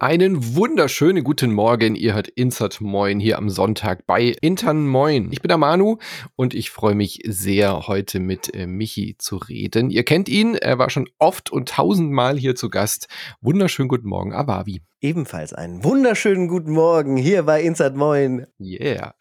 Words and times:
Einen 0.00 0.56
wunderschönen 0.56 1.22
guten 1.24 1.52
Morgen. 1.52 1.94
Ihr 1.94 2.14
hört 2.14 2.28
Insert 2.28 2.80
Moin 2.80 3.20
hier 3.20 3.36
am 3.36 3.50
Sonntag 3.50 4.06
bei 4.06 4.34
Intern 4.40 4.88
Moin. 4.88 5.28
Ich 5.30 5.42
bin 5.42 5.50
der 5.50 5.58
Manu 5.58 5.98
und 6.36 6.54
ich 6.54 6.70
freue 6.70 6.94
mich 6.94 7.20
sehr, 7.26 7.86
heute 7.86 8.18
mit 8.18 8.54
äh, 8.54 8.66
Michi 8.66 9.16
zu 9.18 9.36
reden. 9.36 9.90
Ihr 9.90 10.04
kennt 10.04 10.30
ihn, 10.30 10.54
er 10.54 10.78
war 10.78 10.88
schon 10.88 11.06
oft 11.18 11.52
und 11.52 11.68
tausendmal 11.68 12.38
hier 12.38 12.54
zu 12.54 12.70
Gast. 12.70 13.08
Wunderschönen 13.42 13.90
guten 13.90 14.08
Morgen, 14.08 14.32
Awavi. 14.32 14.80
Ebenfalls 15.02 15.54
einen 15.54 15.82
wunderschönen 15.82 16.46
guten 16.46 16.72
Morgen 16.72 17.16
hier 17.16 17.44
bei 17.44 17.62
Insert 17.62 17.96
Moin. 17.96 18.46
Yeah. 18.60 19.14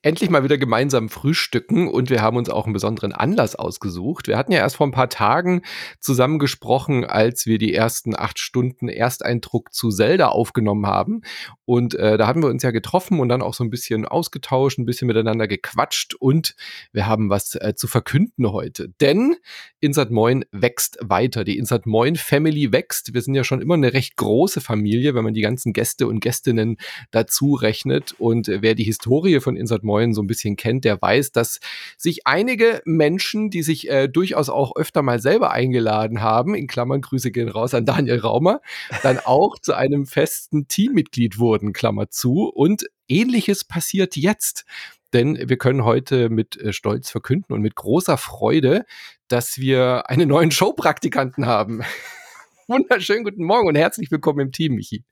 Endlich 0.00 0.30
mal 0.30 0.42
wieder 0.42 0.56
gemeinsam 0.56 1.10
frühstücken 1.10 1.86
und 1.86 2.08
wir 2.08 2.22
haben 2.22 2.38
uns 2.38 2.48
auch 2.48 2.64
einen 2.64 2.72
besonderen 2.72 3.12
Anlass 3.12 3.54
ausgesucht. 3.54 4.26
Wir 4.26 4.38
hatten 4.38 4.52
ja 4.52 4.60
erst 4.60 4.76
vor 4.76 4.86
ein 4.86 4.92
paar 4.92 5.10
Tagen 5.10 5.60
zusammen 6.00 6.38
gesprochen, 6.38 7.04
als 7.04 7.44
wir 7.44 7.58
die 7.58 7.74
ersten 7.74 8.16
acht 8.16 8.38
Stunden 8.38 8.88
Ersteindruck 8.88 9.74
zu 9.74 9.90
Zelda 9.90 10.28
aufgenommen 10.28 10.86
haben. 10.86 11.20
Und 11.66 11.94
äh, 11.94 12.16
da 12.16 12.26
haben 12.26 12.42
wir 12.42 12.48
uns 12.48 12.62
ja 12.62 12.70
getroffen 12.70 13.20
und 13.20 13.28
dann 13.28 13.42
auch 13.42 13.52
so 13.52 13.62
ein 13.62 13.68
bisschen 13.68 14.06
ausgetauscht, 14.06 14.78
ein 14.78 14.86
bisschen 14.86 15.08
miteinander 15.08 15.46
gequatscht 15.46 16.14
und 16.14 16.56
wir 16.92 17.06
haben 17.06 17.28
was 17.28 17.54
äh, 17.54 17.74
zu 17.76 17.86
verkünden 17.86 18.50
heute. 18.50 18.88
Denn 19.02 19.36
Insert 19.80 20.10
Moin 20.10 20.46
wächst 20.52 20.96
weiter. 21.02 21.44
Die 21.44 21.58
Insert 21.58 21.84
Moin 21.84 22.16
Family 22.16 22.72
wächst. 22.72 23.12
Wir 23.12 23.20
sind 23.20 23.34
ja 23.34 23.44
schon 23.44 23.60
immer 23.60 23.74
eine 23.74 23.92
recht 23.92 24.16
große 24.16 24.62
Familie 24.62 25.17
wenn 25.18 25.24
man 25.24 25.34
die 25.34 25.42
ganzen 25.42 25.72
Gäste 25.72 26.06
und 26.06 26.20
Gästinnen 26.20 26.78
dazu 27.10 27.54
rechnet. 27.54 28.14
Und 28.18 28.48
wer 28.48 28.74
die 28.74 28.84
Historie 28.84 29.40
von 29.40 29.56
Insert 29.56 29.84
Moin 29.84 30.14
so 30.14 30.22
ein 30.22 30.26
bisschen 30.26 30.56
kennt, 30.56 30.84
der 30.84 31.00
weiß, 31.00 31.32
dass 31.32 31.60
sich 31.96 32.26
einige 32.26 32.80
Menschen, 32.84 33.50
die 33.50 33.62
sich 33.62 33.90
äh, 33.90 34.08
durchaus 34.08 34.48
auch 34.48 34.76
öfter 34.76 35.02
mal 35.02 35.20
selber 35.20 35.50
eingeladen 35.50 36.22
haben, 36.22 36.54
in 36.54 36.66
Klammern 36.66 37.00
Grüße 37.00 37.30
gehen 37.30 37.48
raus 37.48 37.74
an 37.74 37.84
Daniel 37.84 38.18
Raumer, 38.20 38.60
dann 39.02 39.18
auch 39.18 39.58
zu 39.58 39.74
einem 39.74 40.06
festen 40.06 40.68
Teammitglied 40.68 41.38
wurden, 41.38 41.72
Klammer 41.72 42.08
zu. 42.10 42.48
Und 42.48 42.86
ähnliches 43.08 43.64
passiert 43.64 44.16
jetzt. 44.16 44.64
Denn 45.12 45.38
wir 45.48 45.56
können 45.56 45.84
heute 45.84 46.28
mit 46.28 46.60
äh, 46.60 46.72
Stolz 46.72 47.10
verkünden 47.10 47.54
und 47.54 47.62
mit 47.62 47.74
großer 47.74 48.18
Freude, 48.18 48.84
dass 49.28 49.58
wir 49.58 50.10
einen 50.10 50.28
neuen 50.28 50.50
Showpraktikanten 50.50 51.46
haben. 51.46 51.82
Wunderschönen 52.70 53.24
guten 53.24 53.44
Morgen 53.44 53.66
und 53.66 53.76
herzlich 53.76 54.10
willkommen 54.10 54.40
im 54.40 54.52
Team, 54.52 54.74
Michi. 54.74 55.02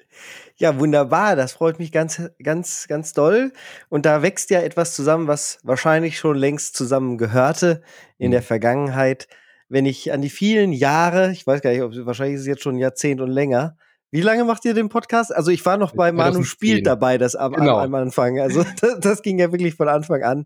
Ja, 0.58 0.78
wunderbar. 0.78 1.36
Das 1.36 1.54
freut 1.54 1.78
mich 1.78 1.90
ganz, 1.90 2.20
ganz, 2.42 2.86
ganz 2.86 3.14
doll. 3.14 3.50
Und 3.88 4.04
da 4.04 4.20
wächst 4.20 4.50
ja 4.50 4.60
etwas 4.60 4.94
zusammen, 4.94 5.26
was 5.26 5.58
wahrscheinlich 5.62 6.18
schon 6.18 6.36
längst 6.36 6.77
zusammen 6.77 7.16
gehörte 7.16 7.80
in 8.18 8.28
mhm. 8.28 8.32
der 8.32 8.42
Vergangenheit. 8.42 9.27
Wenn 9.70 9.86
ich 9.86 10.12
an 10.12 10.20
die 10.20 10.28
vielen 10.28 10.74
Jahre, 10.74 11.32
ich 11.32 11.46
weiß 11.46 11.62
gar 11.62 11.70
nicht, 11.70 11.80
ob 11.80 11.94
wahrscheinlich 12.04 12.34
ist 12.34 12.42
es 12.42 12.46
jetzt 12.46 12.62
schon 12.62 12.74
ein 12.74 12.80
Jahrzehnt 12.80 13.22
und 13.22 13.30
länger. 13.30 13.78
Wie 14.10 14.20
lange 14.20 14.44
macht 14.44 14.66
ihr 14.66 14.74
den 14.74 14.90
Podcast? 14.90 15.34
Also 15.34 15.50
ich 15.50 15.64
war 15.64 15.78
noch 15.78 15.94
bei 15.94 16.12
Manu 16.12 16.42
spielt 16.42 16.86
dabei, 16.86 17.16
das 17.16 17.36
am, 17.36 17.54
genau. 17.54 17.78
am 17.78 17.94
Anfang. 17.94 18.38
Also 18.38 18.66
das, 18.82 19.00
das, 19.00 19.22
ging 19.22 19.38
ja 19.38 19.50
wirklich 19.50 19.77
von 19.77 19.88
Anfang 19.88 20.22
an 20.24 20.44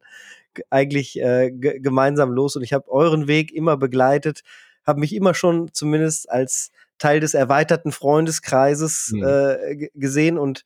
eigentlich 0.70 1.20
äh, 1.20 1.50
gemeinsam 1.50 2.30
los 2.30 2.54
und 2.54 2.62
ich 2.62 2.72
habe 2.72 2.88
euren 2.88 3.26
Weg 3.26 3.52
immer 3.52 3.76
begleitet, 3.76 4.44
habe 4.86 5.00
mich 5.00 5.12
immer 5.12 5.34
schon 5.34 5.72
zumindest 5.72 6.30
als 6.30 6.70
Teil 7.00 7.18
des 7.18 7.34
erweiterten 7.34 7.90
Freundeskreises 7.90 9.10
mhm. 9.12 9.24
äh, 9.24 9.88
gesehen 9.94 10.38
und 10.38 10.64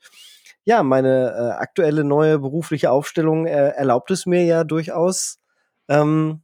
ja, 0.65 0.83
meine 0.83 1.31
äh, 1.31 1.61
aktuelle 1.61 2.05
neue 2.05 2.39
berufliche 2.39 2.91
Aufstellung 2.91 3.47
äh, 3.47 3.71
erlaubt 3.71 4.11
es 4.11 4.27
mir 4.27 4.45
ja 4.45 4.65
durchaus, 4.65 5.39
ähm, 5.89 6.43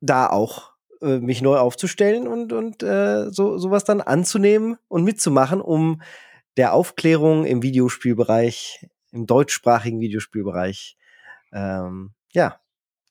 da 0.00 0.28
auch 0.28 0.72
äh, 1.02 1.18
mich 1.18 1.42
neu 1.42 1.56
aufzustellen 1.58 2.28
und, 2.28 2.52
und 2.52 2.82
äh, 2.82 3.30
so, 3.30 3.58
sowas 3.58 3.84
dann 3.84 4.00
anzunehmen 4.00 4.76
und 4.88 5.04
mitzumachen, 5.04 5.60
um 5.60 6.00
der 6.56 6.74
Aufklärung 6.74 7.44
im 7.44 7.62
Videospielbereich, 7.62 8.88
im 9.10 9.26
deutschsprachigen 9.26 10.00
Videospielbereich, 10.00 10.96
ähm, 11.52 12.12
ja, 12.32 12.60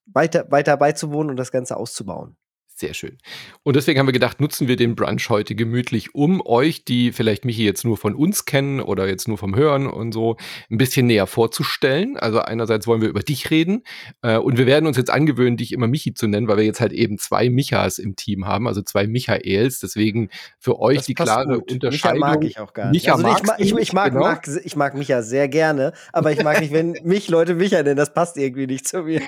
weiter, 0.06 0.50
weiter 0.50 0.78
beizuwohnen 0.78 1.32
und 1.32 1.38
das 1.38 1.52
Ganze 1.52 1.78
auszubauen. 1.78 2.38
Sehr 2.80 2.94
schön. 2.94 3.18
Und 3.64 3.76
deswegen 3.76 4.00
haben 4.00 4.06
wir 4.06 4.14
gedacht, 4.14 4.40
nutzen 4.40 4.70
wir 4.70 4.78
den 4.78 4.96
Brunch 4.96 5.30
heute 5.30 5.54
gemütlich, 5.54 6.16
um 6.16 6.42
euch, 6.46 6.86
die 6.86 7.12
vielleicht 7.12 7.44
Michi 7.44 7.66
jetzt 7.66 7.84
nur 7.84 7.98
von 7.98 8.16
uns 8.16 8.46
kennen 8.46 8.80
oder 8.80 9.06
jetzt 9.06 9.28
nur 9.28 9.38
vom 9.38 9.54
Hören 9.54 9.86
und 9.86 10.14
so, 10.14 10.38
ein 10.72 10.78
bisschen 10.78 11.06
näher 11.06 11.28
vorzustellen. 11.28 12.16
Also 12.16 12.40
einerseits 12.40 12.88
wollen 12.88 13.02
wir 13.02 13.10
über 13.10 13.20
dich 13.20 13.52
reden 13.52 13.84
äh, 14.22 14.38
und 14.38 14.58
wir 14.58 14.66
werden 14.66 14.88
uns 14.88 14.96
jetzt 14.96 15.10
angewöhnen, 15.10 15.58
dich 15.58 15.74
immer 15.74 15.88
Michi 15.88 16.14
zu 16.14 16.28
nennen, 16.28 16.48
weil 16.48 16.56
wir 16.56 16.64
jetzt 16.64 16.80
halt 16.80 16.94
eben 16.94 17.18
zwei 17.18 17.50
Michas 17.50 18.00
im 18.00 18.16
Team 18.16 18.48
haben, 18.48 18.66
also 18.66 18.82
zwei 18.82 19.08
Michaels. 19.08 19.82
Deswegen 19.82 20.30
für 20.58 20.80
euch 20.80 21.00
das 21.00 21.06
die 21.08 21.16
klare 21.16 21.56
gut. 21.56 21.74
Unterscheidung. 21.74 22.20
Micha 22.20 22.30
mag 22.30 22.44
ich 22.46 22.60
auch 22.62 22.72
gar 22.72 22.92
nicht. 22.92 23.04
Micha 23.04 23.16
also 23.16 23.54
ich, 23.58 23.74
ich, 23.74 23.78
ich, 23.78 23.92
mag, 23.92 24.14
genau. 24.14 24.24
mag, 24.24 24.48
ich 24.64 24.78
mag 24.78 24.96
Micha 24.96 25.22
sehr 25.22 25.50
gerne, 25.50 25.92
aber 26.14 26.32
ich 26.32 26.42
mag 26.42 26.62
nicht, 26.62 26.72
wenn 26.72 26.96
mich 27.04 27.28
Leute 27.28 27.56
Micha 27.56 27.84
nennen. 27.84 27.98
Das 27.98 28.14
passt 28.14 28.38
irgendwie 28.38 28.68
nicht 28.68 28.88
zu 28.88 29.04
mir. 29.04 29.22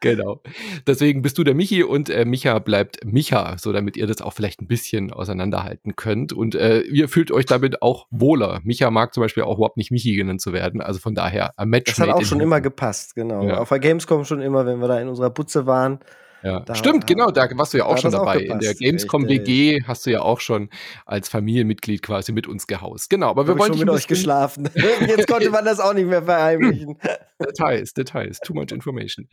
Genau. 0.00 0.42
Deswegen 0.86 1.22
bist 1.22 1.38
du 1.38 1.44
der 1.44 1.54
Michi 1.54 1.84
und 1.84 2.10
äh, 2.10 2.24
Micha 2.24 2.58
bleibt 2.58 2.87
schreibt 2.88 3.04
Micha, 3.04 3.56
so 3.58 3.72
damit 3.72 3.96
ihr 3.96 4.06
das 4.06 4.20
auch 4.20 4.32
vielleicht 4.32 4.60
ein 4.60 4.66
bisschen 4.66 5.12
auseinanderhalten 5.12 5.96
könnt. 5.96 6.32
Und 6.32 6.54
äh, 6.54 6.80
ihr 6.80 7.08
fühlt 7.08 7.30
euch 7.30 7.46
damit 7.46 7.82
auch 7.82 8.06
wohler. 8.10 8.60
Micha 8.64 8.90
mag 8.90 9.14
zum 9.14 9.22
Beispiel 9.22 9.42
auch 9.42 9.56
überhaupt 9.56 9.76
nicht 9.76 9.90
Michi 9.90 10.14
genannt 10.14 10.40
zu 10.40 10.52
werden. 10.52 10.80
Also 10.80 11.00
von 11.00 11.14
daher, 11.14 11.52
ein 11.58 11.68
Match. 11.68 11.90
Das 11.90 12.00
hat 12.00 12.14
auch 12.14 12.24
schon 12.24 12.40
immer 12.40 12.60
gepasst, 12.60 13.14
genau. 13.14 13.42
Ja. 13.42 13.58
Auf 13.58 13.68
der 13.68 13.78
Gamescom 13.78 14.24
schon 14.24 14.40
immer, 14.40 14.66
wenn 14.66 14.80
wir 14.80 14.88
da 14.88 15.00
in 15.00 15.08
unserer 15.08 15.30
Butze 15.30 15.66
waren. 15.66 16.00
Ja. 16.42 16.60
Da, 16.60 16.74
Stimmt, 16.74 17.06
genau, 17.06 17.30
da 17.30 17.48
warst 17.54 17.74
du 17.74 17.78
ja 17.78 17.86
auch 17.86 17.98
schon 17.98 18.12
dabei. 18.12 18.36
Auch 18.36 18.54
in 18.54 18.58
der 18.60 18.74
Gamescom. 18.74 19.28
WG 19.28 19.82
hast 19.84 20.06
du 20.06 20.10
ja 20.10 20.20
auch 20.20 20.40
schon 20.40 20.70
als 21.04 21.28
Familienmitglied 21.28 22.02
quasi 22.02 22.32
mit 22.32 22.46
uns 22.46 22.66
gehaust. 22.66 23.10
Genau, 23.10 23.28
aber 23.28 23.46
wir 23.46 23.54
Hab 23.54 23.60
wollen 23.60 23.72
schon 23.72 23.80
mit 23.80 23.90
euch 23.90 24.06
geschlafen. 24.06 24.68
Jetzt 25.06 25.26
konnte 25.26 25.50
man 25.50 25.64
das 25.64 25.80
auch 25.80 25.94
nicht 25.94 26.06
mehr 26.06 26.22
verheimlichen. 26.22 26.98
Details, 27.40 27.94
Details, 27.94 28.40
too 28.40 28.52
much 28.52 28.72
information. 28.72 29.28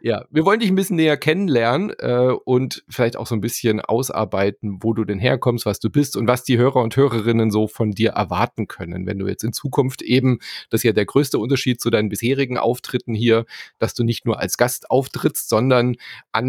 Ja, 0.00 0.24
wir 0.30 0.44
wollen 0.44 0.60
dich 0.60 0.70
ein 0.70 0.74
bisschen 0.74 0.96
näher 0.96 1.16
kennenlernen 1.18 1.90
äh, 1.98 2.32
und 2.44 2.84
vielleicht 2.88 3.16
auch 3.16 3.26
so 3.26 3.34
ein 3.34 3.42
bisschen 3.42 3.80
ausarbeiten, 3.80 4.78
wo 4.80 4.94
du 4.94 5.04
denn 5.04 5.18
herkommst, 5.18 5.66
was 5.66 5.78
du 5.78 5.90
bist 5.90 6.16
und 6.16 6.26
was 6.26 6.42
die 6.42 6.56
Hörer 6.56 6.82
und 6.82 6.96
Hörerinnen 6.96 7.50
so 7.50 7.68
von 7.68 7.90
dir 7.90 8.10
erwarten 8.10 8.66
können, 8.66 9.06
wenn 9.06 9.18
du 9.18 9.26
jetzt 9.26 9.44
in 9.44 9.52
Zukunft 9.52 10.00
eben, 10.00 10.38
das 10.70 10.80
ist 10.80 10.84
ja 10.84 10.92
der 10.92 11.04
größte 11.04 11.38
Unterschied 11.38 11.80
zu 11.80 11.90
deinen 11.90 12.08
bisherigen 12.08 12.56
Auftritten 12.56 13.14
hier, 13.14 13.44
dass 13.78 13.92
du 13.92 14.04
nicht 14.04 14.24
nur 14.24 14.40
als 14.40 14.56
Gast 14.56 14.90
auftrittst, 14.90 15.48
sondern 15.48 15.96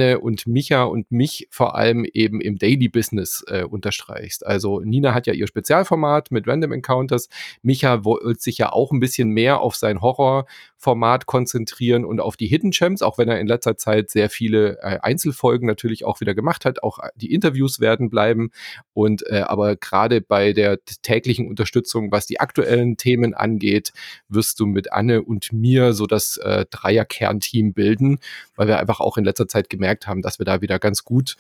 Anne 0.01 0.19
und 0.19 0.47
Micha 0.47 0.83
und 0.83 1.11
mich 1.11 1.47
vor 1.51 1.75
allem 1.75 2.05
eben 2.05 2.41
im 2.41 2.57
Daily 2.57 2.89
Business 2.89 3.43
äh, 3.47 3.63
unterstreichst. 3.63 4.45
Also 4.45 4.79
Nina 4.79 5.13
hat 5.13 5.27
ja 5.27 5.33
ihr 5.33 5.47
Spezialformat 5.47 6.31
mit 6.31 6.47
Random 6.47 6.71
Encounters. 6.71 7.29
Micha 7.61 8.03
wollte 8.03 8.41
sich 8.41 8.57
ja 8.57 8.71
auch 8.71 8.91
ein 8.91 8.99
bisschen 8.99 9.29
mehr 9.29 9.61
auf 9.61 9.75
sein 9.75 10.01
Horrorformat 10.01 10.47
Format 10.81 11.27
konzentrieren 11.27 12.03
und 12.05 12.19
auf 12.19 12.35
die 12.35 12.47
Hidden 12.47 12.71
Gems, 12.71 13.03
auch 13.03 13.19
wenn 13.19 13.29
er 13.29 13.39
in 13.39 13.45
letzter 13.45 13.77
Zeit 13.77 14.09
sehr 14.09 14.31
viele 14.31 14.79
äh, 14.81 14.97
Einzelfolgen 15.03 15.67
natürlich 15.67 16.05
auch 16.05 16.21
wieder 16.21 16.33
gemacht 16.33 16.65
hat. 16.65 16.81
Auch 16.81 16.97
äh, 16.97 17.09
die 17.15 17.31
Interviews 17.31 17.79
werden 17.79 18.09
bleiben. 18.09 18.49
Und 18.93 19.23
äh, 19.27 19.41
aber 19.41 19.75
gerade 19.75 20.21
bei 20.21 20.53
der 20.53 20.79
täglichen 21.03 21.47
Unterstützung, 21.47 22.11
was 22.11 22.25
die 22.25 22.39
aktuellen 22.39 22.97
Themen 22.97 23.35
angeht, 23.35 23.93
wirst 24.27 24.59
du 24.59 24.65
mit 24.65 24.91
Anne 24.91 25.21
und 25.21 25.53
mir 25.53 25.93
so 25.93 26.07
das 26.07 26.37
äh, 26.37 26.65
Dreier-Kernteam 26.71 27.73
bilden, 27.73 28.17
weil 28.55 28.67
wir 28.67 28.79
einfach 28.79 29.01
auch 29.01 29.17
in 29.17 29.23
letzter 29.23 29.47
Zeit 29.47 29.69
gemerkt 29.69 29.90
haben, 30.07 30.21
dass 30.21 30.39
wir 30.39 30.45
da 30.45 30.61
wieder 30.61 30.79
ganz 30.79 31.03
gut 31.03 31.35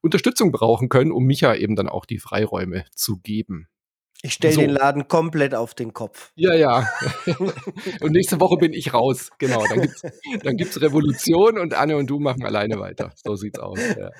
Unterstützung 0.00 0.52
brauchen 0.52 0.88
können, 0.88 1.12
um 1.12 1.24
Micha 1.24 1.54
eben 1.54 1.76
dann 1.76 1.88
auch 1.88 2.04
die 2.04 2.18
Freiräume 2.18 2.84
zu 2.94 3.18
geben. 3.18 3.68
Ich 4.22 4.32
stelle 4.32 4.54
so. 4.54 4.60
den 4.60 4.70
Laden 4.70 5.06
komplett 5.06 5.54
auf 5.54 5.74
den 5.74 5.92
Kopf. 5.92 6.32
Ja, 6.34 6.52
ja. 6.54 6.88
und 8.00 8.10
nächste 8.10 8.40
Woche 8.40 8.56
bin 8.56 8.72
ich 8.72 8.92
raus. 8.92 9.30
Genau. 9.38 9.64
Dann 9.68 9.82
gibt's, 9.82 10.02
dann 10.42 10.56
gibt's 10.56 10.80
Revolution 10.80 11.58
und 11.58 11.74
Anne 11.74 11.96
und 11.96 12.08
du 12.08 12.18
machen 12.18 12.44
alleine 12.44 12.80
weiter. 12.80 13.12
So 13.14 13.36
sieht's 13.36 13.60
aus. 13.60 13.78
Ja. 13.78 14.10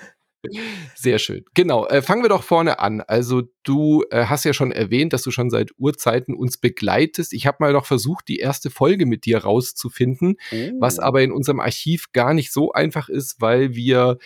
Sehr 0.95 1.19
schön. 1.19 1.43
Genau. 1.53 1.85
Äh, 1.87 2.01
fangen 2.01 2.23
wir 2.23 2.29
doch 2.29 2.43
vorne 2.43 2.79
an. 2.79 3.01
Also 3.01 3.43
du 3.63 4.03
äh, 4.09 4.25
hast 4.25 4.45
ja 4.45 4.53
schon 4.53 4.71
erwähnt, 4.71 5.11
dass 5.11 5.23
du 5.23 5.31
schon 5.31 5.49
seit 5.49 5.71
Urzeiten 5.77 6.33
uns 6.33 6.57
begleitest. 6.57 7.33
Ich 7.33 7.45
habe 7.45 7.57
mal 7.59 7.73
noch 7.73 7.85
versucht, 7.85 8.27
die 8.27 8.37
erste 8.37 8.69
Folge 8.69 9.05
mit 9.05 9.25
dir 9.25 9.39
rauszufinden, 9.39 10.35
oh. 10.51 10.71
was 10.79 10.99
aber 10.99 11.21
in 11.21 11.31
unserem 11.31 11.59
Archiv 11.59 12.11
gar 12.13 12.33
nicht 12.33 12.53
so 12.53 12.71
einfach 12.71 13.09
ist, 13.09 13.41
weil 13.41 13.75
wir 13.75 14.17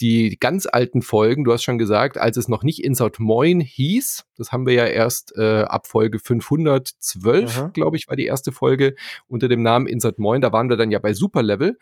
die 0.00 0.36
ganz 0.40 0.66
alten 0.66 1.00
Folgen, 1.00 1.44
du 1.44 1.52
hast 1.52 1.62
schon 1.62 1.78
gesagt, 1.78 2.18
als 2.18 2.36
es 2.36 2.48
noch 2.48 2.64
nicht 2.64 2.82
Insert 2.82 3.20
Moin 3.20 3.60
hieß, 3.60 4.24
das 4.36 4.50
haben 4.50 4.66
wir 4.66 4.74
ja 4.74 4.86
erst 4.86 5.32
äh, 5.36 5.62
ab 5.62 5.86
Folge 5.86 6.18
512, 6.18 7.72
glaube 7.72 7.96
ich, 7.96 8.08
war 8.08 8.16
die 8.16 8.26
erste 8.26 8.50
Folge 8.52 8.94
unter 9.28 9.48
dem 9.48 9.62
Namen 9.62 9.86
Insert 9.86 10.18
Moin. 10.18 10.40
Da 10.40 10.52
waren 10.52 10.68
wir 10.68 10.76
dann 10.76 10.90
ja 10.90 10.98
bei 10.98 11.14
Superlevel. 11.14 11.78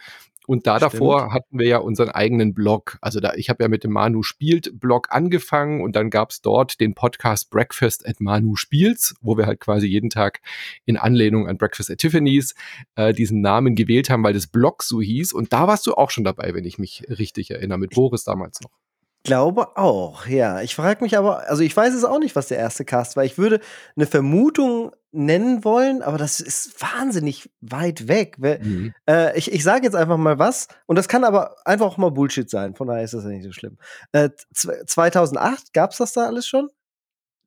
Und 0.50 0.66
da 0.66 0.78
Stimmt. 0.78 0.94
davor 0.94 1.32
hatten 1.32 1.60
wir 1.60 1.68
ja 1.68 1.78
unseren 1.78 2.08
eigenen 2.08 2.54
Blog. 2.54 2.98
Also 3.00 3.20
da, 3.20 3.34
ich 3.34 3.50
habe 3.50 3.62
ja 3.62 3.68
mit 3.68 3.84
dem 3.84 3.92
Manu 3.92 4.24
spielt 4.24 4.80
Blog 4.80 5.06
angefangen 5.10 5.80
und 5.80 5.94
dann 5.94 6.10
gab 6.10 6.32
es 6.32 6.40
dort 6.42 6.80
den 6.80 6.96
Podcast 6.96 7.50
Breakfast 7.50 8.04
at 8.04 8.20
Manu 8.20 8.56
Spiels, 8.56 9.14
wo 9.20 9.36
wir 9.36 9.46
halt 9.46 9.60
quasi 9.60 9.86
jeden 9.86 10.10
Tag 10.10 10.40
in 10.86 10.96
Anlehnung 10.96 11.46
an 11.46 11.56
Breakfast 11.56 11.88
at 11.88 11.98
Tiffany's 11.98 12.56
äh, 12.96 13.14
diesen 13.14 13.42
Namen 13.42 13.76
gewählt 13.76 14.10
haben, 14.10 14.24
weil 14.24 14.34
das 14.34 14.48
Blog 14.48 14.82
so 14.82 15.00
hieß. 15.00 15.34
Und 15.34 15.52
da 15.52 15.68
warst 15.68 15.86
du 15.86 15.94
auch 15.94 16.10
schon 16.10 16.24
dabei, 16.24 16.52
wenn 16.52 16.64
ich 16.64 16.80
mich 16.80 17.04
richtig 17.08 17.52
erinnere, 17.52 17.78
mit 17.78 17.90
Boris 17.90 18.24
damals 18.24 18.60
noch. 18.60 18.72
Glaube 19.22 19.76
auch, 19.76 20.26
ja. 20.26 20.60
Ich 20.62 20.74
frage 20.74 21.02
mich 21.02 21.16
aber, 21.16 21.48
also 21.48 21.62
ich 21.62 21.76
weiß 21.76 21.94
es 21.94 22.04
auch 22.04 22.18
nicht, 22.18 22.36
was 22.36 22.48
der 22.48 22.58
erste 22.58 22.84
Cast 22.84 23.16
war. 23.16 23.24
Ich 23.24 23.38
würde 23.38 23.60
eine 23.96 24.06
Vermutung 24.06 24.92
nennen 25.12 25.64
wollen, 25.64 26.02
aber 26.02 26.18
das 26.18 26.40
ist 26.40 26.80
wahnsinnig 26.80 27.50
weit 27.60 28.08
weg. 28.08 28.38
Mhm. 28.38 28.94
Äh, 29.08 29.36
ich 29.36 29.52
ich 29.52 29.64
sage 29.64 29.84
jetzt 29.84 29.96
einfach 29.96 30.16
mal 30.16 30.38
was 30.38 30.68
und 30.86 30.96
das 30.96 31.08
kann 31.08 31.24
aber 31.24 31.56
einfach 31.64 31.86
auch 31.86 31.96
mal 31.96 32.10
Bullshit 32.10 32.48
sein. 32.48 32.74
Von 32.74 32.88
daher 32.88 33.02
ist 33.02 33.14
das 33.14 33.24
ja 33.24 33.30
nicht 33.30 33.44
so 33.44 33.52
schlimm. 33.52 33.76
Äh, 34.12 34.30
2008 34.54 35.72
gab 35.72 35.90
es 35.90 35.98
das 35.98 36.12
da 36.12 36.26
alles 36.26 36.46
schon? 36.46 36.68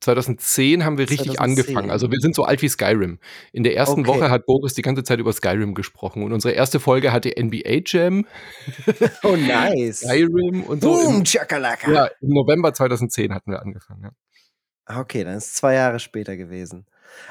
2010 0.04 0.86
haben 0.86 0.98
wir 0.98 1.10
richtig 1.10 1.36
2010. 1.36 1.40
angefangen. 1.40 1.92
Also 1.92 2.12
wir 2.12 2.20
sind 2.20 2.36
so 2.36 2.44
alt 2.44 2.62
wie 2.62 2.70
Skyrim. 2.70 3.20
In 3.52 3.64
der 3.64 3.76
ersten 3.76 4.02
okay. 4.02 4.10
Woche 4.10 4.30
hat 4.30 4.46
Boris 4.46 4.74
die 4.74 4.82
ganze 4.82 5.04
Zeit 5.04 5.20
über 5.20 5.34
Skyrim 5.34 5.74
gesprochen 5.74 6.24
und 6.24 6.34
unsere 6.34 6.54
erste 6.54 6.80
Folge 6.80 7.12
hatte 7.12 7.34
NBA 7.38 7.82
Jam. 7.86 8.26
Oh 9.24 9.36
nice. 9.36 10.02
Skyrim 10.02 10.64
und 10.64 10.82
so. 10.82 10.94
Boom, 10.94 11.18
im, 11.18 11.24
Chakalaka. 11.24 11.92
Ja, 11.92 12.06
im 12.22 12.30
November 12.30 12.74
2010 12.74 13.34
hatten 13.34 13.52
wir 13.52 13.62
angefangen. 13.62 14.04
Ja. 14.04 15.00
Okay, 15.00 15.24
dann 15.24 15.38
ist 15.38 15.48
es 15.48 15.54
zwei 15.54 15.76
Jahre 15.76 16.00
später 16.00 16.36
gewesen. 16.36 16.86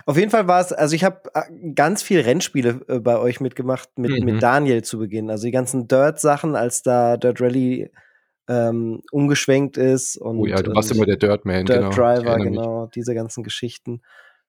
Auf 0.07 0.17
jeden 0.17 0.31
Fall 0.31 0.49
war 0.49 0.61
es, 0.61 0.73
also 0.73 0.95
ich 0.95 1.05
habe 1.05 1.23
äh, 1.35 1.43
ganz 1.75 2.03
viel 2.03 2.21
Rennspiele 2.21 2.81
äh, 2.89 2.99
bei 3.01 3.19
euch 3.19 3.41
mitgemacht, 3.41 3.91
mit, 3.99 4.11
mhm. 4.11 4.25
mit 4.25 4.43
Daniel 4.43 4.83
zu 4.83 4.99
Beginn. 4.99 5.31
Also 5.31 5.45
die 5.45 5.51
ganzen 5.51 5.89
Dirt-Sachen, 5.89 6.57
als 6.57 6.83
da 6.83 7.17
Dirt 7.17 7.41
Rally 7.41 7.91
ähm, 8.49 9.03
umgeschwenkt 9.11 9.77
ist. 9.77 10.17
Und, 10.17 10.39
oh 10.39 10.47
ja, 10.47 10.57
du 10.57 10.75
warst 10.75 10.91
immer 10.91 11.07
der 11.07 11.17
Dirtman, 11.17 11.67
Dirt 11.67 11.79
genau. 11.79 11.91
Driver, 11.91 12.37
genau, 12.39 12.87
diese 12.95 13.15
ganzen 13.15 13.43
Geschichten 13.43 14.03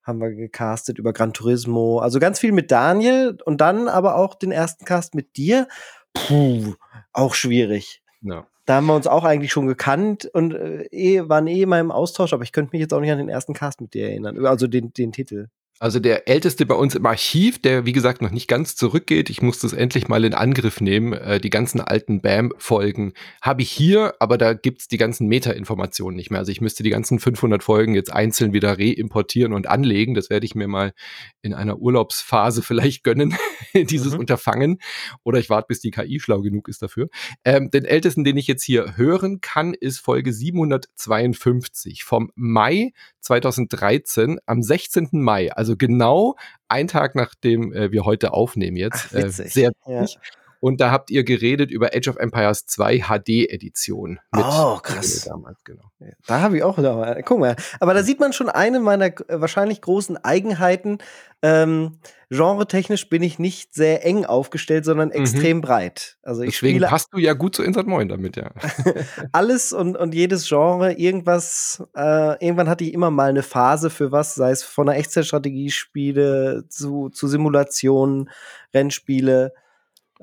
haben 0.04 0.20
wir 0.20 0.32
gecastet 0.32 1.00
über 1.00 1.14
Gran 1.14 1.34
Turismo. 1.34 2.00
Also 2.00 2.20
ganz 2.20 2.40
viel 2.40 2.52
mit 2.52 2.72
Daniel 2.72 3.38
und 3.46 3.62
dann 3.62 3.88
aber 3.88 4.16
auch 4.16 4.36
den 4.36 4.52
ersten 4.52 4.86
Cast 4.86 5.16
mit 5.16 5.38
dir. 5.38 5.68
Puh, 6.14 6.74
auch 7.14 7.34
schwierig. 7.34 8.04
Ja. 8.22 8.46
Da 8.66 8.76
haben 8.76 8.86
wir 8.86 8.96
uns 8.96 9.08
auch 9.08 9.24
eigentlich 9.24 9.52
schon 9.52 9.68
gekannt 9.68 10.30
und 10.34 10.54
äh, 10.54 10.84
eh, 10.92 11.28
waren 11.28 11.48
eh 11.48 11.62
immer 11.62 11.80
im 11.80 11.92
Austausch, 11.92 12.34
aber 12.34 12.44
ich 12.44 12.52
könnte 12.52 12.72
mich 12.74 12.82
jetzt 12.82 12.94
auch 12.94 13.00
nicht 13.00 13.12
an 13.12 13.18
den 13.18 13.30
ersten 13.30 13.54
Cast 13.54 13.82
mit 13.82 13.94
dir 13.94 14.10
erinnern. 14.10 14.46
Also 14.46 14.68
den, 14.68 14.94
den 14.94 15.12
Titel. 15.12 15.48
Also 15.80 16.00
der 16.00 16.30
älteste 16.30 16.66
bei 16.66 16.76
uns 16.76 16.96
im 16.96 17.06
Archiv, 17.06 17.62
der 17.62 17.86
wie 17.86 17.92
gesagt 17.92 18.22
noch 18.22 18.30
nicht 18.30 18.48
ganz 18.48 18.76
zurückgeht. 18.76 19.30
Ich 19.30 19.42
muss 19.42 19.60
das 19.60 19.74
endlich 19.74 20.08
mal 20.08 20.24
in 20.24 20.34
Angriff 20.34 20.80
nehmen. 20.82 21.14
Äh, 21.14 21.42
die 21.42 21.50
ganzen 21.50 21.82
alten 21.82 22.22
BAM-Folgen 22.22 23.14
habe 23.42 23.64
ich 23.64 23.72
hier, 23.72 24.14
aber 24.20 24.38
da 24.38 24.54
gibt's 24.54 24.88
die 24.88 24.98
ganzen 24.98 25.28
Meta-Informationen 25.28 26.16
nicht 26.16 26.30
mehr. 26.30 26.40
Also 26.40 26.52
ich 26.52 26.62
müsste 26.62 26.84
die 26.84 26.92
ganzen 26.92 27.20
500 27.20 27.64
Folgen 27.64 27.96
jetzt 27.96 28.14
einzeln 28.14 28.54
wieder 28.54 28.78
reimportieren 28.78 29.52
und 29.52 29.68
anlegen. 29.68 30.14
Das 30.14 30.30
werde 30.30 30.46
ich 30.46 30.56
mir 30.56 30.68
mal 30.68 30.94
in 31.42 31.54
einer 31.54 31.80
Urlaubsphase 31.80 32.62
vielleicht 32.64 33.04
gönnen, 33.04 33.36
dieses 33.74 34.14
mhm. 34.14 34.20
Unterfangen. 34.20 34.80
Oder 35.24 35.40
ich 35.40 35.50
warte, 35.50 35.68
bis 35.70 35.82
die 35.82 35.92
KI 35.92 36.20
schlau 36.20 36.42
genug 36.42 36.70
ist 36.70 36.84
dafür. 36.84 37.10
Ähm, 37.44 37.72
den 37.72 37.84
ältesten, 37.84 38.24
den 38.24 38.38
ich 38.38 38.48
jetzt 38.48 38.64
hier 38.64 38.96
hören 38.96 39.42
kann, 39.42 39.74
ist 39.74 40.00
Folge 40.00 40.34
752 40.34 42.04
vom 42.04 42.32
Mai 42.36 42.92
2013 43.24 44.40
am 44.46 44.62
16. 44.62 45.10
Mai. 45.14 45.52
Also 45.52 45.63
also 45.64 45.78
genau 45.78 46.36
ein 46.68 46.88
Tag 46.88 47.16
nachdem 47.16 47.74
äh, 47.74 47.92
wir 47.92 48.04
heute 48.04 48.34
aufnehmen 48.34 48.76
jetzt. 48.76 49.08
Ach, 49.10 49.14
witzig. 49.14 49.46
Äh, 49.46 49.50
sehr 49.50 49.72
witzig. 49.86 50.18
Ja. 50.22 50.43
Und 50.64 50.80
da 50.80 50.92
habt 50.92 51.12
ihr 51.12 51.26
geredet 51.26 51.72
über 51.72 51.90
Age 51.94 52.08
of 52.08 52.16
Empires 52.16 52.66
2 52.68 53.00
HD-Edition. 53.00 54.22
Oh, 54.34 54.78
krass. 54.82 55.26
Damals, 55.26 55.62
genau. 55.66 55.84
Da 56.26 56.40
habe 56.40 56.56
ich 56.56 56.64
auch 56.64 56.78
noch 56.78 57.18
Guck 57.26 57.40
mal. 57.40 57.58
Aber 57.82 57.94
da 57.94 58.02
sieht 58.02 58.22
man 58.22 58.32
schon 58.32 58.48
eine 58.48 58.80
meiner 58.80 59.08
äh, 59.08 59.42
wahrscheinlich 59.42 59.82
großen 59.82 60.16
Eigenheiten. 60.24 61.00
Ähm, 61.42 62.00
genre-technisch 62.30 63.10
bin 63.10 63.24
ich 63.24 63.40
nicht 63.40 63.74
sehr 63.74 64.06
eng 64.06 64.24
aufgestellt, 64.24 64.86
sondern 64.86 65.10
mhm. 65.10 65.16
extrem 65.16 65.60
breit. 65.60 66.18
Also 66.24 66.44
ich 66.44 66.52
Deswegen 66.52 66.78
spiele 66.78 66.88
passt 66.88 67.10
du 67.12 67.18
ja 67.18 67.34
gut 67.34 67.56
zu 67.58 67.64
Insert 67.64 67.88
Moin 67.88 68.08
damit, 68.08 68.38
ja. 68.38 68.50
alles 69.34 69.74
und, 69.74 69.98
und 69.98 70.16
jedes 70.16 70.48
Genre, 70.48 70.94
irgendwas, 70.94 71.84
äh, 71.94 72.42
irgendwann 72.42 72.70
hatte 72.70 72.86
ich 72.86 72.94
immer 72.94 73.12
mal 73.12 73.28
eine 73.28 73.44
Phase 73.44 73.90
für 73.90 74.14
was, 74.14 74.36
sei 74.36 74.52
es 74.52 74.64
von 74.64 74.88
einer 74.88 74.98
Echtzeitstrategiespiele 74.98 76.68
zu, 76.70 77.10
zu 77.10 77.28
Simulationen, 77.28 78.30
Rennspiele 78.74 79.52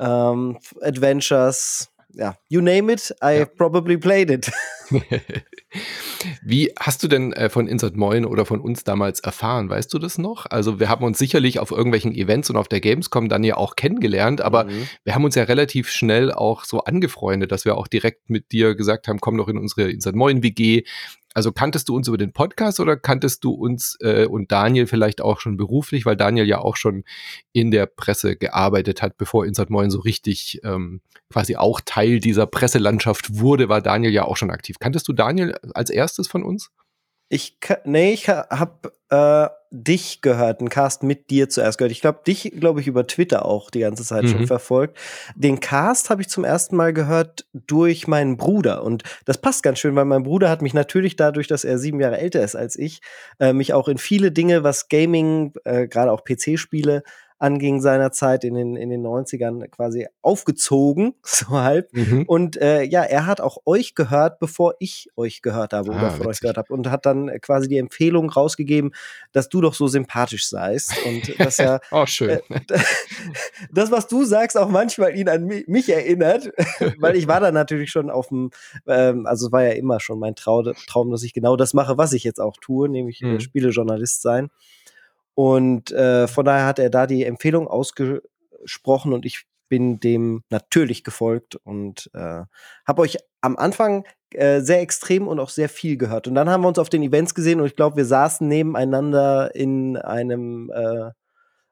ähm, 0.01 0.59
Adventures, 0.81 1.91
ja, 2.13 2.37
you 2.49 2.61
name 2.61 2.93
it, 2.93 3.15
I 3.23 3.39
ja. 3.39 3.45
probably 3.45 3.97
played 3.97 4.31
it. 4.31 4.51
Wie 6.43 6.73
hast 6.79 7.03
du 7.03 7.09
denn 7.09 7.33
äh, 7.33 7.49
von 7.49 7.69
Insert 7.69 7.97
Moin 7.97 8.25
oder 8.25 8.45
von 8.45 8.61
uns 8.61 8.83
damals 8.83 9.21
erfahren? 9.21 9.69
Weißt 9.69 9.93
du 9.95 9.99
das 9.99 10.19
noch? 10.19 10.47
Also 10.47 10.81
wir 10.81 10.89
haben 10.89 11.05
uns 11.05 11.19
sicherlich 11.19 11.61
auf 11.61 11.71
irgendwelchen 11.71 12.13
Events 12.13 12.51
und 12.51 12.57
auf 12.57 12.67
der 12.67 12.81
Gamescom 12.81 13.29
dann 13.29 13.45
ja 13.45 13.57
auch 13.57 13.77
kennengelernt, 13.77 14.41
aber 14.41 14.65
mhm. 14.65 14.89
wir 15.05 15.15
haben 15.15 15.25
uns 15.25 15.37
ja 15.37 15.45
relativ 15.45 15.89
schnell 15.91 16.33
auch 16.33 16.65
so 16.65 16.81
angefreundet, 16.81 17.53
dass 17.53 17.65
wir 17.65 17.77
auch 17.77 17.87
direkt 17.87 18.29
mit 18.29 18.51
dir 18.51 18.75
gesagt 18.75 19.07
haben, 19.07 19.21
komm 19.21 19.37
doch 19.37 19.49
in 19.49 19.59
unsere 19.59 19.91
Insert 19.91 20.17
Moin 20.17 20.43
WG. 20.43 20.83
Also 21.33 21.53
kanntest 21.53 21.89
du 21.89 21.95
uns 21.95 22.09
über 22.09 22.19
den 22.19 22.33
Podcast 22.33 22.81
oder 22.81 22.97
kanntest 22.97 23.45
du 23.45 23.53
uns 23.53 23.97
äh, 24.01 24.27
und 24.27 24.51
Daniel 24.51 24.87
vielleicht 24.87 25.21
auch 25.21 25.41
schon 25.41 25.57
beruflich, 25.57 26.05
weil 26.05 26.17
Daniel 26.17 26.47
ja 26.47 26.59
auch 26.59 26.77
schon 26.77 27.05
in 27.53 27.71
der 27.71 27.87
Presse 27.87 28.37
gearbeitet 28.37 29.01
hat, 29.01 29.17
bevor 29.17 29.47
Insert 29.47 29.71
Moin 29.71 29.91
so 29.91 30.01
richtig 30.01 30.61
ähm, 30.65 31.01
quasi 31.33 31.57
auch 31.57 31.81
Teil 31.85 32.19
dieser 32.19 32.47
Presselandschaft 32.47 33.39
wurde, 33.39 33.69
war 33.69 33.81
Daniel 33.81 34.13
ja 34.13 34.25
auch 34.25 34.37
schon 34.37 34.51
aktiv. 34.51 34.79
Kanntest 34.81 35.07
du 35.07 35.13
Daniel 35.13 35.57
als 35.75 35.91
erstes 35.91 36.27
von 36.27 36.43
uns? 36.43 36.71
Ich, 37.33 37.59
nee, 37.85 38.13
ich 38.13 38.29
habe 38.29 38.93
äh, 39.09 39.49
dich 39.71 40.21
gehört, 40.21 40.59
einen 40.59 40.69
Cast 40.69 41.05
mit 41.05 41.31
dir 41.31 41.49
zuerst 41.49 41.79
gehört. 41.79 41.93
Ich 41.93 42.01
glaube, 42.01 42.21
dich, 42.27 42.53
glaube 42.59 42.81
ich, 42.81 42.89
über 42.89 43.07
Twitter 43.07 43.45
auch 43.47 43.71
die 43.71 43.79
ganze 43.79 44.03
Zeit 44.03 44.25
mhm. 44.25 44.29
schon 44.29 44.47
verfolgt. 44.49 44.99
Den 45.37 45.61
Cast 45.61 46.11
habe 46.11 46.23
ich 46.23 46.29
zum 46.29 46.43
ersten 46.43 46.75
Mal 46.75 46.93
gehört 46.93 47.47
durch 47.53 48.09
meinen 48.09 48.37
Bruder. 48.37 48.83
Und 48.83 49.05
das 49.27 49.39
passt 49.39 49.63
ganz 49.63 49.79
schön, 49.79 49.95
weil 49.95 50.07
mein 50.07 50.25
Bruder 50.25 50.51
hat 50.51 50.61
mich 50.61 50.75
natürlich 50.75 51.15
dadurch, 51.15 51.47
dass 51.47 51.63
er 51.63 51.79
sieben 51.79 52.01
Jahre 52.01 52.19
älter 52.19 52.43
ist 52.43 52.57
als 52.57 52.77
ich, 52.77 53.01
äh, 53.39 53.53
mich 53.53 53.75
auch 53.75 53.87
in 53.87 53.99
viele 53.99 54.33
Dinge, 54.33 54.65
was 54.65 54.89
Gaming, 54.89 55.53
äh, 55.63 55.87
gerade 55.87 56.11
auch 56.11 56.25
PC-Spiele 56.25 57.05
anging 57.41 57.81
seinerzeit 57.81 58.45
in 58.45 58.55
den, 58.55 58.77
in 58.77 58.91
den 58.91 59.05
90ern 59.05 59.67
quasi 59.69 60.07
aufgezogen, 60.23 61.15
so 61.23 61.51
halb. 61.51 61.93
Mhm. 61.93 62.25
Und 62.27 62.57
äh, 62.59 62.83
ja, 62.83 63.03
er 63.03 63.27
hat 63.27 63.41
auch 63.41 63.59
euch 63.65 63.95
gehört, 63.95 64.39
bevor 64.39 64.75
ich 64.79 65.09
euch 65.17 65.43
gehört 65.43 65.73
habe 65.73 65.93
ah, 65.93 65.97
oder 65.97 66.11
von 66.11 66.27
euch 66.27 66.41
gehört 66.41 66.59
habe 66.59 66.73
und 66.73 66.91
hat 66.91 67.07
dann 67.07 67.31
quasi 67.41 67.69
die 67.69 67.79
Empfehlung 67.79 68.31
rausgegeben, 68.31 68.93
dass 69.33 69.49
du 69.49 69.61
doch 69.61 69.75
so 69.75 69.89
sympathisch 69.89 70.49
seist 70.49 70.95
und 71.05 71.41
dass 71.41 71.59
er 71.59 71.81
oh, 71.91 72.07
schön. 72.07 72.31
Äh, 72.31 72.41
das, 73.73 73.91
was 73.91 74.07
du 74.07 74.25
sagst, 74.25 74.59
auch 74.59 74.69
manchmal 74.69 75.17
ihn 75.17 75.29
an 75.29 75.47
mich 75.47 75.89
erinnert, 75.89 76.51
weil 76.99 77.17
ich 77.17 77.27
war 77.27 77.41
da 77.41 77.51
natürlich 77.51 77.91
schon 77.91 78.11
auf 78.11 78.29
dem, 78.29 78.51
ähm, 78.87 79.27
also 79.27 79.47
es 79.47 79.53
war 79.53 79.65
ja 79.65 79.73
immer 79.73 79.99
schon 79.99 80.19
mein 80.19 80.35
Trau 80.35 80.61
Traum, 80.87 81.11
dass 81.11 81.23
ich 81.23 81.33
genau 81.33 81.57
das 81.57 81.73
mache, 81.73 81.97
was 81.97 82.13
ich 82.13 82.23
jetzt 82.23 82.41
auch 82.41 82.57
tue, 82.61 82.89
nämlich 82.89 83.23
äh, 83.23 83.27
mhm. 83.27 83.41
Spielejournalist 83.41 84.21
sein. 84.21 84.51
Und 85.41 85.91
äh, 85.93 86.29
von 86.29 86.45
daher 86.45 86.67
hat 86.67 86.79
er 86.79 86.91
da 86.91 87.07
die 87.07 87.25
Empfehlung 87.25 87.67
ausgesprochen 87.67 89.15
und 89.15 89.25
ich 89.25 89.47
bin 89.71 89.99
dem 89.99 90.45
natürlich 90.51 91.03
gefolgt 91.03 91.57
und 91.57 92.11
äh, 92.13 92.43
habe 92.87 93.01
euch 93.01 93.17
am 93.41 93.57
Anfang 93.57 94.05
äh, 94.35 94.61
sehr 94.61 94.83
extrem 94.83 95.27
und 95.27 95.41
auch 95.41 95.49
sehr 95.49 95.71
viel 95.71 95.97
gehört. 95.97 96.29
Und 96.29 96.35
dann 96.35 96.51
haben 96.51 96.61
wir 96.61 96.69
uns 96.69 96.79
auf 96.79 96.91
den 96.91 97.03
Events 97.03 97.35
gesehen 97.35 97.59
und 97.59 97.65
ich 97.65 97.75
glaube, 97.75 97.97
wir 97.97 98.05
saßen 98.05 98.47
nebeneinander 98.47 99.55
in 99.55 99.97
einem 99.97 100.71
äh, 100.75 101.09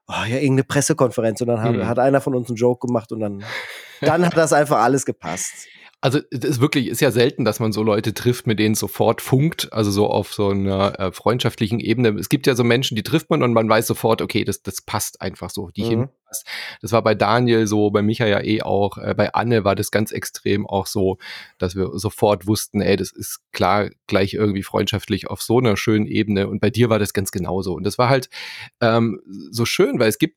oh, 0.06 0.25
ja, 0.26 0.37
irgendeine 0.37 0.64
Pressekonferenz 0.64 1.42
und 1.42 1.48
dann 1.48 1.60
haben, 1.60 1.76
mhm. 1.76 1.88
hat 1.88 1.98
einer 1.98 2.22
von 2.22 2.34
uns 2.34 2.48
einen 2.48 2.56
Joke 2.56 2.87
gemacht 2.87 3.12
und 3.12 3.20
dann, 3.20 3.44
dann 4.00 4.25
hat 4.25 4.34
das 4.34 4.54
einfach 4.54 4.78
alles 4.78 5.04
gepasst. 5.04 5.68
Also 6.00 6.20
es 6.30 6.44
ist 6.44 6.60
wirklich, 6.60 6.86
ist 6.86 7.00
ja 7.00 7.10
selten, 7.10 7.44
dass 7.44 7.58
man 7.58 7.72
so 7.72 7.82
Leute 7.82 8.14
trifft, 8.14 8.46
mit 8.46 8.60
denen 8.60 8.76
sofort 8.76 9.20
funkt, 9.20 9.72
also 9.72 9.90
so 9.90 10.06
auf 10.06 10.32
so 10.32 10.50
einer 10.50 10.98
äh, 11.00 11.10
freundschaftlichen 11.10 11.80
Ebene. 11.80 12.10
Es 12.10 12.28
gibt 12.28 12.46
ja 12.46 12.54
so 12.54 12.62
Menschen, 12.62 12.94
die 12.94 13.02
trifft 13.02 13.30
man 13.30 13.42
und 13.42 13.52
man 13.52 13.68
weiß 13.68 13.88
sofort, 13.88 14.22
okay, 14.22 14.44
das, 14.44 14.62
das 14.62 14.80
passt 14.80 15.20
einfach 15.20 15.50
so, 15.50 15.70
die 15.70 15.96
mhm. 15.96 16.08
passt. 16.24 16.46
Das 16.82 16.92
war 16.92 17.02
bei 17.02 17.16
Daniel 17.16 17.66
so, 17.66 17.90
bei 17.90 18.02
Micha 18.02 18.26
ja 18.26 18.40
eh 18.40 18.62
auch, 18.62 18.98
äh, 18.98 19.12
bei 19.16 19.34
Anne 19.34 19.64
war 19.64 19.74
das 19.74 19.90
ganz 19.90 20.12
extrem 20.12 20.68
auch 20.68 20.86
so, 20.86 21.18
dass 21.58 21.74
wir 21.74 21.90
sofort 21.94 22.46
wussten, 22.46 22.80
ey, 22.80 22.96
das 22.96 23.10
ist 23.10 23.40
klar 23.50 23.90
gleich 24.06 24.34
irgendwie 24.34 24.62
freundschaftlich 24.62 25.28
auf 25.28 25.42
so 25.42 25.58
einer 25.58 25.76
schönen 25.76 26.06
Ebene 26.06 26.46
und 26.46 26.60
bei 26.60 26.70
dir 26.70 26.90
war 26.90 27.00
das 27.00 27.12
ganz 27.12 27.32
genauso. 27.32 27.74
Und 27.74 27.82
das 27.82 27.98
war 27.98 28.08
halt 28.08 28.28
ähm, 28.80 29.20
so 29.50 29.64
schön, 29.64 29.98
weil 29.98 30.08
es 30.08 30.18
gibt 30.18 30.36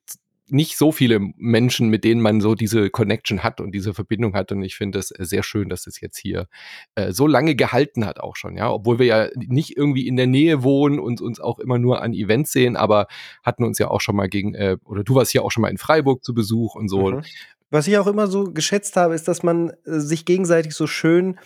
nicht 0.51 0.77
so 0.77 0.91
viele 0.91 1.19
Menschen, 1.37 1.89
mit 1.89 2.03
denen 2.03 2.21
man 2.21 2.41
so 2.41 2.55
diese 2.55 2.89
Connection 2.89 3.41
hat 3.41 3.61
und 3.61 3.71
diese 3.71 3.93
Verbindung 3.93 4.33
hat. 4.33 4.51
Und 4.51 4.63
ich 4.63 4.75
finde 4.75 4.99
es 4.99 5.07
sehr 5.07 5.43
schön, 5.43 5.69
dass 5.69 5.87
es 5.87 6.01
jetzt 6.01 6.17
hier 6.17 6.47
äh, 6.95 7.13
so 7.13 7.25
lange 7.25 7.55
gehalten 7.55 8.05
hat 8.05 8.19
auch 8.19 8.35
schon, 8.35 8.57
ja. 8.57 8.69
Obwohl 8.69 8.99
wir 8.99 9.05
ja 9.05 9.29
nicht 9.35 9.77
irgendwie 9.77 10.07
in 10.07 10.17
der 10.17 10.27
Nähe 10.27 10.61
wohnen 10.61 10.99
und 10.99 11.21
uns 11.21 11.39
auch 11.39 11.59
immer 11.59 11.79
nur 11.79 12.01
an 12.01 12.13
Events 12.13 12.51
sehen, 12.51 12.75
aber 12.75 13.07
hatten 13.43 13.63
uns 13.63 13.79
ja 13.79 13.87
auch 13.87 14.01
schon 14.01 14.15
mal 14.15 14.27
gegen, 14.27 14.53
äh, 14.53 14.77
oder 14.83 15.03
du 15.03 15.15
warst 15.15 15.33
ja 15.33 15.41
auch 15.41 15.51
schon 15.51 15.61
mal 15.61 15.69
in 15.69 15.77
Freiburg 15.77 16.23
zu 16.23 16.33
Besuch 16.33 16.75
und 16.75 16.89
so. 16.89 17.11
Mhm. 17.11 17.21
Was 17.69 17.87
ich 17.87 17.97
auch 17.97 18.07
immer 18.07 18.27
so 18.27 18.51
geschätzt 18.51 18.97
habe, 18.97 19.15
ist, 19.15 19.29
dass 19.29 19.43
man 19.43 19.69
äh, 19.69 19.99
sich 19.99 20.25
gegenseitig 20.25 20.73
so 20.73 20.85
schön 20.85 21.39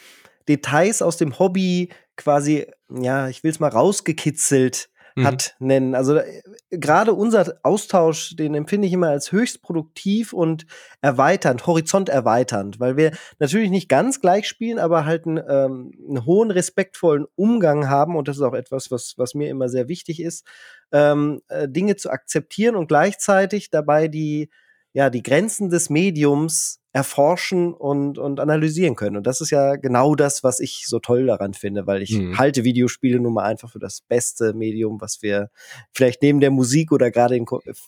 Details 0.48 1.04
aus 1.04 1.18
dem 1.18 1.38
Hobby 1.38 1.90
quasi, 2.16 2.66
ja, 2.90 3.30
ich 3.30 3.44
will 3.44 3.52
es 3.52 3.60
mal 3.60 3.70
rausgekitzelt 3.70 4.90
mhm. 5.16 5.26
hat, 5.26 5.56
nennen. 5.60 5.96
Also 5.96 6.18
äh, 6.18 6.42
gerade 6.70 7.14
unser 7.14 7.58
Austausch, 7.64 8.36
den 8.36 8.54
empfinde 8.54 8.88
ich 8.88 8.94
immer 8.94 9.10
als 9.10 9.32
höchst 9.32 9.62
produktiv 9.62 10.34
und 10.34 10.66
erweiternd, 11.02 11.66
horizont 11.66 12.10
erweiternd, 12.10 12.80
weil 12.80 12.98
wir 12.98 13.12
natürlich 13.40 13.70
nicht 13.70 13.90
ganz 13.90 14.22
gleich 14.22 14.48
spielen, 14.48 14.80
aber 14.80 15.06
halt 15.06 15.26
einen, 15.26 15.38
ähm, 15.38 15.92
einen 16.08 16.26
hohen, 16.26 16.52
respektvollen 16.52 17.26
Umgang 17.36 17.90
haben 17.90 18.16
und 18.16 18.28
das 18.28 18.38
ist 18.38 18.44
auch 18.44 18.54
etwas, 18.54 18.92
was, 18.92 19.16
was 19.18 19.34
mir 19.34 19.50
immer 19.50 19.70
sehr 19.70 19.88
wichtig 19.88 20.22
ist, 20.22 20.46
ähm, 20.92 21.42
äh, 21.48 21.68
Dinge 21.68 21.96
zu 21.96 22.10
akzeptieren 22.10 22.76
und 22.76 22.88
gleichzeitig 22.88 23.70
dabei 23.70 24.08
die, 24.08 24.50
ja, 24.96 25.10
die 25.10 25.24
Grenzen 25.24 25.70
des 25.70 25.90
Mediums 25.90 26.80
erforschen 26.94 27.74
und, 27.74 28.18
und 28.18 28.40
analysieren 28.40 28.96
können. 28.96 29.18
Und 29.18 29.28
das 29.28 29.42
ist 29.42 29.50
ja 29.50 29.76
genau 29.76 30.16
das, 30.16 30.42
was 30.42 30.62
ich 30.62 30.86
so 30.88 31.00
toll 31.00 31.26
daran 31.26 31.54
finde, 31.54 31.86
weil 31.86 32.02
ich 32.02 32.18
mhm. 32.18 32.38
halte 32.38 32.64
Videospiele 32.64 33.20
nun 33.20 33.34
mal 33.34 33.44
einfach 33.44 33.70
für 33.70 33.80
das 33.80 34.00
beste 34.00 34.54
Medium, 34.54 35.02
was 35.02 35.22
wir 35.22 35.50
vielleicht 35.92 36.22
neben 36.22 36.40
der 36.40 36.50
Musik 36.50 36.94
oder 36.94 37.12
gerade 37.12 37.36
in, 37.36 37.46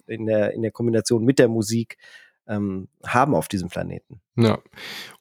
in, 0.08 0.26
der, 0.26 0.54
in 0.54 0.62
der 0.62 0.72
Kombination 0.72 1.24
mit 1.24 1.40
der 1.40 1.48
Musik 1.48 1.98
ähm, 2.46 2.90
haben 3.06 3.36
auf 3.36 3.48
diesem 3.48 3.70
Planeten. 3.70 4.20
Ja. 4.38 4.60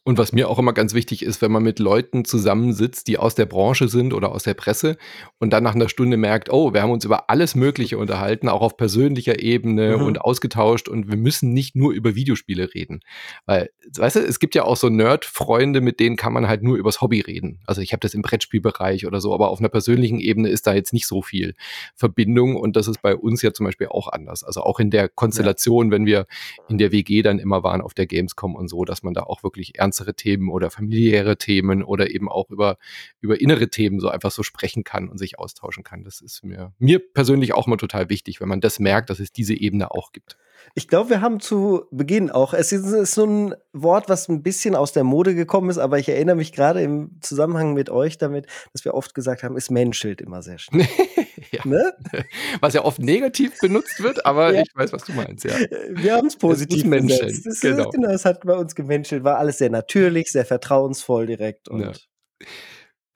Und 0.06 0.18
was 0.18 0.32
mir 0.32 0.48
auch 0.48 0.60
immer 0.60 0.72
ganz 0.72 0.94
wichtig 0.94 1.24
ist, 1.24 1.42
wenn 1.42 1.50
man 1.50 1.64
mit 1.64 1.80
Leuten 1.80 2.24
zusammensitzt, 2.24 3.08
die 3.08 3.18
aus 3.18 3.34
der 3.34 3.46
Branche 3.46 3.88
sind 3.88 4.14
oder 4.14 4.30
aus 4.30 4.44
der 4.44 4.54
Presse 4.54 4.98
und 5.40 5.52
dann 5.52 5.64
nach 5.64 5.74
einer 5.74 5.88
Stunde 5.88 6.16
merkt, 6.16 6.48
oh, 6.48 6.72
wir 6.72 6.80
haben 6.80 6.92
uns 6.92 7.04
über 7.04 7.28
alles 7.28 7.56
Mögliche 7.56 7.98
unterhalten, 7.98 8.48
auch 8.48 8.60
auf 8.60 8.76
persönlicher 8.76 9.42
Ebene 9.42 9.96
mhm. 9.96 10.04
und 10.04 10.20
ausgetauscht 10.20 10.88
und 10.88 11.10
wir 11.10 11.16
müssen 11.16 11.52
nicht 11.52 11.74
nur 11.74 11.92
über 11.92 12.14
Videospiele 12.14 12.72
reden. 12.72 13.00
Weil, 13.46 13.70
weißt 13.96 14.14
du, 14.14 14.20
es 14.20 14.38
gibt 14.38 14.54
ja 14.54 14.62
auch 14.62 14.76
so 14.76 14.90
Nerd-Freunde, 14.90 15.80
mit 15.80 15.98
denen 15.98 16.14
kann 16.14 16.32
man 16.32 16.46
halt 16.46 16.62
nur 16.62 16.76
übers 16.76 17.00
Hobby 17.00 17.18
reden. 17.18 17.58
Also 17.66 17.80
ich 17.80 17.90
habe 17.90 17.98
das 17.98 18.14
im 18.14 18.22
Brettspielbereich 18.22 19.08
oder 19.08 19.20
so, 19.20 19.34
aber 19.34 19.48
auf 19.48 19.58
einer 19.58 19.70
persönlichen 19.70 20.20
Ebene 20.20 20.50
ist 20.50 20.68
da 20.68 20.74
jetzt 20.74 20.92
nicht 20.92 21.08
so 21.08 21.20
viel 21.20 21.56
Verbindung 21.96 22.54
und 22.54 22.76
das 22.76 22.86
ist 22.86 23.02
bei 23.02 23.16
uns 23.16 23.42
ja 23.42 23.52
zum 23.52 23.66
Beispiel 23.66 23.88
auch 23.88 24.06
anders. 24.06 24.44
Also 24.44 24.60
auch 24.60 24.78
in 24.78 24.92
der 24.92 25.08
Konstellation, 25.08 25.86
ja. 25.86 25.90
wenn 25.90 26.06
wir 26.06 26.26
in 26.68 26.78
der 26.78 26.92
WG 26.92 27.22
dann 27.22 27.40
immer 27.40 27.64
waren 27.64 27.80
auf 27.80 27.92
der 27.92 28.06
Gamescom 28.06 28.54
und 28.54 28.68
so, 28.68 28.84
dass 28.84 29.02
man 29.06 29.14
da 29.14 29.22
auch 29.22 29.42
wirklich 29.42 29.78
ernstere 29.78 30.14
Themen 30.14 30.50
oder 30.50 30.70
familiäre 30.70 31.38
Themen 31.38 31.82
oder 31.82 32.10
eben 32.10 32.28
auch 32.28 32.50
über, 32.50 32.76
über 33.20 33.40
innere 33.40 33.68
Themen 33.68 34.00
so 34.00 34.10
einfach 34.10 34.30
so 34.30 34.42
sprechen 34.42 34.84
kann 34.84 35.08
und 35.08 35.16
sich 35.16 35.38
austauschen 35.38 35.82
kann. 35.82 36.04
Das 36.04 36.20
ist 36.20 36.44
mir, 36.44 36.74
mir 36.78 36.98
persönlich 36.98 37.54
auch 37.54 37.66
mal 37.66 37.78
total 37.78 38.10
wichtig, 38.10 38.40
wenn 38.40 38.48
man 38.48 38.60
das 38.60 38.78
merkt, 38.78 39.08
dass 39.08 39.20
es 39.20 39.32
diese 39.32 39.54
Ebene 39.54 39.90
auch 39.90 40.12
gibt. 40.12 40.36
Ich 40.74 40.88
glaube, 40.88 41.10
wir 41.10 41.20
haben 41.20 41.40
zu 41.40 41.84
Beginn 41.90 42.30
auch, 42.30 42.52
es 42.52 42.72
ist 42.72 43.12
so 43.12 43.24
ein 43.24 43.54
Wort, 43.72 44.08
was 44.08 44.28
ein 44.28 44.42
bisschen 44.42 44.74
aus 44.74 44.92
der 44.92 45.04
Mode 45.04 45.34
gekommen 45.34 45.70
ist, 45.70 45.78
aber 45.78 45.98
ich 45.98 46.08
erinnere 46.08 46.36
mich 46.36 46.52
gerade 46.52 46.82
im 46.82 47.18
Zusammenhang 47.20 47.74
mit 47.74 47.88
euch 47.88 48.18
damit, 48.18 48.46
dass 48.72 48.84
wir 48.84 48.94
oft 48.94 49.14
gesagt 49.14 49.42
haben, 49.42 49.56
es 49.56 49.70
menschelt 49.70 50.20
immer 50.20 50.42
sehr 50.42 50.58
schnell. 50.58 50.86
ja. 51.52 51.62
ne? 51.64 51.92
Was 52.60 52.74
ja 52.74 52.84
oft 52.84 52.98
negativ 52.98 53.58
benutzt 53.60 54.02
wird, 54.02 54.24
aber 54.24 54.54
ja. 54.54 54.62
ich 54.62 54.74
weiß, 54.74 54.92
was 54.92 55.04
du 55.04 55.12
meinst, 55.12 55.44
ja. 55.44 55.54
Wir 55.90 56.14
haben 56.14 56.26
es 56.26 56.36
positiv 56.36 56.84
menscheln. 56.84 57.40
Das, 57.44 57.60
genau. 57.60 57.90
genau, 57.90 58.10
es 58.10 58.24
hat 58.24 58.42
bei 58.44 58.54
uns 58.54 58.74
gemenschelt, 58.74 59.24
war 59.24 59.38
alles 59.38 59.58
sehr 59.58 59.70
natürlich, 59.70 60.30
sehr 60.30 60.44
vertrauensvoll 60.44 61.26
direkt 61.26 61.68
und 61.68 61.80
ja. 61.80 61.92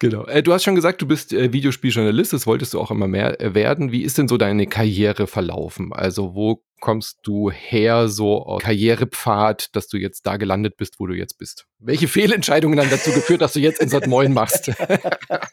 Genau. 0.01 0.25
Äh, 0.25 0.43
du 0.43 0.53
hast 0.53 0.65
schon 0.65 0.75
gesagt, 0.75 1.03
du 1.03 1.07
bist 1.07 1.33
äh, 1.33 1.53
Videospieljournalist, 1.53 2.33
das 2.33 2.47
wolltest 2.47 2.73
du 2.73 2.81
auch 2.81 2.91
immer 2.91 3.07
mehr 3.07 3.39
äh, 3.39 3.55
werden. 3.55 3.93
Wie 3.93 4.03
ist 4.03 4.17
denn 4.17 4.29
so 4.29 4.39
deine 4.39 4.67
Karriere 4.67 5.27
verlaufen? 5.27 5.93
Also 5.93 6.35
wo 6.35 6.65
kommst 6.81 7.19
du 7.25 7.51
her, 7.51 8.09
so 8.09 8.59
Karrierepfad, 8.63 9.77
dass 9.77 9.89
du 9.89 9.99
jetzt 9.99 10.27
da 10.27 10.39
gelandet 10.39 10.79
bist, 10.79 10.99
wo 10.99 11.07
du 11.07 11.13
jetzt 11.13 11.37
bist? 11.37 11.67
Welche 11.79 12.09
Fehlentscheidungen 12.09 12.81
haben 12.81 12.89
dazu 12.89 13.13
geführt, 13.13 13.43
dass 13.43 13.53
du 13.53 13.61
jetzt 13.61 13.83
in 13.83 13.91
Sat 13.91 14.07
Moin 14.07 14.33
machst? 14.33 14.73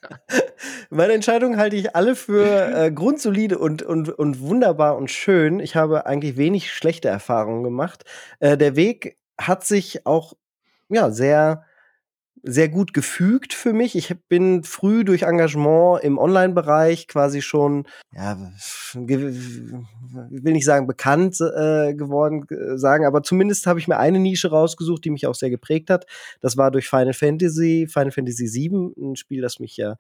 Meine 0.90 1.12
Entscheidungen 1.12 1.58
halte 1.58 1.76
ich 1.76 1.98
alle 1.98 2.16
für 2.16 2.74
äh, 2.74 2.90
grundsolide 2.90 3.58
und, 3.58 3.84
und, 3.84 4.08
und 4.08 4.40
wunderbar 4.40 4.96
und 4.96 5.12
schön. 5.12 5.60
Ich 5.60 5.76
habe 5.76 6.06
eigentlich 6.06 6.38
wenig 6.38 6.72
schlechte 6.72 7.10
Erfahrungen 7.10 7.64
gemacht. 7.64 8.06
Äh, 8.40 8.58
der 8.58 8.78
Weg 8.78 9.18
hat 9.38 9.66
sich 9.66 10.06
auch 10.06 10.36
ja 10.88 11.12
sehr 11.12 11.67
sehr 12.48 12.70
gut 12.70 12.94
gefügt 12.94 13.54
für 13.54 13.74
mich. 13.74 13.96
Ich 13.96 14.16
bin 14.30 14.64
früh 14.64 15.04
durch 15.04 15.24
Engagement 15.24 16.02
im 16.04 16.18
Online-Bereich 16.18 17.08
quasi 17.08 17.42
schon, 17.42 17.86
ja, 18.14 18.38
ich 18.94 18.96
will 18.96 20.54
nicht 20.54 20.66
sagen 20.66 20.88
bekannt 20.88 21.40
äh, 21.42 21.94
geworden, 21.94 22.46
äh, 22.50 22.78
sagen, 22.78 23.06
aber 23.06 23.22
zumindest 23.22 23.68
habe 23.68 23.80
ich 23.80 23.88
mir 23.88 23.98
eine 23.98 24.20
Nische 24.20 24.50
rausgesucht, 24.50 25.04
die 25.04 25.10
mich 25.10 25.28
auch 25.28 25.36
sehr 25.36 25.50
geprägt 25.50 25.90
hat. 25.90 26.06
Das 26.40 26.56
war 26.56 26.72
durch 26.72 26.88
Final 26.88 27.14
Fantasy, 27.14 27.88
Final 27.92 28.12
Fantasy 28.12 28.46
VII, 28.46 28.94
ein 28.98 29.16
Spiel, 29.18 29.42
das 29.42 29.60
mich 29.60 29.76
ja, 29.76 29.96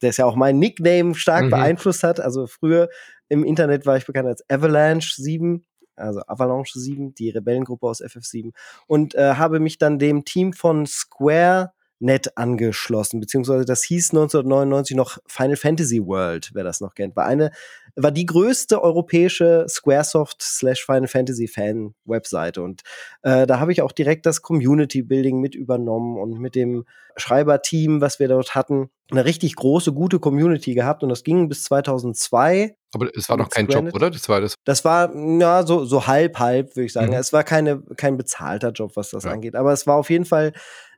der 0.00 0.10
ist 0.10 0.16
ja 0.16 0.24
auch 0.24 0.36
mein 0.36 0.58
Nickname 0.58 1.14
stark 1.14 1.44
mhm. 1.44 1.50
beeinflusst 1.50 2.02
hat. 2.02 2.18
Also 2.18 2.46
früher 2.46 2.88
im 3.28 3.44
Internet 3.44 3.84
war 3.84 3.98
ich 3.98 4.06
bekannt 4.06 4.28
als 4.28 4.42
Avalanche 4.48 5.20
7 5.20 5.64
also 5.96 6.22
Avalanche 6.26 6.78
7, 6.78 7.14
die 7.14 7.28
Rebellengruppe 7.28 7.86
aus 7.86 8.02
FF7, 8.02 8.52
und 8.86 9.14
äh, 9.14 9.34
habe 9.34 9.60
mich 9.60 9.76
dann 9.76 9.98
dem 9.98 10.24
Team 10.24 10.54
von 10.54 10.86
Square 10.86 11.72
net 12.00 12.36
angeschlossen, 12.36 13.20
beziehungsweise 13.20 13.64
das 13.64 13.84
hieß 13.84 14.10
1999 14.10 14.96
noch 14.96 15.18
Final 15.26 15.56
Fantasy 15.56 16.04
World, 16.04 16.50
wer 16.54 16.64
das 16.64 16.80
noch 16.80 16.94
kennt. 16.94 17.14
War 17.14 17.26
eine, 17.26 17.50
war 17.94 18.10
die 18.10 18.24
größte 18.24 18.82
europäische 18.82 19.66
Squaresoft 19.68 20.42
slash 20.42 20.84
Final 20.84 21.08
Fantasy 21.08 21.46
Fan 21.46 21.94
Webseite 22.06 22.62
und 22.62 22.82
äh, 23.22 23.46
da 23.46 23.60
habe 23.60 23.72
ich 23.72 23.82
auch 23.82 23.92
direkt 23.92 24.24
das 24.24 24.40
Community 24.40 25.02
Building 25.02 25.40
mit 25.40 25.54
übernommen 25.54 26.18
und 26.18 26.40
mit 26.40 26.54
dem 26.54 26.86
Schreiberteam, 27.16 28.00
was 28.00 28.18
wir 28.18 28.28
dort 28.28 28.54
hatten, 28.54 28.88
eine 29.10 29.26
richtig 29.26 29.56
große, 29.56 29.92
gute 29.92 30.20
Community 30.20 30.72
gehabt 30.72 31.02
und 31.02 31.10
das 31.10 31.22
ging 31.22 31.48
bis 31.48 31.64
2002. 31.64 32.76
Aber 32.94 33.08
es 33.14 33.28
war 33.28 33.36
noch 33.36 33.50
kein 33.50 33.66
Job, 33.66 33.92
oder? 33.92 34.10
Das 34.10 34.28
war 34.28 34.40
das. 34.40 34.54
Das 34.64 34.84
war 34.86 35.14
ja 35.14 35.66
so 35.66 35.84
so 35.84 36.06
halb 36.06 36.38
halb, 36.38 36.76
würde 36.76 36.86
ich 36.86 36.92
sagen. 36.94 37.08
Mhm. 37.08 37.18
Es 37.18 37.32
war 37.34 37.44
keine 37.44 37.82
kein 37.96 38.16
bezahlter 38.16 38.70
Job, 38.70 38.92
was 38.94 39.10
das 39.10 39.24
ja. 39.24 39.32
angeht, 39.32 39.54
aber 39.54 39.72
es 39.72 39.86
war 39.86 39.96
auf 39.96 40.08
jeden 40.08 40.24
Fall 40.24 40.52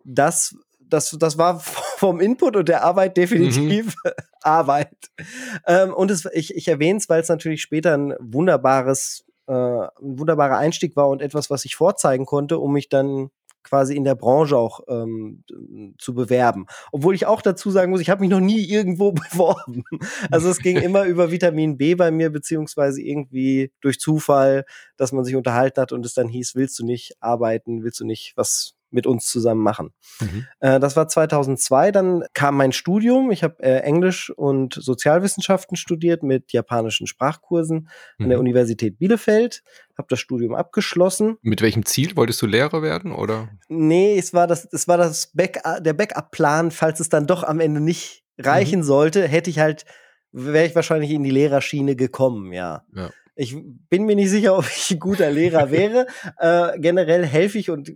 das, 0.04 0.54
das, 0.92 1.16
das 1.18 1.38
war 1.38 1.60
vom 1.60 2.20
Input 2.20 2.56
und 2.56 2.68
der 2.68 2.84
Arbeit 2.84 3.16
definitiv 3.16 3.94
mhm. 4.04 4.10
Arbeit. 4.42 4.96
Ähm, 5.66 5.94
und 5.94 6.10
es, 6.10 6.28
ich, 6.32 6.54
ich 6.54 6.68
erwähne 6.68 6.98
es, 6.98 7.08
weil 7.08 7.20
es 7.20 7.28
natürlich 7.28 7.62
später 7.62 7.96
ein 7.96 8.14
wunderbares, 8.20 9.24
äh, 9.46 9.52
ein 9.52 9.88
wunderbarer 10.18 10.58
Einstieg 10.58 10.96
war 10.96 11.08
und 11.08 11.22
etwas, 11.22 11.50
was 11.50 11.64
ich 11.64 11.76
vorzeigen 11.76 12.26
konnte, 12.26 12.58
um 12.58 12.72
mich 12.72 12.88
dann 12.88 13.30
quasi 13.62 13.96
in 13.96 14.04
der 14.04 14.16
Branche 14.16 14.56
auch 14.56 14.80
ähm, 14.88 15.44
zu 15.98 16.14
bewerben. 16.14 16.66
Obwohl 16.90 17.14
ich 17.14 17.26
auch 17.26 17.40
dazu 17.40 17.70
sagen 17.70 17.90
muss, 17.90 18.00
ich 18.00 18.10
habe 18.10 18.20
mich 18.20 18.30
noch 18.30 18.40
nie 18.40 18.64
irgendwo 18.64 19.12
beworben. 19.12 19.84
Also 20.30 20.48
es 20.48 20.58
ging 20.58 20.76
immer 20.76 21.04
über 21.04 21.30
Vitamin 21.30 21.76
B 21.76 21.94
bei 21.94 22.10
mir, 22.10 22.30
beziehungsweise 22.30 23.00
irgendwie 23.00 23.72
durch 23.80 24.00
Zufall, 24.00 24.64
dass 24.96 25.12
man 25.12 25.24
sich 25.24 25.36
unterhalten 25.36 25.80
hat 25.80 25.92
und 25.92 26.04
es 26.04 26.14
dann 26.14 26.28
hieß, 26.28 26.54
willst 26.54 26.78
du 26.78 26.84
nicht 26.84 27.14
arbeiten, 27.20 27.84
willst 27.84 28.00
du 28.00 28.04
nicht 28.04 28.32
was 28.36 28.74
mit 28.92 29.06
uns 29.06 29.26
zusammen 29.26 29.62
machen. 29.62 29.90
Mhm. 30.20 30.46
Äh, 30.60 30.80
das 30.80 30.96
war 30.96 31.08
2002. 31.08 31.92
Dann 31.92 32.24
kam 32.34 32.56
mein 32.56 32.72
Studium. 32.72 33.30
Ich 33.30 33.42
habe 33.42 33.62
äh, 33.62 33.78
Englisch 33.80 34.30
und 34.30 34.74
Sozialwissenschaften 34.74 35.76
studiert 35.76 36.22
mit 36.22 36.52
japanischen 36.52 37.06
Sprachkursen 37.06 37.88
mhm. 38.18 38.24
an 38.24 38.28
der 38.28 38.38
mhm. 38.38 38.42
Universität 38.42 38.98
Bielefeld. 38.98 39.62
Habe 39.96 40.08
das 40.08 40.20
Studium 40.20 40.54
abgeschlossen. 40.54 41.36
Mit 41.42 41.62
welchem 41.62 41.84
Ziel 41.84 42.16
wolltest 42.16 42.40
du 42.42 42.46
Lehrer 42.46 42.82
werden 42.82 43.12
oder? 43.12 43.50
Nee, 43.68 44.18
es 44.18 44.32
war 44.32 44.46
das, 44.46 44.68
es 44.72 44.88
war 44.88 44.96
das 44.96 45.32
Back, 45.32 45.60
der 45.80 45.92
Backup-Plan, 45.92 46.70
falls 46.70 47.00
es 47.00 47.08
dann 47.08 47.26
doch 47.26 47.44
am 47.44 47.60
Ende 47.60 47.80
nicht 47.80 48.24
reichen 48.38 48.80
mhm. 48.80 48.84
sollte, 48.84 49.28
hätte 49.28 49.50
ich 49.50 49.58
halt 49.58 49.84
wäre 50.32 50.66
ich 50.66 50.74
wahrscheinlich 50.74 51.10
in 51.10 51.22
die 51.22 51.30
Lehrerschiene 51.30 51.94
gekommen, 51.94 52.52
ja. 52.52 52.82
ja. 52.94 53.10
Ich 53.34 53.56
bin 53.88 54.04
mir 54.04 54.16
nicht 54.16 54.30
sicher, 54.30 54.56
ob 54.58 54.66
ich 54.66 54.90
ein 54.90 54.98
guter 54.98 55.30
Lehrer 55.30 55.70
wäre. 55.70 56.06
äh, 56.38 56.78
generell 56.78 57.24
helfe 57.24 57.58
ich 57.58 57.70
und 57.70 57.92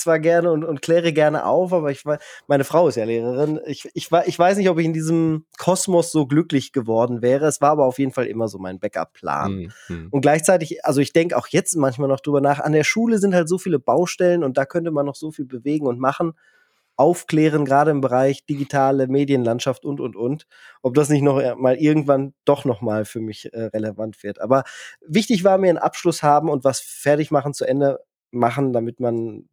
zwar 0.00 0.18
gerne 0.18 0.50
und, 0.50 0.64
und 0.64 0.82
kläre 0.82 1.12
gerne 1.12 1.44
auf, 1.46 1.72
aber 1.72 1.90
ich 1.90 2.04
meine 2.46 2.64
Frau 2.64 2.88
ist 2.88 2.96
ja 2.96 3.04
Lehrerin. 3.04 3.60
Ich, 3.66 3.88
ich, 3.94 4.10
ich 4.26 4.38
weiß 4.38 4.56
nicht, 4.58 4.68
ob 4.68 4.78
ich 4.78 4.86
in 4.86 4.92
diesem 4.92 5.44
Kosmos 5.58 6.12
so 6.12 6.26
glücklich 6.26 6.72
geworden 6.72 7.22
wäre. 7.22 7.46
Es 7.46 7.60
war 7.60 7.70
aber 7.70 7.84
auf 7.84 7.98
jeden 7.98 8.12
Fall 8.12 8.26
immer 8.26 8.48
so 8.48 8.58
mein 8.58 8.78
Backup-Plan. 8.78 9.72
Mhm. 9.88 10.08
Und 10.10 10.20
gleichzeitig, 10.20 10.84
also 10.84 11.00
ich 11.00 11.12
denke 11.12 11.36
auch 11.36 11.48
jetzt 11.48 11.76
manchmal 11.76 12.08
noch 12.08 12.20
drüber 12.20 12.40
nach, 12.40 12.60
an 12.60 12.72
der 12.72 12.84
Schule 12.84 13.18
sind 13.18 13.34
halt 13.34 13.48
so 13.48 13.58
viele 13.58 13.78
Baustellen 13.78 14.44
und 14.44 14.56
da 14.56 14.64
könnte 14.64 14.90
man 14.90 15.06
noch 15.06 15.16
so 15.16 15.30
viel 15.30 15.46
bewegen 15.46 15.86
und 15.86 15.98
machen 15.98 16.34
aufklären, 17.00 17.64
gerade 17.64 17.90
im 17.90 18.02
Bereich 18.02 18.44
digitale 18.44 19.08
Medienlandschaft 19.08 19.86
und, 19.86 20.00
und, 20.00 20.16
und, 20.16 20.46
ob 20.82 20.92
das 20.92 21.08
nicht 21.08 21.22
noch 21.22 21.56
mal 21.56 21.76
irgendwann 21.76 22.34
doch 22.44 22.66
noch 22.66 22.82
mal 22.82 23.06
für 23.06 23.20
mich 23.20 23.50
äh, 23.54 23.62
relevant 23.64 24.22
wird. 24.22 24.38
Aber 24.38 24.64
wichtig 25.00 25.42
war 25.42 25.56
mir 25.56 25.70
einen 25.70 25.78
Abschluss 25.78 26.22
haben 26.22 26.50
und 26.50 26.62
was 26.62 26.80
fertig 26.80 27.30
machen, 27.30 27.54
zu 27.54 27.64
Ende 27.64 28.00
machen, 28.32 28.74
damit 28.74 29.00
man 29.00 29.48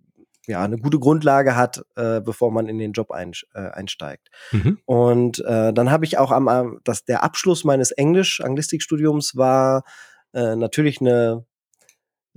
ja 0.48 0.64
eine 0.64 0.78
gute 0.78 1.00
Grundlage 1.00 1.56
hat, 1.56 1.84
äh, 1.96 2.22
bevor 2.22 2.52
man 2.52 2.68
in 2.68 2.80
den 2.80 2.94
Job 2.94 3.12
ein, 3.12 3.34
äh, 3.54 3.60
einsteigt. 3.60 4.30
Mhm. 4.52 4.80
Und 4.86 5.40
äh, 5.46 5.74
dann 5.74 5.92
habe 5.92 6.06
ich 6.06 6.18
auch 6.18 6.32
am, 6.32 6.48
am 6.48 6.80
das, 6.84 7.06
der 7.06 7.24
Abschluss 7.24 7.64
meines 7.64 7.92
Englisch 7.92 8.42
Anglistikstudiums 8.42 9.36
war 9.36 9.84
äh, 10.34 10.56
natürlich 10.56 11.02
eine 11.02 11.46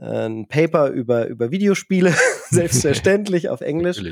ein 0.00 0.47
Paper 0.49 0.88
über 0.88 1.26
über 1.26 1.50
Videospiele 1.50 2.14
selbstverständlich 2.50 3.49
auf 3.49 3.61
Englisch, 3.61 4.02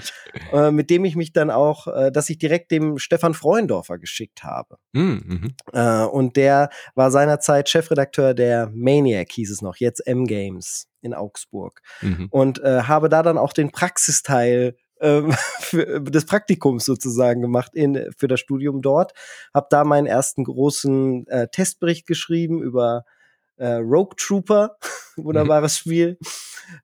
äh, 0.53 0.71
mit 0.71 0.91
dem 0.91 1.05
ich 1.05 1.17
mich 1.17 1.33
dann 1.33 1.51
auch, 1.51 1.87
äh, 1.87 2.13
dass 2.13 2.29
ich 2.31 2.39
direkt 2.39 2.71
dem 2.71 2.99
Stefan 2.99 3.35
Freundorfer 3.35 3.99
geschickt 3.99 4.45
habe. 4.45 4.77
Hm, 4.95 5.23
mhm. 5.25 5.55
Äh, 5.73 6.05
und 6.05 6.37
der 6.37 6.71
war 6.95 7.11
seinerzeit 7.11 7.69
Chefredakteur 7.69 8.35
der 8.35 8.71
Maniac, 8.73 9.33
hieß 9.33 9.51
es 9.51 9.63
noch, 9.63 9.77
jetzt 9.77 10.07
M-Games 10.07 10.89
in 11.01 11.15
Augsburg. 11.15 11.81
Mhm. 12.03 12.29
Und 12.31 12.63
äh, 12.63 12.83
habe 12.83 13.09
da 13.09 13.23
dann 13.23 13.39
auch 13.39 13.53
den 13.53 13.71
Praxisteil 13.71 14.77
ähm, 15.01 15.33
für, 15.61 16.01
des 16.01 16.27
Praktikums 16.27 16.85
sozusagen 16.85 17.41
gemacht 17.41 17.75
in, 17.75 18.11
für 18.17 18.29
das 18.29 18.41
Studium 18.41 18.83
dort. 18.83 19.13
Habe 19.55 19.69
da 19.71 19.85
meinen 19.85 20.07
ersten 20.07 20.45
großen 20.45 21.27
äh, 21.29 21.49
Testbericht 21.49 22.07
geschrieben 22.07 22.63
über 22.63 23.05
äh, 23.59 23.75
Rogue 23.75 24.17
Trooper, 24.17 24.77
wunderbares 25.17 25.85
mhm. 25.85 25.91
Spiel. 25.91 26.19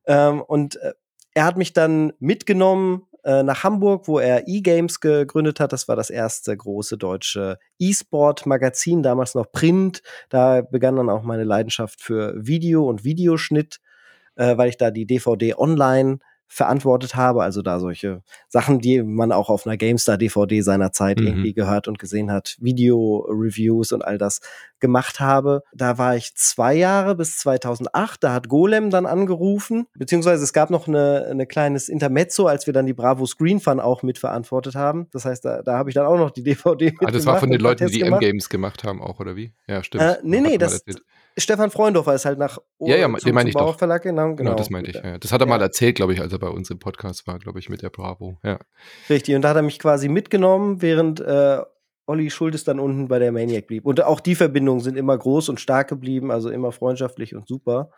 Ähm, 0.07 0.43
und 0.43 0.77
äh, 0.77 0.93
er 1.35 1.45
hat 1.45 1.57
mich 1.57 1.73
dann 1.73 2.13
mitgenommen 2.21 3.07
äh, 3.25 3.43
nach 3.43 3.65
Hamburg, 3.65 4.07
wo 4.07 4.19
er 4.19 4.47
E-Games 4.47 5.01
gegründet 5.01 5.59
hat. 5.59 5.73
Das 5.73 5.89
war 5.89 5.97
das 5.97 6.11
erste 6.11 6.57
große 6.57 6.99
deutsche 6.99 7.59
E-Sport-Magazin, 7.79 9.03
damals 9.03 9.35
noch 9.35 9.51
Print. 9.51 10.03
Da 10.29 10.61
begann 10.61 10.97
dann 10.97 11.11
auch 11.11 11.23
meine 11.23 11.45
Leidenschaft 11.45 12.01
für 12.01 12.35
Video 12.37 12.89
und 12.89 13.05
Videoschnitt, 13.05 13.81
äh, 14.37 14.57
weil 14.57 14.69
ich 14.69 14.77
da 14.77 14.91
die 14.91 15.07
DVD 15.07 15.55
online 15.57 16.19
verantwortet 16.47 17.17
habe. 17.17 17.43
Also 17.43 17.63
da 17.63 17.81
solche 17.81 18.23
Sachen, 18.49 18.81
die 18.81 19.03
man 19.03 19.33
auch 19.33 19.51
auf 19.51 19.67
einer 19.67 19.77
GameStar 19.77 20.19
DVD 20.19 20.61
seiner 20.61 20.93
Zeit 20.93 21.19
mhm. 21.19 21.27
irgendwie 21.27 21.55
gehört 21.55 21.89
und 21.89 21.99
gesehen 21.99 22.31
hat, 22.31 22.57
Video-Reviews 22.61 23.93
und 23.93 24.05
all 24.05 24.19
das 24.19 24.41
gemacht 24.81 25.19
habe. 25.19 25.63
Da 25.73 25.99
war 25.99 26.15
ich 26.17 26.35
zwei 26.35 26.75
Jahre 26.75 27.15
bis 27.15 27.39
2008. 27.39 28.23
Da 28.23 28.33
hat 28.33 28.49
Golem 28.49 28.91
dann 28.91 29.07
angerufen, 29.07 29.87
beziehungsweise 29.95 30.45
es 30.45 30.53
gab 30.53 30.71
noch 30.71 30.87
eine, 30.87 31.27
eine 31.31 31.47
kleines 31.47 31.89
Intermezzo, 31.89 32.47
als 32.47 32.67
wir 32.67 32.75
dann 32.75 32.87
die 32.87 32.93
Bravo 32.93 33.25
Screen 33.27 33.61
Fun 33.61 33.81
auch 33.81 34.03
mitverantwortet 34.03 34.75
haben. 34.75 35.09
Das 35.13 35.25
heißt, 35.25 35.45
da, 35.45 35.63
da 35.63 35.79
habe 35.79 35.91
ich 35.91 35.95
dann 35.95 36.07
auch 36.07 36.19
noch 36.19 36.31
die 36.31 36.43
DVD 36.43 36.93
Ah, 37.01 37.11
das 37.11 37.27
war 37.27 37.41
von 37.41 37.51
den 37.51 37.61
Leuten, 37.61 37.87
die 37.89 38.03
M-Games 38.03 38.49
gemacht 38.49 38.85
haben 38.85 39.01
auch, 39.03 39.21
oder 39.21 39.37
wie? 39.37 39.53
Ja, 39.67 39.83
stimmt. 39.83 40.05
Äh, 40.05 40.17
nee, 40.23 40.41
nee, 40.41 40.59
das, 40.59 40.85
Stefan 41.37 41.71
Freundorfer 41.71 42.15
ist 42.15 42.25
halt 42.25 42.39
nach 42.39 42.59
o 42.79 42.89
ja, 42.89 42.97
ja, 42.97 43.07
zum, 43.07 43.17
den 43.17 43.35
meine 43.35 43.49
ich 43.49 43.57
doch. 43.57 43.77
Verlag 43.77 44.03
genau, 44.03 44.35
genau. 44.37 44.55
das 44.55 44.71
meinte 44.71 44.91
ich. 44.91 44.97
Ja. 44.97 45.19
Das 45.19 45.33
hat 45.33 45.41
er 45.41 45.47
ja. 45.47 45.51
mal 45.51 45.61
erzählt, 45.61 45.97
glaube 45.97 46.13
ich, 46.13 46.21
als 46.21 46.33
er 46.33 46.39
bei 46.39 46.49
uns 46.49 46.71
im 46.71 46.79
Podcast 46.79 47.27
war, 47.27 47.39
glaube 47.39 47.59
ich, 47.59 47.69
mit 47.69 47.83
der 47.83 47.91
Bravo. 47.91 48.39
Ja. 48.45 48.59
Richtig, 49.11 49.35
und 49.35 49.43
da 49.43 49.51
hat 49.51 49.57
er 49.57 49.63
mich 49.63 49.81
quasi 49.81 50.09
mitgenommen, 50.09 50.81
während 50.81 51.21
äh, 51.21 51.59
Olli 52.07 52.31
Schultes 52.31 52.65
dann 52.65 52.79
unten 52.79 53.09
bei 53.09 53.19
der 53.19 53.33
Maniac 53.33 53.67
blieb. 53.67 53.85
Und 53.85 54.03
auch 54.03 54.21
die 54.21 54.37
Verbindungen 54.37 54.81
sind 54.81 54.97
immer 54.97 55.17
groß 55.19 55.49
und 55.49 55.61
stark 55.61 55.89
geblieben, 55.89 56.31
also 56.31 56.51
immer 56.51 56.71
freundschaftlich 56.71 57.35
und 57.35 57.49
super. 57.49 57.91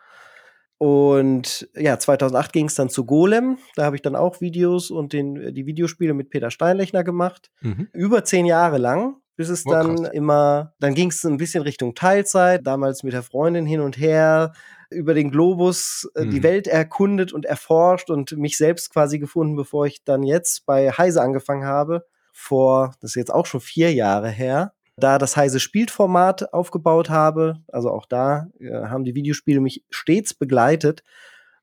Und 0.79 1.67
ja, 1.75 1.97
2008 1.97 2.53
ging 2.53 2.65
es 2.67 2.75
dann 2.75 2.89
zu 2.89 3.05
Golem. 3.05 3.57
Da 3.75 3.85
habe 3.85 3.95
ich 3.95 4.01
dann 4.01 4.15
auch 4.15 4.41
Videos 4.41 4.91
und 4.91 5.13
den, 5.13 5.53
die 5.53 5.65
Videospiele 5.65 6.13
mit 6.13 6.29
Peter 6.29 6.51
Steinlechner 6.51 7.03
gemacht. 7.03 7.51
Mhm. 7.61 7.87
Über 7.93 8.23
zehn 8.23 8.45
Jahre 8.45 8.77
lang 8.77 9.17
bis 9.37 9.49
es 9.49 9.65
oh, 9.65 9.71
dann 9.71 9.95
krass. 9.95 10.09
immer, 10.13 10.73
dann 10.79 10.93
ging 10.93 11.09
es 11.09 11.23
ein 11.23 11.37
bisschen 11.37 11.63
Richtung 11.63 11.95
Teilzeit, 11.95 12.67
damals 12.67 13.03
mit 13.03 13.13
der 13.13 13.23
Freundin 13.23 13.65
hin 13.65 13.79
und 13.79 13.97
her, 13.97 14.51
über 14.89 15.13
den 15.13 15.31
Globus 15.31 16.09
äh, 16.15 16.25
mhm. 16.25 16.31
die 16.31 16.43
Welt 16.43 16.67
erkundet 16.67 17.31
und 17.31 17.45
erforscht 17.45 18.09
und 18.09 18.31
mich 18.33 18.57
selbst 18.57 18.91
quasi 18.91 19.19
gefunden, 19.19 19.55
bevor 19.55 19.85
ich 19.85 20.03
dann 20.03 20.23
jetzt 20.23 20.65
bei 20.65 20.91
Heise 20.91 21.21
angefangen 21.21 21.65
habe, 21.65 22.05
vor, 22.33 22.93
das 23.01 23.11
ist 23.11 23.15
jetzt 23.15 23.33
auch 23.33 23.45
schon 23.45 23.61
vier 23.61 23.93
Jahre 23.93 24.29
her, 24.29 24.73
da 24.97 25.19
das 25.19 25.37
Heise 25.37 25.59
Spielformat 25.59 26.53
aufgebaut 26.53 27.09
habe, 27.09 27.59
also 27.67 27.91
auch 27.91 28.07
da 28.07 28.47
äh, 28.59 28.71
haben 28.71 29.03
die 29.03 29.15
Videospiele 29.15 29.61
mich 29.61 29.83
stets 29.89 30.33
begleitet 30.33 31.03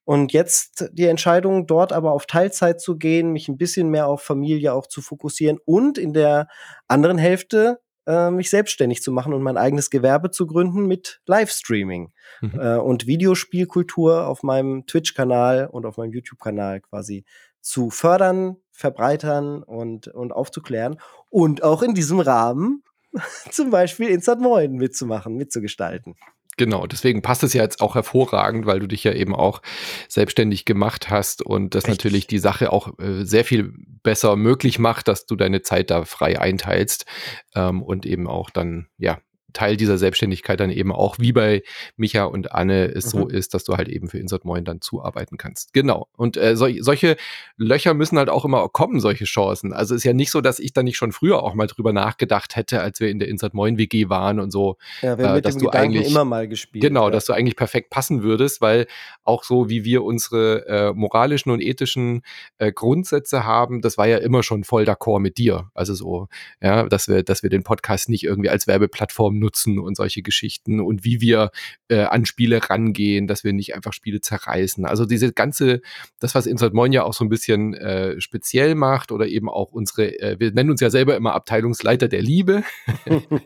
und 0.05 0.33
jetzt 0.33 0.91
die 0.93 1.07
Entscheidung, 1.07 1.67
dort 1.67 1.93
aber 1.93 2.13
auf 2.13 2.27
Teilzeit 2.27 2.81
zu 2.81 2.97
gehen, 2.97 3.33
mich 3.33 3.49
ein 3.49 3.57
bisschen 3.57 3.89
mehr 3.89 4.07
auf 4.07 4.23
Familie 4.23 4.75
auch 4.75 4.87
zu 4.87 5.01
fokussieren 5.01 5.59
und 5.65 5.99
in 5.99 6.13
der 6.13 6.49
anderen 6.89 7.19
Hälfte 7.19 7.81
äh, 8.07 8.31
mich 8.31 8.51
selbstständig 8.51 9.03
zu 9.03 9.13
machen 9.13 9.33
und 9.33 9.43
mein 9.43 9.57
eigenes 9.57 9.89
Gewerbe 9.91 10.31
zu 10.31 10.47
gründen 10.47 10.87
mit 10.87 11.23
Livestreaming 11.27 12.13
mhm. 12.43 12.61
äh, 12.61 12.77
und 12.77 13.07
Videospielkultur 13.07 14.27
auf 14.27 14.43
meinem 14.43 14.87
Twitch-Kanal 14.87 15.69
und 15.71 15.87
auf 15.87 15.97
meinem 15.97 16.13
YouTube-Kanal 16.13 16.81
quasi 16.81 17.25
zu 17.61 17.89
fördern, 17.89 18.57
verbreitern 18.73 19.63
und, 19.63 20.09
und 20.09 20.33
aufzuklären 20.33 21.01
und 21.31 21.63
auch 21.63 21.83
in 21.83 21.95
diesem 21.95 22.21
Rahmen 22.21 22.83
zum 23.51 23.71
Beispiel 23.71 24.11
Instant 24.11 24.43
Moin 24.43 24.75
mitzumachen, 24.75 25.35
mitzugestalten. 25.37 26.15
Genau, 26.57 26.87
deswegen 26.87 27.23
passt 27.23 27.43
es 27.43 27.53
ja 27.53 27.63
jetzt 27.63 27.81
auch 27.81 27.95
hervorragend, 27.95 28.67
weil 28.67 28.81
du 28.81 28.87
dich 28.87 29.05
ja 29.05 29.13
eben 29.13 29.35
auch 29.35 29.61
selbstständig 30.09 30.65
gemacht 30.65 31.11
hast 31.11 31.43
und 31.43 31.75
das 31.75 31.85
Richtig. 31.85 32.05
natürlich 32.05 32.27
die 32.27 32.39
Sache 32.39 32.73
auch 32.73 32.99
äh, 32.99 33.25
sehr 33.25 33.45
viel 33.45 33.73
besser 34.03 34.37
möglich 34.37 34.79
macht, 34.79 35.09
dass 35.09 35.27
du 35.27 35.35
deine 35.37 35.63
Zeit 35.63 35.91
da 35.91 36.05
frei 36.05 36.41
einteilst 36.41 37.07
ähm, 37.55 37.83
und 37.83 38.07
eben 38.07 38.29
auch 38.29 38.51
dann, 38.51 38.87
ja, 38.99 39.19
Teil 39.55 39.77
dieser 39.77 39.97
Selbstständigkeit 39.97 40.61
dann 40.61 40.71
eben 40.71 40.93
auch 40.93 41.19
wie 41.19 41.33
bei 41.33 41.63
Micha 41.97 42.25
und 42.25 42.53
Anne 42.53 42.87
es 42.87 43.07
mhm. 43.07 43.19
so 43.19 43.29
ist, 43.29 43.55
dass 43.55 43.65
du 43.65 43.77
halt 43.77 43.89
eben 43.89 44.09
für 44.09 44.19
Insert 44.19 44.45
Moin 44.45 44.65
dann 44.65 44.81
zuarbeiten 44.81 45.39
kannst. 45.39 45.73
Genau. 45.73 46.09
Und 46.17 46.37
äh, 46.37 46.57
so, 46.57 46.69
solche 46.81 47.17
Löcher 47.57 47.95
müssen 47.95 48.19
halt 48.19 48.29
auch 48.29 48.45
immer 48.45 48.69
kommen, 48.69 49.01
solche 49.01 49.25
Chancen. 49.25 49.73
Also 49.73 49.95
ist 49.95 50.05
ja 50.05 50.13
nicht 50.13 50.31
so, 50.31 50.41
dass 50.41 50.59
ich 50.59 50.73
da 50.73 50.83
nicht 50.83 50.97
schon 50.97 51.13
früher 51.13 51.43
auch 51.43 51.55
mal 51.55 51.67
drüber 51.67 51.93
nachgedacht 51.93 52.57
hätte, 52.57 52.81
als 52.81 53.01
wir 53.01 53.09
in 53.09 53.19
der 53.19 53.29
Insert 53.29 53.55
Moin 53.55 53.79
WG 53.79 54.09
waren 54.09 54.41
und 54.41 54.51
so. 54.51 54.77
Ja, 55.01 55.17
wir 55.17 55.25
haben 55.25 55.33
äh, 55.33 55.37
mit 55.37 55.45
dass 55.47 55.55
dem 55.55 55.61
du 55.61 55.67
Gedanken 55.67 55.97
eigentlich 55.97 56.11
immer 56.11 56.25
mal 56.25 56.49
gespielt. 56.49 56.83
Genau, 56.83 57.07
ja. 57.07 57.11
dass 57.11 57.25
du 57.25 57.33
eigentlich 57.33 57.57
perfekt 57.57 57.91
passen 57.91 58.23
würdest, 58.23 58.61
weil 58.61 58.87
auch 59.23 59.45
so 59.45 59.69
wie 59.69 59.85
wir 59.85 60.03
unsere 60.05 60.67
äh, 60.67 60.93
moralischen 60.93 61.51
und 61.51 61.61
ethischen 61.61 62.23
äh, 62.59 62.73
Grundsätze 62.73 63.45
haben, 63.45 63.81
das 63.81 63.97
war 63.97 64.07
ja 64.07 64.19
immer 64.19 64.43
schon 64.43 64.65
voll 64.65 64.85
d'accord 64.85 65.21
mit 65.21 65.39
dir. 65.39 65.71
Also 65.75 65.95
so, 65.95 66.29
ja, 66.61 66.89
dass 66.89 67.09
wir, 67.09 67.23
dass 67.23 67.43
wir 67.43 67.51
den 67.51 67.63
Podcast 67.63 68.09
nicht 68.09 68.25
irgendwie 68.25 68.51
als 68.51 68.67
Werbeplattform 68.67 69.39
nutzen 69.45 69.79
und 69.79 69.97
solche 69.97 70.23
Geschichten 70.23 70.81
und 70.81 71.05
wie 71.05 71.21
wir 71.21 71.51
äh, 71.89 72.03
an 72.05 72.25
Spiele 72.25 72.69
rangehen, 72.69 73.27
dass 73.27 73.45
wir 73.45 73.53
nicht 73.53 73.75
einfach 73.75 73.93
Spiele 73.93 74.21
zerreißen. 74.21 74.87
Also 74.87 75.05
diese 75.05 75.33
ganze, 75.33 75.81
das, 76.19 76.35
was 76.35 76.47
Insert 76.47 76.75
Moin 76.75 76.93
ja 76.93 77.05
auch 77.05 77.13
so 77.15 77.25
ein 77.25 77.29
bisschen 77.29 77.75
äh, 77.75 78.21
speziell 78.21 78.75
macht 78.75 79.13
oder 79.13 79.27
eben 79.27 79.49
auch 79.49 79.73
unsere, 79.73 80.19
äh, 80.19 80.37
wir 80.39 80.53
nennen 80.53 80.71
uns 80.71 80.81
ja 80.81 80.91
selber 80.91 81.17
immer 81.17 81.35
Abteilungsleiter 81.35 82.09
der 82.09 82.23
Liebe. 82.23 82.65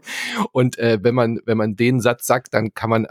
und 0.52 0.78
äh, 0.78 0.98
wenn 1.02 1.14
man, 1.14 1.40
wenn 1.44 1.58
man 1.58 1.76
den 1.76 2.00
Satz 2.00 2.26
sagt, 2.26 2.54
dann 2.54 2.72
kann 2.74 2.90
man 2.90 3.06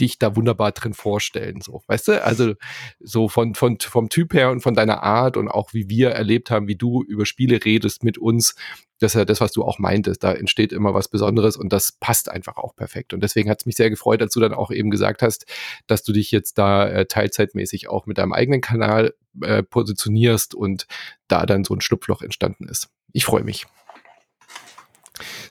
dich 0.00 0.18
da 0.18 0.34
wunderbar 0.34 0.72
drin 0.72 0.94
vorstellen, 0.94 1.60
so, 1.60 1.82
weißt 1.86 2.08
du? 2.08 2.24
Also 2.24 2.54
so 3.00 3.28
von, 3.28 3.54
von, 3.54 3.78
vom 3.78 4.08
Typ 4.08 4.32
her 4.32 4.50
und 4.50 4.62
von 4.62 4.74
deiner 4.74 5.02
Art 5.02 5.36
und 5.36 5.48
auch 5.48 5.74
wie 5.74 5.90
wir 5.90 6.10
erlebt 6.10 6.50
haben, 6.50 6.68
wie 6.68 6.76
du 6.76 7.02
über 7.02 7.26
Spiele 7.26 7.64
redest 7.64 8.02
mit 8.02 8.16
uns, 8.16 8.54
das 9.00 9.14
ist 9.14 9.18
ja 9.18 9.24
das, 9.24 9.40
was 9.40 9.52
du 9.52 9.64
auch 9.64 9.78
meintest. 9.78 10.22
Da 10.22 10.32
entsteht 10.32 10.72
immer 10.72 10.94
was 10.94 11.08
Besonderes 11.08 11.56
und 11.56 11.72
das 11.72 11.92
passt 11.92 12.30
einfach 12.30 12.56
auch 12.56 12.76
perfekt. 12.76 13.12
Und 13.12 13.22
deswegen 13.22 13.50
hat 13.50 13.60
es 13.60 13.66
mich 13.66 13.76
sehr 13.76 13.90
gefreut, 13.90 14.22
als 14.22 14.34
du 14.34 14.40
dann 14.40 14.54
auch 14.54 14.70
eben 14.70 14.90
gesagt 14.90 15.22
hast, 15.22 15.46
dass 15.86 16.02
du 16.02 16.12
dich 16.12 16.30
jetzt 16.30 16.58
da 16.58 16.86
äh, 16.86 17.06
teilzeitmäßig 17.06 17.88
auch 17.88 18.06
mit 18.06 18.18
deinem 18.18 18.32
eigenen 18.32 18.60
Kanal 18.60 19.14
äh, 19.42 19.62
positionierst 19.62 20.54
und 20.54 20.86
da 21.28 21.46
dann 21.46 21.64
so 21.64 21.74
ein 21.74 21.80
Schlupfloch 21.80 22.22
entstanden 22.22 22.68
ist. 22.68 22.88
Ich 23.12 23.24
freue 23.24 23.42
mich. 23.42 23.66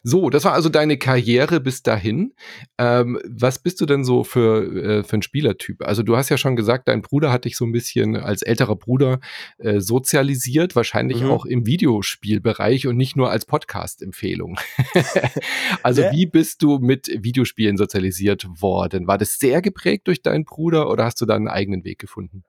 So, 0.03 0.29
das 0.29 0.45
war 0.45 0.53
also 0.53 0.69
deine 0.69 0.97
Karriere 0.97 1.59
bis 1.59 1.83
dahin. 1.83 2.33
Ähm, 2.77 3.19
was 3.25 3.59
bist 3.59 3.81
du 3.81 3.85
denn 3.85 4.03
so 4.03 4.23
für, 4.23 4.99
äh, 4.99 5.03
für 5.03 5.17
ein 5.17 5.21
Spielertyp? 5.21 5.83
Also 5.83 6.03
du 6.03 6.15
hast 6.15 6.29
ja 6.29 6.38
schon 6.38 6.55
gesagt, 6.55 6.88
dein 6.88 7.01
Bruder 7.01 7.31
hat 7.31 7.45
dich 7.45 7.57
so 7.57 7.65
ein 7.65 7.71
bisschen 7.71 8.15
als 8.15 8.41
älterer 8.41 8.75
Bruder 8.75 9.19
äh, 9.57 9.79
sozialisiert, 9.79 10.75
wahrscheinlich 10.75 11.21
mhm. 11.21 11.31
auch 11.31 11.45
im 11.45 11.65
Videospielbereich 11.65 12.88
und 12.88 12.97
nicht 12.97 13.15
nur 13.15 13.29
als 13.29 13.45
Podcast-Empfehlung. 13.45 14.59
also 15.83 16.01
ja. 16.03 16.12
wie 16.12 16.25
bist 16.25 16.63
du 16.63 16.79
mit 16.79 17.07
Videospielen 17.07 17.77
sozialisiert 17.77 18.47
worden? 18.62 19.07
War 19.07 19.17
das 19.17 19.39
sehr 19.39 19.62
geprägt 19.62 20.07
durch 20.07 20.21
deinen 20.21 20.45
Bruder 20.45 20.89
oder 20.89 21.05
hast 21.05 21.19
du 21.21 21.25
da 21.25 21.35
einen 21.35 21.47
eigenen 21.47 21.83
Weg 21.83 21.99
gefunden? 21.99 22.43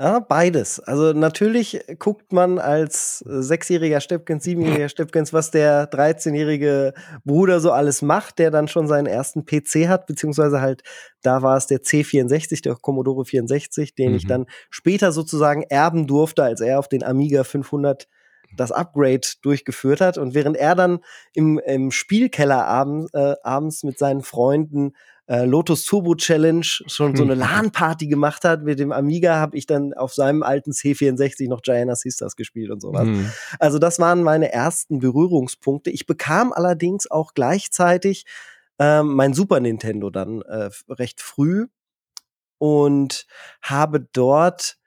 Ja, 0.00 0.20
beides. 0.20 0.78
Also 0.78 1.12
natürlich 1.12 1.80
guckt 1.98 2.32
man 2.32 2.60
als 2.60 3.24
äh, 3.28 3.42
sechsjähriger 3.42 4.00
Steppkens, 4.00 4.44
siebenjähriger 4.44 4.88
Steppkens, 4.88 5.32
was 5.32 5.50
der 5.50 5.90
13-jährige 5.90 6.94
Bruder 7.24 7.58
so 7.58 7.72
alles 7.72 8.00
macht, 8.00 8.38
der 8.38 8.52
dann 8.52 8.68
schon 8.68 8.86
seinen 8.86 9.06
ersten 9.06 9.44
PC 9.44 9.88
hat, 9.88 10.06
beziehungsweise 10.06 10.60
halt, 10.60 10.82
da 11.22 11.42
war 11.42 11.56
es 11.56 11.66
der 11.66 11.80
C64, 11.80 12.62
der 12.62 12.76
Commodore 12.76 13.24
64, 13.24 13.96
den 13.96 14.10
mhm. 14.10 14.16
ich 14.16 14.26
dann 14.28 14.46
später 14.70 15.10
sozusagen 15.10 15.64
erben 15.64 16.06
durfte, 16.06 16.44
als 16.44 16.60
er 16.60 16.78
auf 16.78 16.88
den 16.88 17.02
Amiga 17.02 17.42
500 17.42 18.06
das 18.56 18.70
Upgrade 18.70 19.26
durchgeführt 19.42 20.00
hat. 20.00 20.16
Und 20.16 20.32
während 20.32 20.56
er 20.56 20.76
dann 20.76 21.00
im, 21.34 21.58
im 21.58 21.90
Spielkeller 21.90 22.66
abends, 22.66 23.12
äh, 23.14 23.34
abends 23.42 23.82
mit 23.82 23.98
seinen 23.98 24.22
Freunden 24.22 24.92
äh, 25.28 25.44
Lotus 25.44 25.84
Turbo 25.84 26.14
Challenge 26.14 26.64
schon 26.64 27.14
so 27.14 27.22
eine 27.22 27.34
hm. 27.34 27.40
LAN-Party 27.40 28.08
gemacht 28.08 28.44
hat 28.44 28.62
mit 28.62 28.78
dem 28.78 28.92
Amiga, 28.92 29.36
habe 29.36 29.56
ich 29.56 29.66
dann 29.66 29.94
auf 29.94 30.14
seinem 30.14 30.42
alten 30.42 30.72
C64 30.72 31.48
noch 31.48 31.62
Gianna 31.62 31.94
Sisters 31.94 32.34
gespielt 32.34 32.70
und 32.70 32.80
sowas. 32.80 33.06
Mhm. 33.06 33.30
Also 33.58 33.78
das 33.78 33.98
waren 33.98 34.22
meine 34.22 34.52
ersten 34.52 34.98
Berührungspunkte. 34.98 35.90
Ich 35.90 36.06
bekam 36.06 36.52
allerdings 36.52 37.10
auch 37.10 37.34
gleichzeitig 37.34 38.24
ähm, 38.78 39.14
mein 39.14 39.34
Super 39.34 39.60
Nintendo 39.60 40.10
dann 40.10 40.42
äh, 40.42 40.70
recht 40.88 41.20
früh 41.20 41.66
und 42.58 43.26
habe 43.60 44.00
dort 44.12 44.78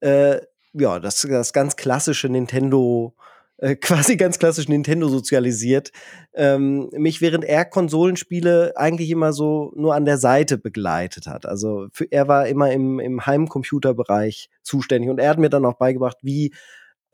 äh, 0.00 0.40
ja, 0.74 0.98
das, 0.98 1.22
das 1.22 1.52
ganz 1.52 1.76
klassische 1.76 2.28
Nintendo, 2.28 3.14
äh, 3.58 3.76
quasi 3.80 4.16
ganz 4.16 4.38
klassisch 4.38 4.68
Nintendo 4.68 5.08
sozialisiert. 5.08 5.92
Ähm, 6.34 6.88
mich 6.92 7.20
während 7.20 7.44
er 7.44 7.64
Konsolenspiele 7.64 8.72
eigentlich 8.76 9.10
immer 9.10 9.32
so 9.32 9.72
nur 9.76 9.94
an 9.94 10.04
der 10.04 10.18
Seite 10.18 10.58
begleitet 10.58 11.26
hat. 11.26 11.46
Also 11.46 11.88
für, 11.92 12.10
er 12.10 12.28
war 12.28 12.46
immer 12.46 12.72
im, 12.72 13.00
im 13.00 13.24
Heimcomputerbereich 13.24 14.50
zuständig 14.62 15.10
und 15.10 15.18
er 15.18 15.30
hat 15.30 15.38
mir 15.38 15.50
dann 15.50 15.64
auch 15.64 15.74
beigebracht, 15.74 16.18
wie 16.22 16.52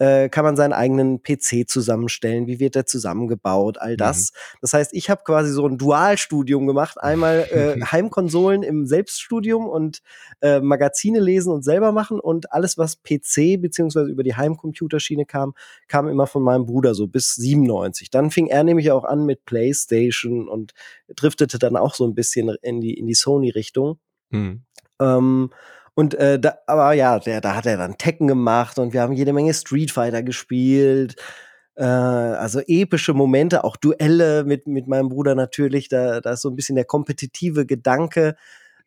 äh, 0.00 0.30
kann 0.30 0.46
man 0.46 0.56
seinen 0.56 0.72
eigenen 0.72 1.22
PC 1.22 1.68
zusammenstellen, 1.68 2.46
wie 2.46 2.58
wird 2.58 2.74
der 2.74 2.86
zusammengebaut, 2.86 3.76
all 3.78 3.98
das. 3.98 4.32
Mhm. 4.32 4.58
Das 4.62 4.72
heißt, 4.72 4.94
ich 4.94 5.10
habe 5.10 5.22
quasi 5.24 5.52
so 5.52 5.66
ein 5.66 5.76
Dualstudium 5.76 6.66
gemacht, 6.66 6.98
einmal 6.98 7.46
äh, 7.50 7.78
Heimkonsolen 7.92 8.62
im 8.62 8.86
Selbststudium 8.86 9.68
und 9.68 10.00
äh, 10.40 10.60
Magazine 10.60 11.20
lesen 11.20 11.52
und 11.52 11.62
selber 11.62 11.92
machen 11.92 12.18
und 12.18 12.50
alles, 12.50 12.78
was 12.78 13.02
PC 13.02 13.60
beziehungsweise 13.60 14.10
über 14.10 14.22
die 14.22 14.34
Heimcomputerschiene 14.34 15.26
kam, 15.26 15.52
kam 15.86 16.08
immer 16.08 16.26
von 16.26 16.42
meinem 16.42 16.64
Bruder 16.64 16.94
so 16.94 17.06
bis 17.06 17.34
97. 17.34 18.08
Dann 18.10 18.30
fing 18.30 18.46
er 18.46 18.64
nämlich 18.64 18.90
auch 18.92 19.04
an 19.04 19.26
mit 19.26 19.44
PlayStation 19.44 20.48
und 20.48 20.72
driftete 21.14 21.58
dann 21.58 21.76
auch 21.76 21.94
so 21.94 22.06
ein 22.06 22.14
bisschen 22.14 22.56
in 22.62 22.80
die, 22.80 22.94
in 22.94 23.06
die 23.06 23.14
Sony-Richtung. 23.14 23.98
Mhm. 24.30 24.62
Ähm, 24.98 25.50
und 26.00 26.14
äh, 26.14 26.40
da, 26.40 26.54
aber 26.66 26.94
ja, 26.94 27.18
der, 27.18 27.42
da 27.42 27.54
hat 27.54 27.66
er 27.66 27.76
dann 27.76 27.98
Tekken 27.98 28.26
gemacht 28.26 28.78
und 28.78 28.94
wir 28.94 29.02
haben 29.02 29.12
jede 29.12 29.34
Menge 29.34 29.52
Street 29.52 29.90
Fighter 29.90 30.22
gespielt. 30.22 31.16
Äh, 31.76 31.84
also 31.84 32.60
epische 32.66 33.12
Momente, 33.12 33.64
auch 33.64 33.76
Duelle 33.76 34.44
mit, 34.44 34.66
mit 34.66 34.88
meinem 34.88 35.10
Bruder 35.10 35.34
natürlich. 35.34 35.90
Da, 35.90 36.22
da 36.22 36.32
ist 36.32 36.40
so 36.40 36.48
ein 36.48 36.56
bisschen 36.56 36.76
der 36.76 36.86
kompetitive 36.86 37.66
Gedanke 37.66 38.34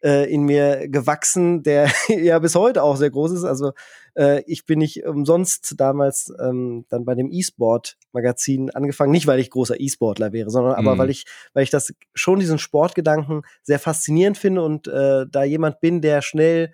äh, 0.04 0.28
in 0.34 0.42
mir 0.42 0.90
gewachsen, 0.90 1.62
der 1.62 1.88
ja 2.08 2.40
bis 2.40 2.56
heute 2.56 2.82
auch 2.82 2.96
sehr 2.98 3.12
groß 3.12 3.34
ist. 3.34 3.44
Also 3.44 3.74
äh, 4.16 4.42
ich 4.48 4.66
bin 4.66 4.80
nicht 4.80 5.06
umsonst 5.06 5.76
damals 5.78 6.34
ähm, 6.42 6.86
dann 6.90 7.06
bei 7.06 7.14
dem 7.14 7.32
E-Sport-Magazin 7.32 8.72
angefangen, 8.72 9.12
nicht 9.12 9.28
weil 9.28 9.40
ich 9.40 9.52
großer 9.52 9.80
E-Sportler 9.80 10.34
wäre, 10.34 10.50
sondern 10.50 10.82
mhm. 10.82 10.88
aber 10.88 10.98
weil 10.98 11.12
ich, 11.12 11.28
weil 11.54 11.62
ich 11.62 11.70
das 11.70 11.94
schon 12.16 12.40
diesen 12.40 12.58
Sportgedanken 12.58 13.44
sehr 13.62 13.78
faszinierend 13.78 14.40
finde 14.40 14.64
und 14.64 14.88
äh, 14.88 15.28
da 15.30 15.44
jemand 15.44 15.80
bin, 15.80 16.02
der 16.02 16.24
schnell 16.24 16.74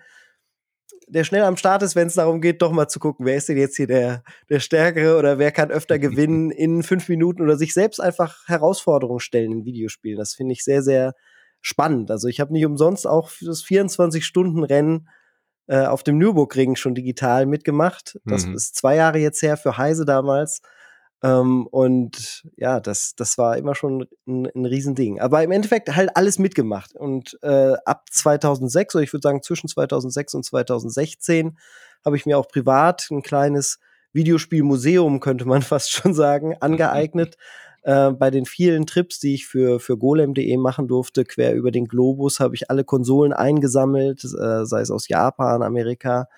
der 1.10 1.24
schnell 1.24 1.42
am 1.42 1.56
Start 1.56 1.82
ist, 1.82 1.96
wenn 1.96 2.06
es 2.06 2.14
darum 2.14 2.40
geht, 2.40 2.62
doch 2.62 2.72
mal 2.72 2.88
zu 2.88 3.00
gucken, 3.00 3.26
wer 3.26 3.36
ist 3.36 3.48
denn 3.48 3.56
jetzt 3.56 3.76
hier 3.76 3.86
der, 3.86 4.22
der 4.48 4.60
Stärkere 4.60 5.18
oder 5.18 5.38
wer 5.38 5.52
kann 5.52 5.70
öfter 5.70 5.98
gewinnen 5.98 6.50
in 6.50 6.82
fünf 6.82 7.08
Minuten 7.08 7.42
oder 7.42 7.56
sich 7.56 7.74
selbst 7.74 8.00
einfach 8.00 8.46
Herausforderungen 8.46 9.20
stellen 9.20 9.52
in 9.52 9.64
Videospielen. 9.64 10.18
Das 10.18 10.34
finde 10.34 10.52
ich 10.52 10.64
sehr, 10.64 10.82
sehr 10.82 11.14
spannend. 11.60 12.10
Also 12.10 12.28
ich 12.28 12.40
habe 12.40 12.52
nicht 12.52 12.64
umsonst 12.64 13.06
auch 13.06 13.30
das 13.40 13.62
24-Stunden-Rennen 13.64 15.08
äh, 15.66 15.86
auf 15.86 16.02
dem 16.02 16.18
Nürburgring 16.18 16.76
schon 16.76 16.94
digital 16.94 17.46
mitgemacht. 17.46 18.18
Das 18.24 18.46
mhm. 18.46 18.54
ist 18.54 18.76
zwei 18.76 18.96
Jahre 18.96 19.18
jetzt 19.18 19.42
her 19.42 19.56
für 19.56 19.76
Heise 19.76 20.04
damals. 20.04 20.62
Ähm, 21.22 21.66
und 21.66 22.44
ja, 22.56 22.80
das, 22.80 23.14
das 23.14 23.36
war 23.36 23.56
immer 23.58 23.74
schon 23.74 24.06
ein, 24.26 24.48
ein 24.54 24.64
Riesending. 24.64 25.20
Aber 25.20 25.42
im 25.42 25.52
Endeffekt 25.52 25.94
halt 25.94 26.16
alles 26.16 26.38
mitgemacht. 26.38 26.94
Und 26.96 27.38
äh, 27.42 27.74
ab 27.84 28.06
2006, 28.10 28.94
oder 28.94 29.04
ich 29.04 29.12
würde 29.12 29.22
sagen 29.22 29.42
zwischen 29.42 29.68
2006 29.68 30.34
und 30.34 30.44
2016, 30.44 31.58
habe 32.04 32.16
ich 32.16 32.26
mir 32.26 32.38
auch 32.38 32.48
privat 32.48 33.08
ein 33.10 33.22
kleines 33.22 33.78
Videospielmuseum, 34.12 35.20
könnte 35.20 35.44
man 35.44 35.62
fast 35.62 35.92
schon 35.92 36.14
sagen, 36.14 36.56
angeeignet. 36.60 37.36
Äh, 37.82 38.12
bei 38.12 38.30
den 38.30 38.46
vielen 38.46 38.86
Trips, 38.86 39.20
die 39.20 39.34
ich 39.34 39.46
für, 39.46 39.80
für 39.80 39.98
golem.de 39.98 40.56
machen 40.56 40.88
durfte, 40.88 41.24
quer 41.24 41.54
über 41.54 41.70
den 41.70 41.86
Globus, 41.86 42.40
habe 42.40 42.54
ich 42.54 42.70
alle 42.70 42.84
Konsolen 42.84 43.32
eingesammelt, 43.32 44.24
äh, 44.24 44.64
sei 44.64 44.80
es 44.80 44.90
aus 44.90 45.08
Japan, 45.08 45.62
Amerika, 45.62 46.28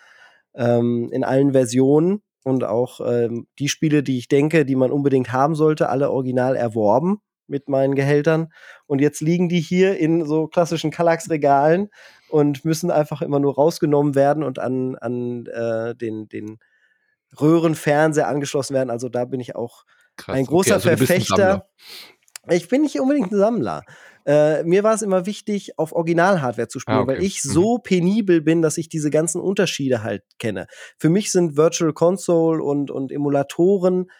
ähm, 0.54 1.08
in 1.12 1.24
allen 1.24 1.52
Versionen 1.52 2.22
und 2.44 2.64
auch 2.64 3.00
ähm, 3.00 3.46
die 3.58 3.68
Spiele, 3.68 4.02
die 4.02 4.18
ich 4.18 4.28
denke, 4.28 4.64
die 4.64 4.76
man 4.76 4.90
unbedingt 4.90 5.32
haben 5.32 5.54
sollte, 5.54 5.88
alle 5.88 6.10
original 6.10 6.56
erworben 6.56 7.20
mit 7.46 7.68
meinen 7.68 7.94
Gehältern. 7.94 8.52
Und 8.86 9.00
jetzt 9.00 9.20
liegen 9.20 9.48
die 9.48 9.60
hier 9.60 9.98
in 9.98 10.26
so 10.26 10.48
klassischen 10.48 10.90
Kallax-Regalen 10.90 11.88
und 12.28 12.64
müssen 12.64 12.90
einfach 12.90 13.22
immer 13.22 13.38
nur 13.38 13.54
rausgenommen 13.54 14.14
werden 14.14 14.42
und 14.42 14.58
an, 14.58 14.96
an 14.96 15.46
äh, 15.46 15.94
den, 15.94 16.28
den 16.28 16.58
Röhrenfernseher 17.40 18.28
angeschlossen 18.28 18.74
werden. 18.74 18.90
Also 18.90 19.08
da 19.08 19.24
bin 19.24 19.40
ich 19.40 19.54
auch 19.54 19.84
Krass, 20.16 20.36
ein 20.36 20.46
großer 20.46 20.76
okay, 20.76 20.88
also 20.88 20.96
Verfechter. 20.96 21.68
Ich 22.48 22.68
bin 22.68 22.82
nicht 22.82 22.98
unbedingt 22.98 23.30
ein 23.32 23.38
Sammler. 23.38 23.82
Äh, 24.26 24.62
mir 24.64 24.82
war 24.82 24.94
es 24.94 25.02
immer 25.02 25.26
wichtig, 25.26 25.78
auf 25.78 25.92
Original-Hardware 25.92 26.68
zu 26.68 26.80
spielen, 26.80 26.98
ah, 26.98 27.00
okay. 27.02 27.16
weil 27.16 27.22
ich 27.22 27.44
mhm. 27.44 27.50
so 27.50 27.78
penibel 27.78 28.40
bin, 28.40 28.62
dass 28.62 28.78
ich 28.78 28.88
diese 28.88 29.10
ganzen 29.10 29.40
Unterschiede 29.40 30.02
halt 30.02 30.22
kenne. 30.38 30.66
Für 30.98 31.08
mich 31.08 31.32
sind 31.32 31.56
Virtual 31.56 31.92
Console 31.92 32.62
und, 32.62 32.90
und 32.90 33.12
Emulatoren 33.12 34.10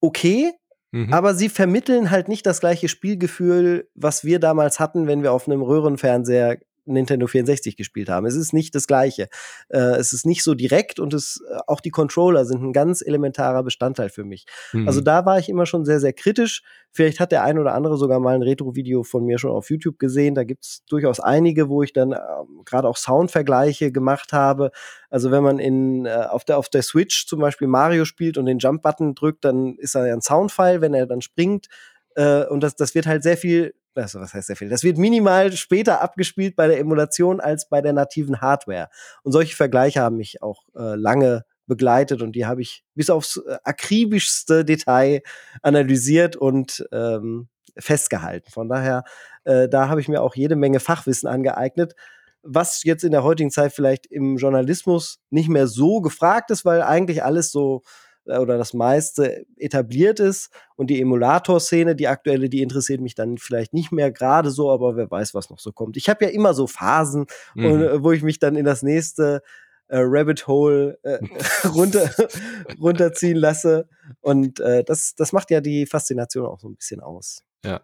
okay, 0.00 0.52
Mhm. 0.92 1.12
Aber 1.12 1.34
sie 1.34 1.48
vermitteln 1.48 2.10
halt 2.10 2.28
nicht 2.28 2.44
das 2.46 2.60
gleiche 2.60 2.88
Spielgefühl, 2.88 3.88
was 3.94 4.24
wir 4.24 4.40
damals 4.40 4.80
hatten, 4.80 5.06
wenn 5.06 5.22
wir 5.22 5.32
auf 5.32 5.46
einem 5.46 5.62
Röhrenfernseher 5.62 6.58
Nintendo 6.92 7.26
64 7.26 7.76
gespielt 7.76 8.08
haben. 8.08 8.26
Es 8.26 8.34
ist 8.34 8.52
nicht 8.52 8.74
das 8.74 8.86
Gleiche. 8.86 9.28
Äh, 9.68 9.96
es 9.96 10.12
ist 10.12 10.26
nicht 10.26 10.42
so 10.42 10.54
direkt 10.54 11.00
und 11.00 11.14
es, 11.14 11.42
äh, 11.50 11.58
auch 11.66 11.80
die 11.80 11.90
Controller 11.90 12.44
sind 12.44 12.62
ein 12.62 12.72
ganz 12.72 13.02
elementarer 13.02 13.62
Bestandteil 13.62 14.08
für 14.08 14.24
mich. 14.24 14.46
Mhm. 14.72 14.86
Also 14.86 15.00
da 15.00 15.24
war 15.26 15.38
ich 15.38 15.48
immer 15.48 15.66
schon 15.66 15.84
sehr, 15.84 16.00
sehr 16.00 16.12
kritisch. 16.12 16.62
Vielleicht 16.92 17.20
hat 17.20 17.32
der 17.32 17.44
ein 17.44 17.58
oder 17.58 17.74
andere 17.74 17.96
sogar 17.96 18.18
mal 18.20 18.34
ein 18.34 18.42
Retro-Video 18.42 19.04
von 19.04 19.24
mir 19.24 19.38
schon 19.38 19.52
auf 19.52 19.70
YouTube 19.70 19.98
gesehen. 19.98 20.34
Da 20.34 20.44
gibt 20.44 20.64
es 20.64 20.84
durchaus 20.88 21.20
einige, 21.20 21.68
wo 21.68 21.82
ich 21.82 21.92
dann 21.92 22.12
äh, 22.12 22.18
gerade 22.64 22.88
auch 22.88 22.96
Soundvergleiche 22.96 23.92
gemacht 23.92 24.32
habe. 24.32 24.70
Also 25.08 25.30
wenn 25.30 25.42
man 25.42 25.58
in, 25.58 26.06
äh, 26.06 26.26
auf, 26.28 26.44
der, 26.44 26.58
auf 26.58 26.68
der 26.68 26.82
Switch 26.82 27.26
zum 27.26 27.40
Beispiel 27.40 27.68
Mario 27.68 28.04
spielt 28.04 28.38
und 28.38 28.46
den 28.46 28.58
Jump-Button 28.58 29.14
drückt, 29.14 29.44
dann 29.44 29.76
ist 29.76 29.94
da 29.94 30.06
ja 30.06 30.14
ein 30.14 30.20
Soundfile, 30.20 30.80
wenn 30.80 30.94
er 30.94 31.06
dann 31.06 31.20
springt. 31.20 31.68
Äh, 32.16 32.46
und 32.46 32.62
das, 32.62 32.74
das 32.74 32.94
wird 32.94 33.06
halt 33.06 33.22
sehr 33.22 33.36
viel 33.36 33.74
also 33.94 34.20
was 34.20 34.34
heißt 34.34 34.46
sehr 34.48 34.56
viel? 34.56 34.68
Das 34.68 34.82
wird 34.82 34.98
minimal 34.98 35.52
später 35.52 36.00
abgespielt 36.00 36.56
bei 36.56 36.68
der 36.68 36.78
Emulation 36.78 37.40
als 37.40 37.68
bei 37.68 37.80
der 37.80 37.92
nativen 37.92 38.40
Hardware. 38.40 38.88
Und 39.22 39.32
solche 39.32 39.56
Vergleiche 39.56 40.00
haben 40.00 40.16
mich 40.16 40.42
auch 40.42 40.64
äh, 40.76 40.94
lange 40.94 41.44
begleitet 41.66 42.20
und 42.20 42.32
die 42.32 42.46
habe 42.46 42.62
ich 42.62 42.84
bis 42.94 43.10
aufs 43.10 43.36
äh, 43.36 43.56
akribischste 43.64 44.64
Detail 44.64 45.22
analysiert 45.62 46.36
und 46.36 46.84
ähm, 46.92 47.48
festgehalten. 47.78 48.50
Von 48.50 48.68
daher, 48.68 49.04
äh, 49.44 49.68
da 49.68 49.88
habe 49.88 50.00
ich 50.00 50.08
mir 50.08 50.20
auch 50.20 50.34
jede 50.34 50.56
Menge 50.56 50.80
Fachwissen 50.80 51.28
angeeignet, 51.28 51.94
was 52.42 52.82
jetzt 52.84 53.04
in 53.04 53.12
der 53.12 53.22
heutigen 53.22 53.50
Zeit 53.50 53.72
vielleicht 53.72 54.06
im 54.06 54.36
Journalismus 54.36 55.20
nicht 55.30 55.48
mehr 55.48 55.66
so 55.66 56.00
gefragt 56.00 56.50
ist, 56.50 56.64
weil 56.64 56.82
eigentlich 56.82 57.22
alles 57.22 57.52
so 57.52 57.82
oder 58.26 58.58
das 58.58 58.74
meiste 58.74 59.44
etabliert 59.56 60.20
ist 60.20 60.50
und 60.76 60.88
die 60.88 61.00
Emulator-Szene, 61.00 61.96
die 61.96 62.08
aktuelle, 62.08 62.48
die 62.48 62.62
interessiert 62.62 63.00
mich 63.00 63.14
dann 63.14 63.38
vielleicht 63.38 63.72
nicht 63.72 63.92
mehr 63.92 64.12
gerade 64.12 64.50
so, 64.50 64.70
aber 64.70 64.96
wer 64.96 65.10
weiß, 65.10 65.34
was 65.34 65.50
noch 65.50 65.58
so 65.58 65.72
kommt. 65.72 65.96
Ich 65.96 66.08
habe 66.08 66.24
ja 66.24 66.30
immer 66.30 66.54
so 66.54 66.66
Phasen, 66.66 67.26
mhm. 67.54 67.64
und, 67.64 67.82
äh, 67.82 68.02
wo 68.02 68.12
ich 68.12 68.22
mich 68.22 68.38
dann 68.38 68.56
in 68.56 68.64
das 68.64 68.82
nächste 68.82 69.42
äh, 69.88 69.98
Rabbit 70.02 70.46
Hole 70.46 70.98
äh, 71.02 71.18
runter, 71.68 72.10
runterziehen 72.80 73.36
lasse. 73.36 73.88
Und 74.20 74.60
äh, 74.60 74.84
das, 74.84 75.14
das 75.16 75.32
macht 75.32 75.50
ja 75.50 75.60
die 75.60 75.86
Faszination 75.86 76.46
auch 76.46 76.60
so 76.60 76.68
ein 76.68 76.76
bisschen 76.76 77.00
aus. 77.00 77.44
Ja. 77.64 77.82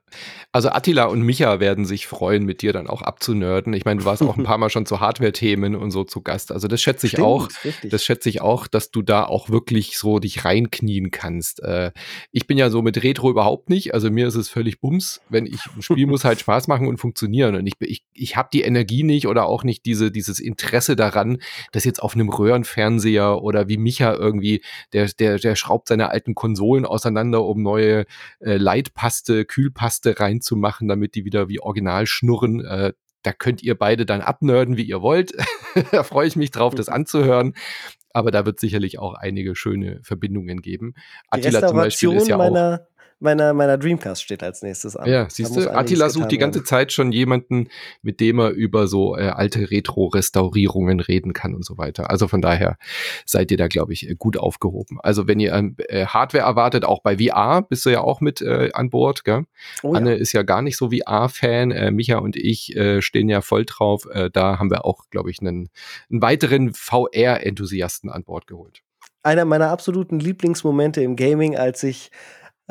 Also 0.53 0.71
Attila 0.71 1.05
und 1.05 1.21
Micha 1.21 1.61
werden 1.61 1.85
sich 1.85 2.07
freuen, 2.07 2.47
mit 2.47 2.63
dir 2.63 2.73
dann 2.73 2.87
auch 2.87 3.03
abzunörden. 3.03 3.75
Ich 3.75 3.85
meine, 3.85 4.01
du 4.01 4.07
warst 4.07 4.23
auch 4.23 4.39
ein 4.39 4.45
paar 4.45 4.57
Mal 4.57 4.71
schon 4.71 4.87
zu 4.87 5.01
Hardware-Themen 5.01 5.77
und 5.77 5.91
so 5.91 6.03
zu 6.05 6.23
Gast. 6.23 6.51
Also 6.51 6.67
das 6.67 6.81
schätze 6.81 7.07
ich 7.07 7.13
Stimmt, 7.13 7.27
auch. 7.27 7.49
Richtig. 7.63 7.91
Das 7.91 8.03
schätze 8.03 8.31
ich 8.31 8.41
auch, 8.41 8.67
dass 8.67 8.91
du 8.91 9.03
da 9.03 9.25
auch 9.25 9.51
wirklich 9.51 9.99
so 9.99 10.19
dich 10.19 10.47
reinknien 10.47 11.11
kannst. 11.11 11.63
Äh, 11.63 11.93
ich 12.33 12.47
bin 12.47 12.57
ja 12.57 12.71
so 12.71 12.81
mit 12.81 13.03
Retro 13.03 13.29
überhaupt 13.29 13.69
nicht. 13.69 13.93
Also 13.93 14.11
mir 14.11 14.27
ist 14.27 14.37
es 14.37 14.49
völlig 14.49 14.81
bums. 14.81 15.21
Wenn 15.29 15.45
ich 15.45 15.61
ein 15.77 15.83
Spiel 15.83 16.07
muss 16.07 16.25
halt 16.25 16.41
Spaß 16.47 16.69
machen 16.69 16.89
und 16.89 16.97
funktionieren. 16.97 17.55
Und 17.55 17.67
ich, 17.67 17.75
ich, 17.81 18.03
ich 18.15 18.37
habe 18.37 18.49
die 18.51 18.63
Energie 18.63 19.03
nicht 19.03 19.27
oder 19.27 19.45
auch 19.45 19.63
nicht 19.63 19.85
diese, 19.85 20.11
dieses 20.11 20.41
Interesse 20.41 20.97
daran, 20.97 21.37
dass 21.73 21.85
jetzt 21.85 22.03
auf 22.03 22.15
einem 22.15 22.31
Röhrenfernseher 22.31 23.43
oder 23.43 23.69
wie 23.69 23.77
Micha 23.77 24.15
irgendwie, 24.15 24.63
der, 24.95 25.07
der, 25.19 25.39
der 25.39 25.55
schraubt 25.55 25.89
seine 25.89 26.09
alten 26.09 26.35
Konsolen 26.35 26.87
auseinander, 26.87 27.45
um 27.45 27.63
neue 27.63 28.07
äh, 28.41 28.57
Leitpaste, 28.57 29.45
Kühl 29.45 29.66
Spülpaste 29.67 30.21
reinzumachen, 30.21 30.89
damit 30.89 31.15
die 31.15 31.25
wieder 31.25 31.49
wie 31.49 31.61
original 31.61 32.07
schnurren. 32.07 32.65
Äh, 32.65 32.93
da 33.23 33.33
könnt 33.33 33.63
ihr 33.63 33.77
beide 33.77 34.07
dann 34.07 34.21
abnörden, 34.21 34.77
wie 34.77 34.85
ihr 34.85 35.03
wollt. 35.03 35.33
da 35.93 36.03
freue 36.05 36.29
ich 36.29 36.37
mich 36.37 36.51
drauf, 36.51 36.75
das 36.75 36.89
anzuhören. 36.89 37.55
Aber 38.13 38.31
da 38.31 38.47
wird 38.47 38.61
sicherlich 38.61 38.99
auch 38.99 39.15
einige 39.15 39.57
schöne 39.57 40.01
Verbindungen 40.03 40.63
geben. 40.63 40.95
Die 41.35 41.47
Attila 41.47 41.67
zum 41.67 41.77
Beispiel 41.77 42.13
ist 42.13 42.29
ja 42.29 42.37
auch 42.37 42.79
meiner, 43.19 43.55
meiner 43.55 43.79
Dreamcast 43.79 44.23
steht 44.23 44.43
als 44.43 44.63
nächstes 44.63 44.97
an. 44.97 45.09
Ja, 45.09 45.29
siehst 45.31 45.57
du, 45.57 45.71
Attila 45.71 46.11
sucht 46.11 46.31
die 46.31 46.39
ganze 46.39 46.59
werden. 46.59 46.67
Zeit 46.67 46.93
schon 46.93 47.13
jemanden, 47.13 47.69
mit 48.03 48.21
dem 48.21 48.39
er 48.39 48.51
über 48.51 48.87
so 48.89 49.17
äh, 49.17 49.29
alte 49.29 49.71
Retro-Restaurierungen 49.71 51.01
reden 51.01 51.33
kann 51.33 51.55
und 51.55 51.65
so 51.65 51.79
weiter. 51.79 52.11
Also 52.11 52.29
von 52.29 52.43
daher 52.43 52.77
seid 53.25 53.51
ihr 53.51 53.57
da, 53.57 53.69
glaube 53.69 53.93
ich, 53.93 54.15
gut 54.19 54.37
aufgehoben. 54.37 54.99
Also 55.03 55.27
wenn 55.27 55.41
ihr 55.41 55.55
ähm, 55.55 55.77
äh, 55.89 56.07
Hardware 56.07 56.45
erwartet, 56.45 56.85
auch 56.85 57.01
bei 57.03 57.19
VR 57.19 57.63
bist 57.63 57.87
du 57.87 57.91
ja 57.91 58.01
auch 58.01 58.21
mit 58.21 58.43
äh, 58.43 58.71
an 58.73 58.91
Bord, 58.91 59.25
gell? 59.25 59.45
Oh, 59.83 59.95
Anne 59.95 60.11
ja. 60.11 60.17
ist 60.17 60.33
ja 60.33 60.43
gar 60.43 60.63
nicht 60.63 60.77
so 60.77 60.91
VR-Fan. 60.91 61.71
Äh, 61.71 61.91
Micha 61.91 62.19
und 62.19 62.37
ich 62.37 62.77
äh, 62.77 63.01
stehen 63.01 63.29
ja 63.29 63.41
voll 63.41 63.65
drauf. 63.65 64.07
Äh, 64.13 64.31
da 64.31 64.59
haben 64.59 64.71
wir 64.71 64.85
auch, 64.85 65.05
glaube 65.11 65.31
ich, 65.31 65.41
einen, 65.41 65.71
einen 66.11 66.23
weiteren 66.23 66.75
VR-Enthusiasten 66.75 68.11
an 68.11 68.25
Bord 68.25 68.47
geholt. 68.47 68.83
einer 69.23 69.45
meiner 69.45 69.71
absoluten 69.71 70.21
Lieblingsmomente 70.21 71.03
im 71.03 71.17
Gaming, 71.17 71.57
als 71.57 71.83
ich 71.83 72.11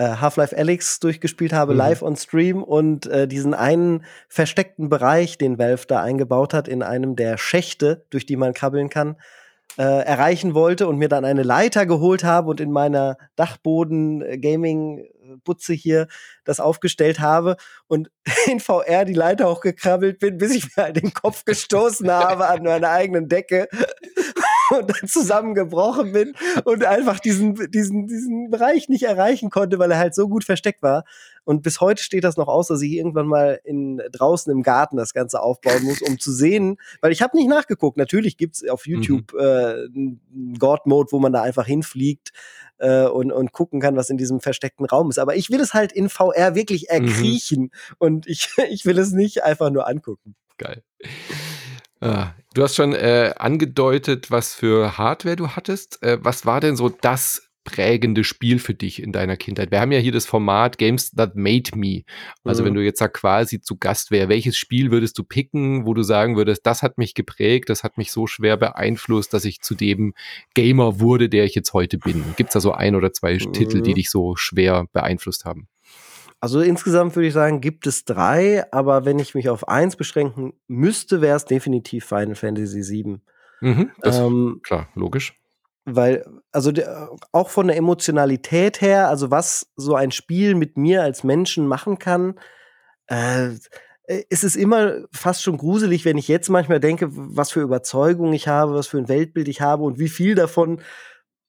Half-Life 0.04 0.58
Alyx 0.58 1.00
durchgespielt 1.00 1.54
habe, 1.54 1.74
mhm. 1.74 1.80
live 1.80 2.02
on 2.02 2.16
Stream 2.16 2.64
und 2.64 3.06
äh, 3.08 3.28
diesen 3.28 3.54
einen 3.54 4.04
versteckten 4.28 4.90
Bereich, 4.90 5.38
den 5.38 5.58
Valve 5.58 5.86
da 5.88 6.02
eingebaut 6.02 6.54
hat, 6.54 6.68
in 6.68 6.84
einem 6.84 7.16
der 7.16 7.38
Schächte, 7.38 8.06
durch 8.10 8.26
die 8.26 8.36
man 8.36 8.54
krabbeln 8.54 8.90
kann, 8.90 9.16
äh, 9.78 9.84
erreichen 9.84 10.54
wollte 10.54 10.88
und 10.88 10.98
mir 10.98 11.10
dann 11.10 11.26
eine 11.26 11.44
Leiter 11.44 11.86
geholt 11.86 12.24
habe 12.24 12.50
und 12.50 12.62
in 12.62 12.72
meiner 12.72 13.18
Dachboden-Gaming-Butze 13.36 15.74
hier 15.74 16.08
das 16.46 16.62
aufgestellt 16.62 17.20
habe 17.20 17.58
und 17.88 18.10
in 18.48 18.60
VR 18.60 19.06
die 19.06 19.14
Leiter 19.14 19.48
hochgekrabbelt 19.50 20.20
bin, 20.20 20.38
bis 20.38 20.56
ich 20.56 20.76
mir 20.76 20.84
halt 20.84 20.98
den 20.98 21.14
Kopf 21.14 21.46
gestoßen 21.46 22.10
habe 22.12 22.48
an 22.48 22.64
meiner 22.64 22.90
eigenen 22.90 23.28
Decke 23.28 23.68
und 24.78 24.90
dann 24.90 25.08
zusammengebrochen 25.08 26.12
bin 26.12 26.34
und 26.64 26.84
einfach 26.86 27.20
diesen, 27.20 27.56
diesen, 27.72 28.08
diesen 28.08 28.50
Bereich 28.50 28.90
nicht 28.90 29.04
erreichen 29.04 29.50
konnte, 29.50 29.80
weil 29.80 29.92
er 29.92 29.98
halt 29.98 30.16
so 30.16 30.28
gut 30.28 30.44
versteckt 30.44 30.82
war. 30.82 31.04
Und 31.44 31.62
bis 31.62 31.80
heute 31.80 32.02
steht 32.02 32.24
das 32.24 32.38
noch 32.38 32.48
aus, 32.48 32.68
dass 32.68 32.82
ich 32.82 32.94
irgendwann 32.94 33.28
mal 33.28 33.60
in, 33.64 34.02
draußen 34.12 34.52
im 34.52 34.64
Garten 34.64 34.98
das 34.98 35.14
Ganze 35.14 35.42
aufbauen 35.42 35.84
muss, 35.84 36.02
um 36.02 36.20
zu 36.20 36.32
sehen, 36.32 36.78
weil 37.02 37.12
ich 37.12 37.22
habe 37.22 37.38
nicht 37.38 37.48
nachgeguckt. 37.48 37.98
Natürlich 37.98 38.38
gibt's 38.38 38.68
auf 38.68 38.86
mhm. 38.88 38.94
YouTube 38.94 39.34
mhm. 39.34 39.40
äh, 39.40 39.44
einen 39.44 40.56
God-Mode, 40.58 41.12
wo 41.12 41.20
man 41.20 41.32
da 41.32 41.44
einfach 41.44 41.68
hinfliegt 41.68 42.32
äh, 42.80 43.06
und, 43.06 43.32
und 43.32 43.52
gucken 43.52 43.80
kann, 43.80 43.96
was 43.96 44.10
in 44.10 44.18
diesem 44.18 44.40
versteckten 44.40 44.86
Raum 44.86 45.10
ist. 45.10 45.20
Aber 45.20 45.36
ich 45.36 45.52
will 45.52 45.62
es 45.62 45.74
halt 45.74 45.92
in 45.92 46.10
VR 46.10 46.56
wirklich 46.56 46.88
mhm. 46.90 47.06
erkriechen 47.06 47.62
mhm. 47.62 47.96
und 48.00 48.28
ich, 48.28 48.50
ich 48.70 48.86
will 48.86 48.98
es 48.98 49.12
nicht 49.12 49.44
einfach 49.44 49.70
nur 49.70 49.88
angucken. 49.88 50.36
Geil. 50.58 50.84
Ah, 52.02 52.34
du 52.54 52.64
hast 52.64 52.76
schon 52.76 52.94
äh, 52.94 53.34
angedeutet, 53.38 54.30
was 54.30 54.54
für 54.54 54.98
Hardware 54.98 55.36
du 55.36 55.50
hattest. 55.50 56.02
Äh, 56.04 56.18
was 56.22 56.46
war 56.46 56.60
denn 56.60 56.76
so 56.76 56.90
das 56.90 57.50
prägende 57.64 58.24
Spiel 58.24 58.60
für 58.60 58.74
dich 58.74 59.02
in 59.02 59.12
deiner 59.12 59.38
Kindheit? 59.38 59.72
Wir 59.72 59.80
haben 59.80 59.92
ja 59.92 60.00
hier 60.00 60.12
das 60.12 60.26
Format 60.26 60.78
Games 60.78 61.12
That 61.12 61.36
Made 61.36 61.72
Me. 61.76 62.04
Also 62.44 62.62
mhm. 62.62 62.68
wenn 62.68 62.74
du 62.76 62.84
jetzt 62.84 63.02
da 63.02 63.08
quasi 63.08 63.62
zu 63.62 63.78
Gast 63.78 64.12
wärst, 64.12 64.30
welches 64.30 64.58
Spiel 64.58 64.92
würdest 64.92 65.18
du 65.18 65.24
picken, 65.24 65.86
wo 65.86 65.94
du 65.94 66.04
sagen 66.04 66.36
würdest, 66.36 66.66
das 66.66 66.84
hat 66.84 66.98
mich 66.98 67.14
geprägt, 67.14 67.70
das 67.70 67.84
hat 67.84 67.98
mich 67.98 68.12
so 68.12 68.28
schwer 68.28 68.58
beeinflusst, 68.58 69.34
dass 69.34 69.46
ich 69.46 69.62
zu 69.62 69.74
dem 69.74 70.14
Gamer 70.54 71.00
wurde, 71.00 71.30
der 71.30 71.46
ich 71.46 71.56
jetzt 71.56 71.74
heute 71.74 71.98
bin? 71.98 72.24
Gibt 72.36 72.50
es 72.50 72.54
da 72.54 72.60
so 72.60 72.74
ein 72.74 72.96
oder 72.96 73.14
zwei 73.14 73.34
mhm. 73.34 73.54
Titel, 73.54 73.82
die 73.82 73.96
dich 73.96 74.10
so 74.10 74.36
schwer 74.36 74.86
beeinflusst 74.94 75.46
haben? 75.46 75.68
Also 76.46 76.62
insgesamt 76.62 77.16
würde 77.16 77.26
ich 77.26 77.34
sagen, 77.34 77.60
gibt 77.60 77.88
es 77.88 78.06
drei, 78.06 78.72
aber 78.72 79.04
wenn 79.04 79.18
ich 79.18 79.34
mich 79.34 79.50
auf 79.50 79.68
eins 79.68 79.96
beschränken 79.96 80.54
müsste, 80.68 81.20
wäre 81.20 81.38
es 81.38 81.46
definitiv 81.46 82.06
Final 82.06 82.36
Fantasy 82.36 82.84
VII. 82.88 83.18
Mhm, 83.62 83.90
das, 84.00 84.20
ähm, 84.20 84.60
klar, 84.62 84.88
logisch. 84.94 85.42
Weil, 85.86 86.24
also 86.52 86.72
auch 87.32 87.50
von 87.50 87.66
der 87.66 87.78
Emotionalität 87.78 88.80
her, 88.80 89.10
also 89.10 89.32
was 89.32 89.72
so 89.76 89.96
ein 89.96 90.12
Spiel 90.12 90.54
mit 90.54 90.78
mir 90.78 91.02
als 91.02 91.24
Menschen 91.24 91.66
machen 91.66 91.98
kann, 91.98 92.36
äh, 93.08 93.50
ist 94.30 94.44
es 94.44 94.56
immer 94.56 94.98
fast 95.12 95.42
schon 95.42 95.58
gruselig, 95.58 96.06
wenn 96.06 96.20
ich 96.20 96.28
jetzt 96.28 96.50
manchmal 96.50 96.80
denke, 96.80 97.08
was 97.10 97.50
für 97.50 97.62
Überzeugung 97.62 98.34
ich 98.34 98.48
habe, 98.48 98.76
was 98.76 98.86
für 98.86 99.00
ein 99.00 99.10
Weltbild 99.10 99.48
ich 99.48 99.62
habe 99.62 99.82
und 99.82 99.98
wie 99.98 100.10
viel 100.10 100.36
davon 100.36 100.80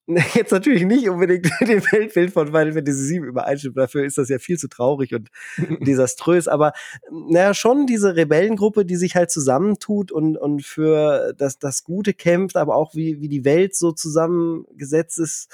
jetzt 0.35 0.53
natürlich 0.53 0.85
nicht 0.85 1.09
unbedingt 1.09 1.47
dem 1.61 1.83
Weltbild 1.91 2.33
von 2.33 2.47
Final 2.47 2.73
Fantasy 2.73 3.15
VII 3.15 3.29
übereinstimmt. 3.29 3.77
Dafür 3.77 4.05
ist 4.05 4.19
das 4.19 4.29
ja 4.29 4.39
viel 4.39 4.57
zu 4.57 4.69
traurig 4.69 5.15
und 5.15 5.31
desaströs. 5.81 6.47
Aber 6.47 6.73
naja, 7.11 7.55
schon 7.55 7.87
diese 7.87 8.15
Rebellengruppe, 8.15 8.85
die 8.85 8.97
sich 8.97 9.17
halt 9.17 9.31
zusammentut 9.31 10.13
und, 10.13 10.37
und 10.37 10.65
für 10.65 11.35
das, 11.37 11.59
das 11.59 11.83
Gute 11.83 12.15
kämpft, 12.15 12.57
aber 12.57 12.77
auch 12.77 12.95
wie, 12.95 13.21
wie 13.21 13.29
die 13.29 13.45
Welt 13.45 13.75
so 13.75 13.93
zusammengesetzt 13.93 15.19
ist. 15.19 15.49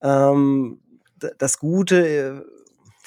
Ähm, 0.00 0.80
das 1.38 1.58
Gute 1.58 2.06
äh, 2.06 2.40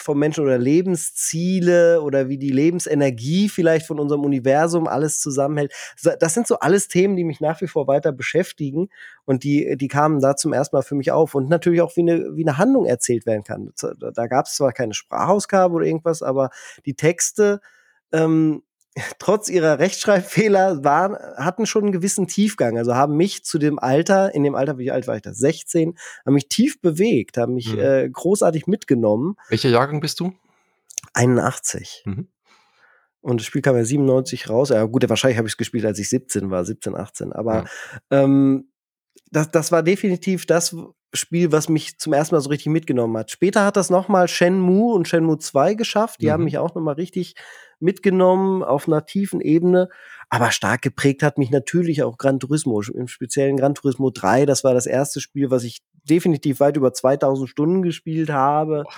vom 0.02 0.20
Menschen 0.20 0.44
oder 0.44 0.58
Lebensziele 0.58 2.02
oder 2.02 2.30
wie 2.30 2.38
die 2.38 2.52
Lebensenergie 2.52 3.50
vielleicht 3.50 3.86
von 3.86 4.00
unserem 4.00 4.24
Universum 4.24 4.88
alles 4.88 5.20
zusammenhält. 5.20 5.74
Das 6.20 6.34
sind 6.34 6.48
so 6.48 6.60
alles 6.60 6.88
Themen, 6.88 7.16
die 7.16 7.24
mich 7.24 7.40
nach 7.40 7.62
wie 7.62 7.68
vor 7.68 7.88
weiter 7.88 8.12
beschäftigen 8.12 8.90
und 9.26 9.44
die, 9.44 9.78
die 9.78 9.88
kamen 9.88 10.20
da 10.20 10.36
zum 10.36 10.54
ersten 10.54 10.76
Mal 10.76 10.82
für 10.82 10.96
mich 10.96 11.12
auf 11.12 11.36
und 11.36 11.50
natürlich 11.50 11.82
auch 11.82 11.96
wie 11.96 12.02
eine, 12.02 12.36
wie 12.36 12.44
eine 12.44 12.58
Handlung 12.58 12.86
erzählt 12.86 13.26
werden 13.26 13.44
kann. 13.44 13.72
Da 14.14 14.28
gab 14.28 14.46
es 14.46 14.56
zwar 14.56 14.74
keine 14.74 14.94
Sprachausgabe 14.94 15.76
oder 15.76 15.86
irgendwas, 15.86 16.22
aber 16.22 16.50
die 16.86 16.96
Texte 16.96 17.62
ähm, 18.12 18.64
trotz 19.20 19.50
ihrer 19.50 19.80
Rechtschreibfehler 19.80 20.84
waren, 20.84 21.16
hatten 21.38 21.66
schon 21.66 21.84
einen 21.84 21.92
gewissen 21.92 22.28
Tiefgang. 22.28 22.78
Also 22.78 22.96
haben 22.96 23.16
mich 23.16 23.44
zu 23.44 23.58
dem 23.58 23.80
Alter, 23.80 24.36
in 24.36 24.44
dem 24.44 24.56
Alter, 24.56 24.78
wie 24.78 24.92
alt 24.92 25.08
war 25.08 25.16
ich 25.16 25.22
da? 25.22 25.34
16, 25.34 25.98
haben 26.26 26.34
mich 26.34 26.50
tief 26.50 26.82
bewegt, 26.82 27.38
haben 27.38 27.54
mich 27.54 27.74
mhm. 27.74 27.80
äh, 27.80 28.10
großartig 28.10 28.68
mitgenommen. 28.68 29.36
Welcher 29.50 29.70
Jahrgang 29.70 30.02
bist 30.02 30.20
du? 30.20 30.34
81. 31.14 32.04
Mhm. 32.06 32.28
Und 33.22 33.40
das 33.40 33.46
Spiel 33.46 33.62
kam 33.62 33.76
ja 33.76 33.86
97 33.86 34.50
raus. 34.50 34.70
Ja, 34.70 34.84
gut, 34.86 35.08
wahrscheinlich 35.08 35.38
habe 35.38 35.48
ich 35.48 35.54
es 35.54 35.58
gespielt, 35.58 35.86
als 35.86 36.00
ich 36.00 36.10
17 36.10 36.50
war, 36.50 36.66
17, 36.66 36.96
18. 36.96 37.34
Aber 37.34 37.66
ja. 38.12 38.24
ähm, 38.24 38.72
das, 39.30 39.52
das 39.52 39.72
war 39.72 39.84
definitiv 39.84 40.46
das 40.46 40.76
Spiel, 41.14 41.52
was 41.52 41.70
mich 41.70 41.98
zum 41.98 42.14
ersten 42.14 42.36
Mal 42.36 42.42
so 42.42 42.50
richtig 42.50 42.68
mitgenommen 42.68 43.18
hat. 43.18 43.32
Später 43.32 43.66
hat 43.66 43.76
das 43.76 43.90
nochmal 43.90 44.28
Shenmue 44.28 44.94
und 44.94 45.08
Shenmue 45.08 45.38
2 45.38 45.74
geschafft. 45.74 46.22
Die 46.22 46.28
mhm. 46.28 46.32
haben 46.32 46.44
mich 46.46 46.58
auch 46.58 46.74
nochmal 46.76 46.96
richtig 46.96 47.36
mitgenommen 47.80 48.64
auf 48.64 48.88
einer 48.88 49.06
tiefen 49.06 49.42
Ebene. 49.42 49.90
Aber 50.30 50.52
stark 50.52 50.82
geprägt 50.82 51.24
hat 51.24 51.38
mich 51.38 51.52
natürlich 51.52 52.04
auch 52.04 52.18
Gran 52.18 52.40
Turismo, 52.40 52.82
im 52.82 53.08
speziellen 53.08 53.58
Gran 53.58 53.76
Turismo 53.76 54.12
3. 54.12 54.46
Das 54.46 54.64
war 54.64 54.74
das 54.74 54.86
erste 54.86 55.20
Spiel, 55.20 55.52
was 55.52 55.64
ich 55.64 55.82
definitiv 56.10 56.60
weit 56.60 56.78
über 56.78 56.94
2000 56.94 57.50
Stunden 57.50 57.82
gespielt 57.82 58.30
habe. 58.30 58.84
Boah 58.84 58.94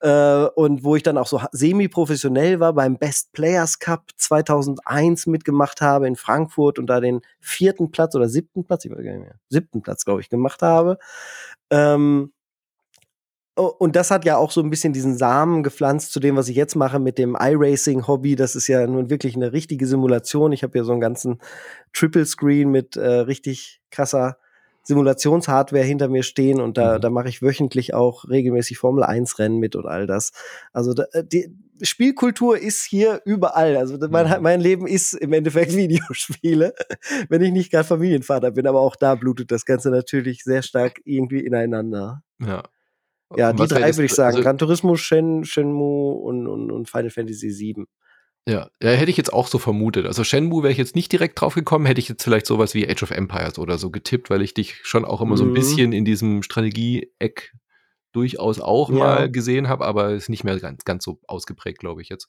äh, 0.00 0.44
und 0.54 0.84
wo 0.84 0.96
ich 0.96 1.02
dann 1.02 1.18
auch 1.18 1.26
so 1.26 1.40
semi-professionell 1.52 2.60
war 2.60 2.72
beim 2.72 2.98
Best 2.98 3.32
Players 3.32 3.78
Cup 3.78 4.10
2001 4.16 5.26
mitgemacht 5.26 5.80
habe 5.80 6.06
in 6.06 6.16
Frankfurt 6.16 6.78
und 6.78 6.86
da 6.86 7.00
den 7.00 7.20
vierten 7.40 7.90
Platz 7.90 8.14
oder 8.14 8.28
siebten 8.28 8.64
Platz, 8.64 8.84
ich 8.84 8.90
weiß 8.90 9.02
gar 9.02 9.12
nicht 9.12 9.22
mehr, 9.22 9.36
siebten 9.48 9.82
Platz, 9.82 10.04
glaube 10.04 10.20
ich, 10.20 10.28
gemacht 10.28 10.62
habe. 10.62 10.98
Ähm, 11.70 12.32
und 13.56 13.96
das 13.96 14.10
hat 14.10 14.24
ja 14.24 14.36
auch 14.36 14.50
so 14.52 14.62
ein 14.62 14.70
bisschen 14.70 14.92
diesen 14.92 15.18
Samen 15.18 15.62
gepflanzt 15.62 16.12
zu 16.12 16.20
dem, 16.20 16.36
was 16.36 16.48
ich 16.48 16.56
jetzt 16.56 16.76
mache 16.76 16.98
mit 16.98 17.18
dem 17.18 17.36
iRacing-Hobby. 17.38 18.36
Das 18.36 18.56
ist 18.56 18.68
ja 18.68 18.86
nun 18.86 19.10
wirklich 19.10 19.36
eine 19.36 19.52
richtige 19.52 19.86
Simulation. 19.86 20.52
Ich 20.52 20.62
habe 20.62 20.78
ja 20.78 20.84
so 20.84 20.92
einen 20.92 21.00
ganzen 21.00 21.40
Triple 21.92 22.24
Screen 22.24 22.70
mit 22.70 22.96
äh, 22.96 23.06
richtig 23.06 23.82
krasser 23.90 24.38
Simulationshardware 24.90 25.84
hinter 25.84 26.08
mir 26.08 26.24
stehen 26.24 26.60
und 26.60 26.76
da, 26.76 26.96
mhm. 26.96 27.00
da 27.00 27.10
mache 27.10 27.28
ich 27.28 27.42
wöchentlich 27.42 27.94
auch 27.94 28.28
regelmäßig 28.28 28.78
Formel 28.78 29.04
1 29.04 29.38
Rennen 29.38 29.58
mit 29.58 29.76
und 29.76 29.86
all 29.86 30.08
das. 30.08 30.32
Also 30.72 30.94
da, 30.94 31.04
äh, 31.12 31.24
die 31.24 31.56
Spielkultur 31.80 32.58
ist 32.58 32.84
hier 32.84 33.22
überall. 33.24 33.76
Also 33.76 33.96
mein, 34.10 34.26
mhm. 34.26 34.42
mein 34.42 34.60
Leben 34.60 34.88
ist 34.88 35.14
im 35.14 35.32
Endeffekt 35.32 35.72
Videospiele, 35.76 36.74
wenn 37.28 37.40
ich 37.40 37.52
nicht 37.52 37.70
gerade 37.70 37.86
Familienvater 37.86 38.50
bin, 38.50 38.66
aber 38.66 38.80
auch 38.80 38.96
da 38.96 39.14
blutet 39.14 39.52
das 39.52 39.64
Ganze 39.64 39.90
natürlich 39.90 40.42
sehr 40.42 40.62
stark 40.62 41.00
irgendwie 41.04 41.40
ineinander. 41.40 42.22
Ja. 42.40 42.64
Ja, 43.36 43.52
die 43.52 43.68
drei 43.68 43.94
würde 43.94 44.06
ich 44.06 44.12
sagen. 44.12 44.38
Also, 44.38 44.42
Gran 44.42 44.58
Turismo, 44.58 44.96
Shen, 44.96 45.44
Shenmue 45.44 46.14
und, 46.14 46.48
und, 46.48 46.72
und 46.72 46.90
Final 46.90 47.10
Fantasy 47.10 47.48
VII. 47.48 47.86
Ja, 48.48 48.70
ja, 48.82 48.90
hätte 48.90 49.10
ich 49.10 49.16
jetzt 49.16 49.32
auch 49.32 49.46
so 49.46 49.58
vermutet. 49.58 50.06
Also 50.06 50.24
Shenmue 50.24 50.62
wäre 50.62 50.72
ich 50.72 50.78
jetzt 50.78 50.96
nicht 50.96 51.12
direkt 51.12 51.40
drauf 51.40 51.54
gekommen, 51.54 51.86
hätte 51.86 52.00
ich 52.00 52.08
jetzt 52.08 52.22
vielleicht 52.22 52.46
sowas 52.46 52.74
wie 52.74 52.88
Age 52.88 53.02
of 53.02 53.10
Empires 53.10 53.58
oder 53.58 53.78
so 53.78 53.90
getippt, 53.90 54.30
weil 54.30 54.42
ich 54.42 54.54
dich 54.54 54.76
schon 54.82 55.04
auch 55.04 55.20
immer 55.20 55.32
mhm. 55.32 55.36
so 55.36 55.44
ein 55.44 55.50
mhm. 55.50 55.54
bisschen 55.54 55.92
in 55.92 56.04
diesem 56.04 56.42
Strategie-Eck 56.42 57.52
durchaus 58.12 58.60
auch 58.60 58.90
ja. 58.90 58.96
mal 58.96 59.30
gesehen 59.30 59.68
habe, 59.68 59.84
aber 59.84 60.10
ist 60.10 60.30
nicht 60.30 60.42
mehr 60.42 60.58
ganz, 60.58 60.84
ganz 60.84 61.04
so 61.04 61.20
ausgeprägt, 61.26 61.78
glaube 61.78 62.02
ich 62.02 62.08
jetzt. 62.08 62.28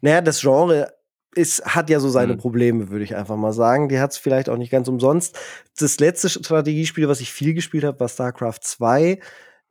Naja, 0.00 0.20
das 0.22 0.40
Genre 0.40 0.92
ist, 1.34 1.64
hat 1.64 1.90
ja 1.90 2.00
so 2.00 2.08
seine 2.08 2.34
mhm. 2.34 2.38
Probleme, 2.38 2.88
würde 2.88 3.04
ich 3.04 3.14
einfach 3.14 3.36
mal 3.36 3.52
sagen. 3.52 3.88
Die 3.88 4.00
hat 4.00 4.12
es 4.12 4.18
vielleicht 4.18 4.48
auch 4.48 4.56
nicht 4.56 4.70
ganz 4.70 4.88
umsonst. 4.88 5.38
Das 5.78 6.00
letzte 6.00 6.28
Strategiespiel, 6.28 7.08
was 7.08 7.20
ich 7.20 7.32
viel 7.32 7.54
gespielt 7.54 7.84
habe, 7.84 8.00
war 8.00 8.08
StarCraft 8.08 8.60
2. 8.62 9.20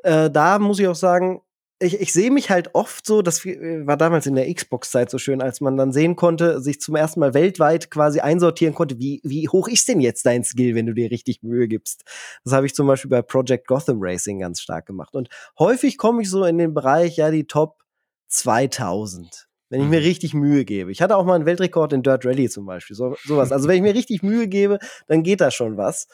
Äh, 0.03 0.29
da 0.29 0.59
muss 0.59 0.79
ich 0.79 0.87
auch 0.87 0.95
sagen, 0.95 1.41
ich, 1.79 1.99
ich 1.99 2.11
sehe 2.11 2.31
mich 2.31 2.49
halt 2.49 2.73
oft 2.73 3.05
so, 3.05 3.21
das 3.21 3.45
äh, 3.45 3.85
war 3.85 3.97
damals 3.97 4.25
in 4.25 4.35
der 4.35 4.51
Xbox-Zeit 4.51 5.09
so 5.09 5.17
schön, 5.17 5.41
als 5.41 5.61
man 5.61 5.77
dann 5.77 5.91
sehen 5.91 6.15
konnte, 6.15 6.59
sich 6.61 6.81
zum 6.81 6.95
ersten 6.95 7.19
Mal 7.19 7.33
weltweit 7.33 7.91
quasi 7.91 8.19
einsortieren 8.19 8.73
konnte, 8.73 8.97
wie, 8.99 9.21
wie 9.23 9.47
hoch 9.47 9.67
ist 9.67 9.87
denn 9.87 10.01
jetzt 10.01 10.25
dein 10.25 10.43
Skill, 10.43 10.75
wenn 10.75 10.87
du 10.87 10.93
dir 10.93 11.11
richtig 11.11 11.43
Mühe 11.43 11.67
gibst. 11.67 12.03
Das 12.43 12.53
habe 12.53 12.65
ich 12.65 12.73
zum 12.73 12.87
Beispiel 12.87 13.09
bei 13.09 13.21
Project 13.21 13.67
Gotham 13.67 13.97
Racing 13.99 14.39
ganz 14.39 14.61
stark 14.61 14.87
gemacht. 14.87 15.15
Und 15.15 15.29
häufig 15.59 15.97
komme 15.97 16.23
ich 16.23 16.29
so 16.29 16.45
in 16.45 16.57
den 16.57 16.73
Bereich, 16.73 17.17
ja, 17.17 17.29
die 17.29 17.45
Top 17.45 17.83
2000. 18.27 19.47
Wenn 19.69 19.81
ich 19.81 19.87
mir 19.87 19.99
mhm. 19.99 20.05
richtig 20.05 20.33
Mühe 20.33 20.63
gebe. 20.63 20.91
Ich 20.91 21.01
hatte 21.01 21.17
auch 21.17 21.25
mal 21.25 21.35
einen 21.35 21.45
Weltrekord 21.45 21.91
in 21.91 22.01
Dirt 22.01 22.25
Rally 22.25 22.49
zum 22.49 22.65
Beispiel. 22.65 22.95
So, 22.95 23.17
sowas. 23.25 23.51
Also 23.51 23.67
wenn 23.67 23.75
ich 23.75 23.81
mir 23.81 23.93
richtig 23.93 24.23
Mühe 24.23 24.47
gebe, 24.47 24.79
dann 25.07 25.23
geht 25.23 25.41
da 25.41 25.51
schon 25.51 25.75
was. 25.75 26.07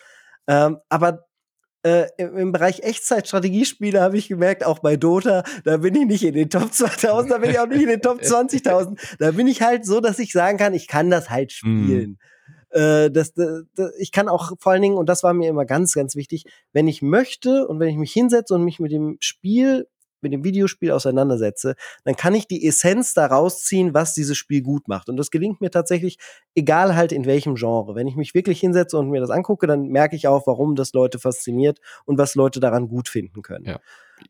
Ähm, 0.48 0.80
aber 0.90 1.26
äh, 1.84 2.08
im, 2.18 2.52
Bereich 2.52 2.80
Echtzeit-Strategiespiele 2.80 4.02
habe 4.02 4.18
ich 4.18 4.28
gemerkt, 4.28 4.66
auch 4.66 4.80
bei 4.80 4.96
Dota, 4.96 5.44
da 5.64 5.78
bin 5.78 5.96
ich 5.96 6.06
nicht 6.06 6.24
in 6.24 6.34
den 6.34 6.50
Top 6.50 6.74
2000, 6.74 7.32
da 7.32 7.38
bin 7.38 7.52
ich 7.52 7.60
auch 7.60 7.68
nicht 7.68 7.82
in 7.82 7.90
den 7.90 8.02
Top 8.02 8.22
20.000. 8.22 8.98
Da 9.20 9.32
bin 9.32 9.48
ich 9.48 9.62
halt 9.62 9.86
so, 9.86 10.00
dass 10.00 10.20
ich 10.20 10.32
sagen 10.32 10.58
kann, 10.58 10.74
ich 10.74 10.88
kann 10.88 11.10
das 11.10 11.30
halt 11.30 11.54
mhm. 11.64 11.84
spielen. 11.86 12.20
Äh, 12.70 13.12
das, 13.12 13.34
das, 13.34 13.64
das, 13.76 13.92
ich 14.00 14.12
kann 14.12 14.30
auch 14.30 14.54
vor 14.60 14.72
allen 14.72 14.82
Dingen, 14.82 14.98
und 14.98 15.08
das 15.08 15.24
war 15.24 15.34
mir 15.34 15.50
immer 15.50 15.66
ganz, 15.66 15.94
ganz 15.94 16.16
wichtig, 16.16 16.46
wenn 16.72 16.88
ich 16.88 17.02
möchte 17.02 17.68
und 17.68 17.80
wenn 17.80 17.90
ich 17.90 17.98
mich 17.98 18.14
hinsetze 18.14 18.54
und 18.56 18.64
mich 18.64 18.80
mit 18.80 18.92
dem 18.92 19.18
Spiel 19.20 19.88
mit 20.24 20.34
dem 20.34 20.44
Videospiel 20.44 20.92
auseinandersetze, 20.92 21.76
dann 22.04 22.16
kann 22.16 22.36
ich 22.36 22.48
die 22.48 22.66
Essenz 22.66 23.14
daraus 23.14 23.64
ziehen, 23.64 23.94
was 23.94 24.14
dieses 24.14 24.38
Spiel 24.38 24.62
gut 24.62 24.88
macht. 24.88 25.10
Und 25.10 25.18
das 25.18 25.32
gelingt 25.32 25.62
mir 25.62 25.72
tatsächlich, 25.72 26.18
egal 26.56 26.96
halt 26.96 27.12
in 27.12 27.26
welchem 27.26 27.56
Genre. 27.56 27.96
Wenn 27.96 28.08
ich 28.08 28.16
mich 28.16 28.34
wirklich 28.34 28.60
hinsetze 28.60 28.98
und 28.98 29.10
mir 29.10 29.22
das 29.22 29.30
angucke, 29.30 29.68
dann 29.68 29.88
merke 29.88 30.16
ich 30.16 30.28
auch, 30.28 30.48
warum 30.48 30.76
das 30.76 30.94
Leute 30.94 31.20
fasziniert 31.20 31.80
und 32.06 32.18
was 32.18 32.36
Leute 32.36 32.60
daran 32.60 32.88
gut 32.88 33.10
finden 33.10 33.42
können. 33.42 33.66
Ja. 33.66 33.80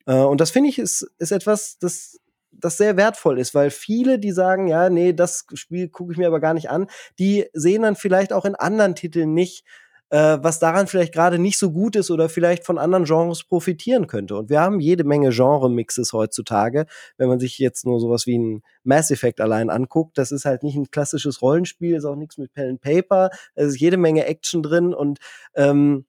Äh, 0.06 0.26
und 0.26 0.42
das 0.42 0.52
finde 0.52 0.70
ich 0.70 0.80
ist, 0.80 1.10
ist 1.18 1.32
etwas, 1.32 1.78
das 1.80 2.20
das 2.56 2.78
sehr 2.78 2.98
wertvoll 2.98 3.40
ist, 3.40 3.56
weil 3.56 3.72
viele, 3.72 4.20
die 4.20 4.32
sagen, 4.32 4.68
ja, 4.68 4.90
nee, 4.90 5.14
das 5.14 5.46
Spiel 5.54 5.90
gucke 5.90 6.12
ich 6.12 6.18
mir 6.18 6.28
aber 6.28 6.40
gar 6.40 6.54
nicht 6.54 6.70
an, 6.70 6.88
die 7.20 7.46
sehen 7.54 7.82
dann 7.82 7.96
vielleicht 7.96 8.32
auch 8.32 8.46
in 8.46 8.56
anderen 8.56 8.96
Titeln 8.96 9.34
nicht, 9.34 9.66
äh, 10.14 10.38
was 10.44 10.60
daran 10.60 10.86
vielleicht 10.86 11.12
gerade 11.12 11.40
nicht 11.40 11.58
so 11.58 11.72
gut 11.72 11.96
ist 11.96 12.12
oder 12.12 12.30
vielleicht 12.30 12.68
von 12.68 12.78
anderen 12.78 13.06
Genres 13.06 13.44
profitieren 13.44 14.06
könnte. 14.06 14.36
Und 14.36 14.52
wir 14.52 14.62
haben 14.62 14.80
jede 14.80 15.04
Menge 15.04 15.32
Genre-Mixes 15.32 16.14
heutzutage. 16.14 16.86
Wenn 17.18 17.30
man 17.30 17.40
sich 17.40 17.58
jetzt 17.58 17.84
nur 17.84 18.00
sowas 18.00 18.28
wie 18.28 18.38
ein 18.38 18.62
Mass 18.84 19.10
Effect 19.10 19.42
allein 19.42 19.72
anguckt, 19.72 20.20
das 20.20 20.32
ist 20.32 20.46
halt 20.46 20.62
nicht 20.62 20.76
ein 20.76 20.92
klassisches 20.92 21.42
Rollenspiel, 21.42 21.96
ist 21.96 22.06
auch 22.06 22.16
nichts 22.16 22.38
mit 22.38 22.54
Pen 22.54 22.70
and 22.70 22.82
Paper, 22.82 23.32
es 23.56 23.70
ist 23.70 23.80
jede 23.80 23.98
Menge 23.98 24.28
Action 24.28 24.62
drin 24.62 24.94
und 24.94 25.18
ähm, 25.56 26.06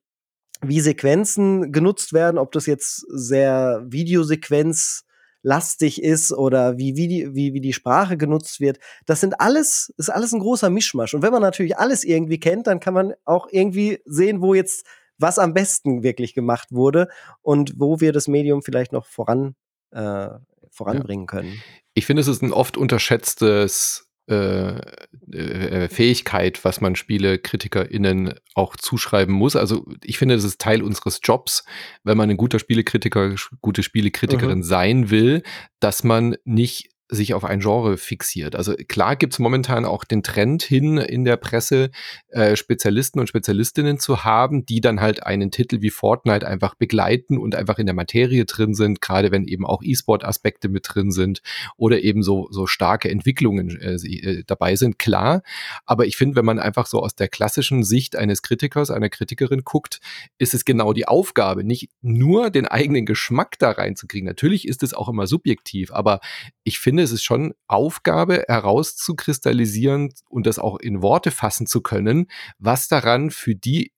wie 0.61 0.81
Sequenzen 0.81 1.73
genutzt 1.73 2.13
werden, 2.13 2.37
ob 2.37 2.53
das 2.53 2.67
jetzt 2.67 3.07
sehr 3.09 3.85
Videosequenz 3.87 5.07
lastig 5.45 6.03
ist 6.03 6.33
oder 6.33 6.79
wie, 6.79 6.97
wie, 6.97 7.07
die, 7.07 7.35
wie, 7.35 7.53
wie 7.53 7.61
die 7.61 7.73
Sprache 7.73 8.17
genutzt 8.17 8.61
wird. 8.61 8.79
Das 9.07 9.21
sind 9.21 9.41
alles, 9.41 9.93
ist 9.99 10.09
alles 10.09 10.33
ein 10.33 10.41
großer 10.41 10.71
Mischmasch. 10.71 11.15
Und 11.15 11.23
wenn 11.23 11.33
man 11.33 11.43
natürlich 11.43 11.79
alles 11.79 12.03
irgendwie 12.03 12.41
kennt, 12.41 12.67
dann 12.67 12.81
kann 12.81 12.95
man 12.95 13.15
auch 13.25 13.47
irgendwie 13.51 14.01
sehen, 14.07 14.41
wo 14.41 14.55
jetzt 14.55 14.87
was 15.19 15.39
am 15.39 15.55
besten 15.55 16.03
wirklich 16.03 16.35
gemacht 16.35 16.69
wurde 16.73 17.09
und 17.43 17.75
wo 17.79 18.01
wir 18.01 18.13
das 18.13 18.27
Medium 18.27 18.63
vielleicht 18.63 18.93
noch 18.93 19.07
voran, 19.07 19.55
äh, 19.93 20.29
voranbringen 20.71 21.27
können. 21.27 21.63
Ich 21.93 22.07
finde, 22.07 22.23
es 22.23 22.29
ist 22.29 22.43
ein 22.43 22.53
oft 22.53 22.77
unterschätztes 22.77 24.04
Fähigkeit, 24.27 26.65
was 26.65 26.81
man 26.81 26.97
SpielekritikerInnen 26.97 28.35
auch 28.55 28.77
zuschreiben 28.77 29.35
muss. 29.35 29.55
Also 29.55 29.85
ich 30.03 30.17
finde, 30.17 30.37
das 30.37 30.45
ist 30.45 30.61
Teil 30.61 30.83
unseres 30.83 31.21
Jobs, 31.23 31.65
wenn 32.05 32.17
man 32.17 32.31
ein 32.31 32.39
guter 32.39 32.59
Spielekritiker, 32.59 33.35
gute 33.61 33.83
Spielekritikerin 33.83 34.59
mhm. 34.59 34.63
sein 34.63 35.11
will, 35.11 35.43
dass 35.79 36.05
man 36.05 36.37
nicht 36.45 36.94
sich 37.09 37.35
auf 37.35 37.45
ein 37.45 37.61
Genre 37.61 37.99
fixiert. 37.99 38.57
Also 38.57 38.75
klar 38.89 39.17
gibt 39.17 39.35
es 39.35 39.39
momentan 39.39 39.85
auch 39.85 40.05
den 40.05 40.23
Trend 40.23 40.63
hin 40.63 40.97
in 40.97 41.25
der 41.25 41.37
Presse, 41.37 41.91
äh, 42.29 42.57
Spezialisten 42.57 43.21
und 43.21 43.29
Spezialistinnen 43.29 43.99
zu 43.99 44.25
haben, 44.25 44.65
die 44.65 44.81
dann 44.81 45.01
halt 45.01 45.23
einen 45.23 45.51
Titel 45.51 45.83
wie 45.83 45.91
Fortnite 45.91 46.47
einfach 46.47 46.75
begleiten 46.75 47.37
und 47.37 47.55
einfach 47.55 47.79
in 47.79 47.87
der 47.87 47.95
Materie 47.95 48.47
drin 48.47 48.75
sind, 48.75 49.03
gerade 49.03 49.31
wenn 49.31 49.45
eben 49.45 49.67
auch 49.67 49.83
E-Sport-Aspekte 49.83 50.71
mit 50.71 50.87
drin 50.89 51.11
sind 51.11 51.43
oder 51.77 52.03
eben 52.03 52.23
so, 52.23 52.49
so 52.51 52.67
starke 52.67 53.11
Entwicklungen 53.11 53.79
äh, 53.81 53.95
äh 53.95 54.45
dabei 54.47 54.77
sind, 54.77 54.99
klar. 54.99 55.43
Aber 55.85 56.07
ich 56.07 56.17
finde, 56.17 56.37
wenn 56.37 56.45
man 56.47 56.59
einfach 56.59 56.87
so 56.87 57.01
aus 57.01 57.15
der 57.15 57.29
klassischen 57.29 57.85
Sicht 57.85 58.17
eines 58.17 58.41
Kritikers, 58.41 58.91
einer 58.91 59.11
Kritikerin 59.11 59.63
guckt, 59.63 60.01
ist 60.39 60.55
es 60.55 60.65
genau 60.65 60.95
die 60.95 61.07
Aufgabe, 61.07 61.65
nicht 61.65 61.91
nur 62.01 62.49
den 62.49 62.67
eigenen 62.67 63.05
Geschmack 63.05 63.59
da 63.59 63.73
reinzukriegen. 63.73 64.27
Natürlich 64.27 64.67
ist 64.67 64.83
es 64.83 64.95
auch 64.95 65.11
immer 65.11 65.27
subjektiv, 65.27 65.93
aber 65.93 66.21
ich 66.65 66.79
finde, 66.79 66.94
es 67.03 67.13
ist 67.13 67.25
schon 67.25 67.55
Aufgabe 67.67 68.45
herauszukristallisieren 68.49 70.13
und 70.29 70.47
das 70.47 70.59
auch 70.59 70.79
in 70.79 71.03
Worte 71.03 71.31
fassen 71.31 71.67
zu 71.67 71.81
können, 71.81 72.27
was 72.59 72.89
daran 72.89 73.31
für 73.31 73.55
die 73.55 73.93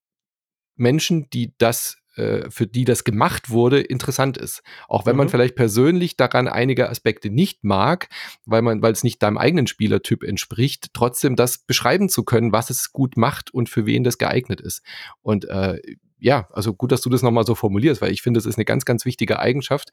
Menschen, 0.77 1.29
die 1.31 1.55
das 1.59 1.97
äh, 2.17 2.51
für 2.51 2.67
die 2.67 2.85
das 2.85 3.05
gemacht 3.05 3.51
wurde, 3.51 3.81
interessant 3.81 4.39
ist. 4.39 4.63
Auch 4.89 5.05
wenn 5.05 5.17
mhm. 5.17 5.19
man 5.19 5.29
vielleicht 5.29 5.55
persönlich 5.55 6.17
daran 6.17 6.49
einige 6.49 6.89
Aspekte 6.89 7.29
nicht 7.29 7.63
mag, 7.63 8.09
weil 8.47 8.63
man, 8.63 8.81
weil 8.81 8.93
es 8.93 9.05
nicht 9.05 9.23
deinem 9.23 9.37
eigenen 9.37 9.67
Spielertyp 9.67 10.23
entspricht, 10.23 10.89
trotzdem 10.95 11.37
das 11.37 11.59
beschreiben 11.59 12.09
zu 12.09 12.25
können, 12.25 12.53
was 12.53 12.71
es 12.71 12.93
gut 12.93 13.19
macht 13.19 13.53
und 13.53 13.69
für 13.69 13.85
wen 13.85 14.03
das 14.03 14.17
geeignet 14.17 14.63
ist. 14.63 14.83
Und 15.21 15.47
äh, 15.47 15.79
ja, 16.19 16.49
also 16.53 16.73
gut, 16.73 16.93
dass 16.93 17.03
du 17.03 17.11
das 17.11 17.23
nochmal 17.23 17.45
so 17.45 17.55
formulierst, 17.55 18.01
weil 18.01 18.11
ich 18.11 18.23
finde, 18.23 18.39
das 18.39 18.47
ist 18.47 18.57
eine 18.57 18.65
ganz, 18.65 18.85
ganz 18.87 19.05
wichtige 19.05 19.39
Eigenschaft. 19.39 19.91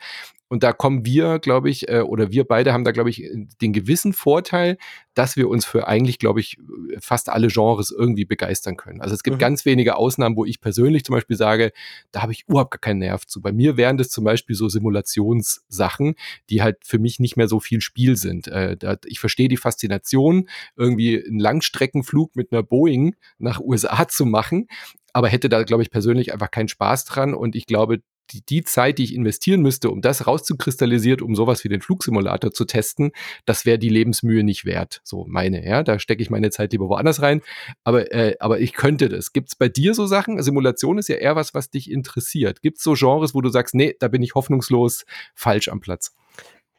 Und 0.48 0.64
da 0.64 0.72
kommen 0.72 1.06
wir, 1.06 1.40
glaube 1.40 1.70
ich, 1.70 1.90
äh, 1.90 2.00
oder 2.00 2.32
wir 2.32 2.46
beide 2.46 2.72
haben 2.72 2.86
da, 2.86 2.92
glaube 2.92 3.10
ich, 3.10 3.30
den 3.62 3.74
gewissen 3.74 4.14
Vorteil, 4.14 4.78
dass 5.16 5.36
wir 5.36 5.50
uns 5.50 5.66
für 5.66 5.88
eigentlich, 5.88 6.20
glaube 6.20 6.40
ich, 6.40 6.58
fast 7.00 7.30
alle 7.30 7.48
Genres 7.48 7.92
irgendwie 7.92 8.26
begeistern 8.26 8.78
können. 8.78 9.02
Also 9.02 9.14
es 9.16 9.24
gibt 9.24 9.36
mhm. 9.36 9.40
ganz 9.40 9.66
wenige 9.66 9.98
Ausnahmen, 9.98 10.38
wo 10.38 10.46
ich 10.46 10.62
persönlich 10.62 11.04
zum 11.04 11.14
Beispiel 11.14 11.36
sage, 11.36 11.72
da 12.12 12.22
habe 12.22 12.32
ich 12.32 12.46
überhaupt 12.48 12.72
gar 12.72 12.80
keinen 12.80 13.00
Nerv 13.00 13.28
zu. 13.28 13.42
Bei 13.42 13.52
mir 13.52 13.76
wären 13.76 13.98
das 13.98 14.10
zum 14.10 14.24
Beispiel 14.24 14.56
so 14.56 14.70
Simulationssachen, 14.70 16.16
die 16.50 16.62
halt 16.62 16.78
für 16.86 17.00
mich 17.00 17.20
nicht 17.20 17.36
mehr 17.36 17.50
so 17.50 17.60
viel 17.60 17.82
Spiel 17.82 18.16
sind. 18.16 18.48
Äh, 18.48 18.78
da, 18.78 18.98
ich 19.06 19.20
verstehe 19.20 19.50
die 19.50 19.58
Faszination, 19.58 20.48
irgendwie 20.78 21.24
einen 21.24 21.40
Langstreckenflug 21.40 22.36
mit 22.36 22.54
einer 22.54 22.64
Boeing 22.64 23.16
nach 23.40 23.60
USA 23.60 24.08
zu 24.08 24.26
machen, 24.26 24.68
aber 25.13 25.30
hätte 25.30 25.49
da, 25.49 25.63
glaube 25.63 25.84
ich, 25.84 25.91
persönlich 25.91 26.34
einfach 26.34 26.52
keinen 26.52 26.67
Spaß 26.67 27.06
dran. 27.06 27.34
Und 27.34 27.56
ich 27.56 27.65
glaube, 27.65 27.99
die, 28.32 28.41
die 28.45 28.63
Zeit, 28.63 28.97
die 28.97 29.04
ich 29.04 29.13
investieren 29.13 29.62
müsste, 29.62 29.89
um 29.89 30.02
das 30.02 30.26
rauszukristallisieren, 30.28 31.21
um 31.21 31.36
sowas 31.36 31.63
wie 31.63 31.69
den 31.69 31.82
Flugsimulator 31.82 32.52
zu 32.52 32.65
testen, 32.65 33.12
das 33.45 33.65
wäre 33.65 33.78
die 33.78 33.89
Lebensmühe 33.89 34.43
nicht 34.43 34.65
wert. 34.65 35.02
So 35.04 35.26
meine, 35.28 35.65
ja. 35.65 35.84
Da 35.84 35.99
stecke 35.99 36.23
ich 36.23 36.30
meine 36.30 36.49
Zeit 36.49 36.71
lieber 36.71 36.89
woanders 36.89 37.21
rein. 37.21 37.41
Aber, 37.84 38.12
äh, 38.12 38.36
aber 38.39 38.60
ich 38.60 38.73
könnte 38.73 39.10
das. 39.10 39.34
Gibt 39.34 39.49
es 39.49 39.56
bei 39.56 39.69
dir 39.69 39.93
so 39.93 40.06
Sachen? 40.06 40.41
Simulation 40.41 40.97
ist 40.97 41.10
ja 41.10 41.15
eher 41.15 41.36
was, 41.36 41.54
was 41.54 41.69
dich 41.69 41.91
interessiert. 41.91 42.62
Gibt 42.62 42.78
es 42.78 42.84
so 42.84 42.93
Genres, 42.93 43.36
wo 43.36 43.41
du 43.41 43.49
sagst, 43.49 43.76
nee, 43.76 43.95
da 43.99 44.08
bin 44.08 44.23
ich 44.23 44.36
hoffnungslos 44.36 45.06
falsch 45.36 45.67
am 45.67 45.80
Platz? 45.80 46.15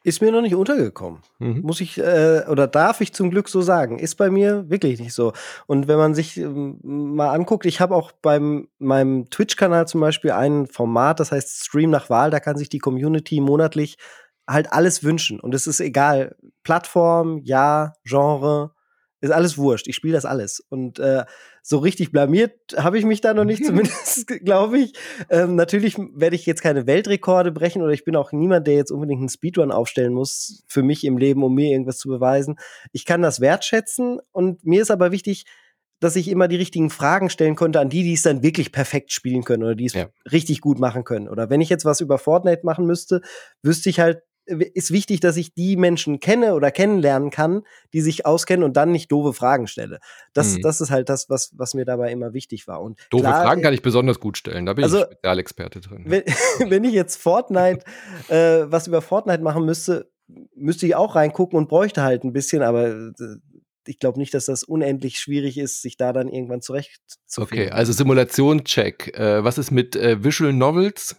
Ist 0.06 0.20
mir 0.20 0.30
noch 0.30 0.42
nicht 0.42 0.54
untergekommen. 0.54 1.20
Mhm. 1.38 1.62
Muss 1.62 1.80
ich 1.80 1.98
äh, 1.98 2.42
oder 2.46 2.66
darf 2.66 3.00
ich 3.00 3.14
zum 3.14 3.30
Glück 3.30 3.48
so 3.48 3.62
sagen. 3.62 3.98
Ist 3.98 4.16
bei 4.16 4.28
mir 4.28 4.68
wirklich 4.68 5.00
nicht 5.00 5.14
so. 5.14 5.32
Und 5.66 5.88
wenn 5.88 5.96
man 5.96 6.14
sich 6.14 6.36
ähm, 6.36 6.78
mal 6.82 7.30
anguckt, 7.30 7.64
ich 7.64 7.80
habe 7.80 7.96
auch 7.96 8.12
beim 8.12 8.68
meinem 8.78 9.30
Twitch-Kanal 9.30 9.88
zum 9.88 10.02
Beispiel 10.02 10.32
ein 10.32 10.66
Format, 10.66 11.20
das 11.20 11.32
heißt 11.32 11.64
Stream 11.64 11.88
nach 11.88 12.10
Wahl, 12.10 12.30
da 12.30 12.38
kann 12.38 12.58
sich 12.58 12.68
die 12.68 12.80
Community 12.80 13.40
monatlich 13.40 13.96
halt 14.46 14.70
alles 14.74 15.04
wünschen. 15.04 15.40
Und 15.40 15.54
es 15.54 15.66
ist 15.66 15.80
egal. 15.80 16.36
Plattform, 16.64 17.40
ja, 17.42 17.94
Genre, 18.04 18.73
ist 19.24 19.30
alles 19.30 19.58
wurscht. 19.58 19.88
Ich 19.88 19.96
spiele 19.96 20.14
das 20.14 20.24
alles. 20.24 20.60
Und 20.68 20.98
äh, 20.98 21.24
so 21.62 21.78
richtig 21.78 22.12
blamiert 22.12 22.52
habe 22.76 22.98
ich 22.98 23.04
mich 23.04 23.20
da 23.20 23.34
noch 23.34 23.44
nicht, 23.44 23.64
zumindest, 23.66 24.26
glaube 24.44 24.78
ich. 24.78 24.92
Ähm, 25.30 25.56
natürlich 25.56 25.96
werde 25.98 26.36
ich 26.36 26.46
jetzt 26.46 26.62
keine 26.62 26.86
Weltrekorde 26.86 27.50
brechen 27.50 27.82
oder 27.82 27.92
ich 27.92 28.04
bin 28.04 28.16
auch 28.16 28.32
niemand, 28.32 28.66
der 28.66 28.74
jetzt 28.74 28.90
unbedingt 28.90 29.20
einen 29.20 29.28
Speedrun 29.28 29.72
aufstellen 29.72 30.12
muss 30.12 30.62
für 30.66 30.82
mich 30.82 31.04
im 31.04 31.16
Leben, 31.16 31.42
um 31.42 31.54
mir 31.54 31.70
irgendwas 31.70 31.98
zu 31.98 32.08
beweisen. 32.08 32.56
Ich 32.92 33.04
kann 33.04 33.22
das 33.22 33.40
wertschätzen 33.40 34.20
und 34.32 34.64
mir 34.64 34.82
ist 34.82 34.90
aber 34.90 35.10
wichtig, 35.10 35.46
dass 36.00 36.16
ich 36.16 36.28
immer 36.28 36.48
die 36.48 36.56
richtigen 36.56 36.90
Fragen 36.90 37.30
stellen 37.30 37.56
konnte 37.56 37.80
an 37.80 37.88
die, 37.88 38.02
die 38.02 38.12
es 38.12 38.22
dann 38.22 38.42
wirklich 38.42 38.72
perfekt 38.72 39.12
spielen 39.12 39.42
können 39.42 39.62
oder 39.62 39.74
die 39.74 39.86
es 39.86 39.94
ja. 39.94 40.08
richtig 40.30 40.60
gut 40.60 40.78
machen 40.78 41.04
können. 41.04 41.28
Oder 41.28 41.48
wenn 41.48 41.62
ich 41.62 41.70
jetzt 41.70 41.86
was 41.86 42.00
über 42.00 42.18
Fortnite 42.18 42.60
machen 42.64 42.84
müsste, 42.84 43.22
wüsste 43.62 43.88
ich 43.88 44.00
halt, 44.00 44.20
ist 44.46 44.90
wichtig, 44.90 45.20
dass 45.20 45.36
ich 45.36 45.54
die 45.54 45.76
Menschen 45.76 46.20
kenne 46.20 46.54
oder 46.54 46.70
kennenlernen 46.70 47.30
kann, 47.30 47.62
die 47.92 48.00
sich 48.00 48.26
auskennen 48.26 48.64
und 48.64 48.76
dann 48.76 48.92
nicht 48.92 49.10
doofe 49.10 49.32
Fragen 49.32 49.66
stelle. 49.66 50.00
Das, 50.32 50.56
mhm. 50.56 50.62
das 50.62 50.80
ist 50.80 50.90
halt 50.90 51.08
das, 51.08 51.30
was, 51.30 51.52
was 51.56 51.74
mir 51.74 51.84
dabei 51.84 52.12
immer 52.12 52.32
wichtig 52.32 52.66
war. 52.66 52.82
Und 52.82 52.98
doofe 53.10 53.24
klar, 53.24 53.42
Fragen 53.42 53.62
kann 53.62 53.74
ich 53.74 53.82
besonders 53.82 54.20
gut 54.20 54.36
stellen. 54.36 54.66
Da 54.66 54.74
bin 54.74 54.84
also, 54.84 54.98
ich 54.98 55.04
Spezialexperte 55.04 55.80
drin. 55.80 56.04
Wenn, 56.06 56.22
wenn 56.70 56.84
ich 56.84 56.92
jetzt 56.92 57.16
Fortnite, 57.16 57.84
äh, 58.28 58.64
was 58.66 58.86
über 58.86 59.00
Fortnite 59.00 59.42
machen 59.42 59.64
müsste, 59.64 60.10
müsste 60.54 60.86
ich 60.86 60.94
auch 60.94 61.14
reingucken 61.14 61.58
und 61.58 61.68
bräuchte 61.68 62.02
halt 62.02 62.24
ein 62.24 62.32
bisschen, 62.32 62.62
aber 62.62 62.88
äh, 62.88 63.12
ich 63.86 63.98
glaube 63.98 64.18
nicht, 64.18 64.34
dass 64.34 64.46
das 64.46 64.64
unendlich 64.64 65.18
schwierig 65.18 65.58
ist, 65.58 65.82
sich 65.82 65.96
da 65.96 66.12
dann 66.12 66.28
irgendwann 66.28 66.62
zurechtzufinden. 66.62 67.64
Okay, 67.66 67.70
also 67.70 67.92
Simulation-Check. 67.92 69.16
Äh, 69.18 69.44
was 69.44 69.58
ist 69.58 69.70
mit 69.70 69.96
äh, 69.96 70.22
Visual 70.22 70.52
Novels? 70.52 71.16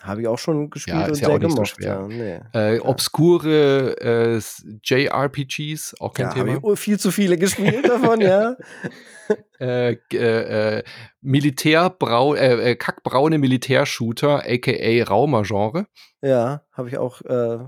Habe 0.00 0.22
ich 0.22 0.28
auch 0.28 0.38
schon 0.38 0.70
gespielt 0.70 0.96
ja, 0.96 1.04
und 1.04 1.20
ja 1.20 1.26
sehr 1.26 1.38
gemocht. 1.38 1.76
So 1.78 1.86
ja, 1.86 2.06
nee. 2.06 2.40
äh, 2.54 2.80
obskure 2.80 3.96
äh, 4.00 4.40
JRPGs, 4.82 5.96
auch 6.00 6.14
kein 6.14 6.26
ja, 6.26 6.32
Thema. 6.32 6.72
Ich 6.72 6.78
viel 6.78 6.98
zu 6.98 7.10
viele 7.10 7.36
gespielt 7.36 7.86
davon, 7.86 8.20
ja. 8.20 8.56
äh, 9.60 9.92
äh, 9.92 10.82
Militärbrau, 11.20 12.34
äh, 12.34 12.70
äh, 12.70 12.76
kackbraune 12.76 13.38
Militärshooter, 13.38 14.44
aka 14.46 15.04
Raumer-Genre. 15.04 15.86
Ja, 16.22 16.62
habe 16.72 16.88
ich 16.88 16.96
auch. 16.96 17.20
Äh, 17.22 17.58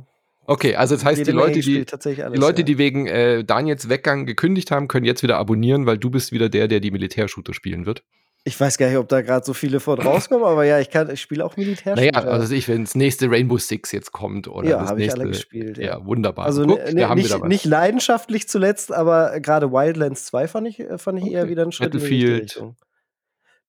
okay, 0.47 0.77
also 0.77 0.95
das 0.95 1.05
heißt, 1.05 1.27
die 1.27 1.31
Leute, 1.31 1.61
die, 1.61 1.87
alles, 1.87 2.33
die 2.33 2.41
Leute, 2.41 2.62
ja. 2.62 2.64
die 2.64 2.79
wegen 2.79 3.07
äh, 3.07 3.45
Daniels 3.45 3.91
Weggang 3.91 4.25
gekündigt 4.25 4.70
haben, 4.70 4.89
können 4.89 5.05
jetzt 5.05 5.22
wieder 5.22 5.37
abonnieren, 5.37 5.85
weil 5.85 5.99
du 5.99 6.09
bist 6.09 6.33
wieder 6.33 6.49
der, 6.49 6.68
der 6.68 6.81
die 6.81 6.91
Militärshooter 6.91 7.53
spielen 7.53 7.85
wird. 7.85 8.03
Ich 8.47 8.61
weiß 8.61 8.77
gar 8.77 8.89
nicht, 8.89 8.99
ob 8.99 9.09
da 9.09 9.23
gerade 9.23 9.45
so 9.45 9.55
viele 9.55 9.81
von 9.81 9.99
rauskommen, 9.99 10.45
aber 10.45 10.65
ja, 10.65 10.79
ich 10.79 10.91
kann, 10.91 11.09
ich 11.09 11.23
spiele 11.23 11.43
auch 11.45 11.57
Militärshooter. 11.57 12.13
Naja, 12.13 12.31
also 12.31 12.55
ich, 12.55 12.69
wenn 12.69 12.85
das 12.85 12.95
nächste 12.95 13.31
Rainbow 13.31 13.57
Six 13.57 13.91
jetzt 13.93 14.13
kommt 14.13 14.49
oder 14.49 14.69
ja, 14.69 14.79
das 14.81 14.91
habe 14.91 15.01
ich 15.01 15.07
nächste, 15.07 15.21
alle 15.23 15.31
gespielt. 15.31 15.79
Ja, 15.79 15.85
ja 15.85 16.07
wunderbar. 16.07 16.45
Also 16.45 16.67
Guck, 16.67 16.93
ne, 16.93 17.09
haben 17.09 17.19
nicht, 17.19 17.45
nicht 17.45 17.65
leidenschaftlich 17.65 18.47
zuletzt, 18.47 18.93
aber 18.93 19.41
gerade 19.41 19.73
Wildlands 19.73 20.27
2 20.27 20.49
fand 20.49 20.69
ich, 20.69 20.79
äh, 20.81 20.99
fand 20.99 21.21
ich 21.21 21.33
eher 21.33 21.45
Okay. 21.45 21.51
wieder 21.53 21.63
einen 21.63 21.73
Schritt 21.73 21.95
in 21.95 22.01
die 22.01 22.05
Battlefield. 22.05 22.43
Richtung. 22.43 22.77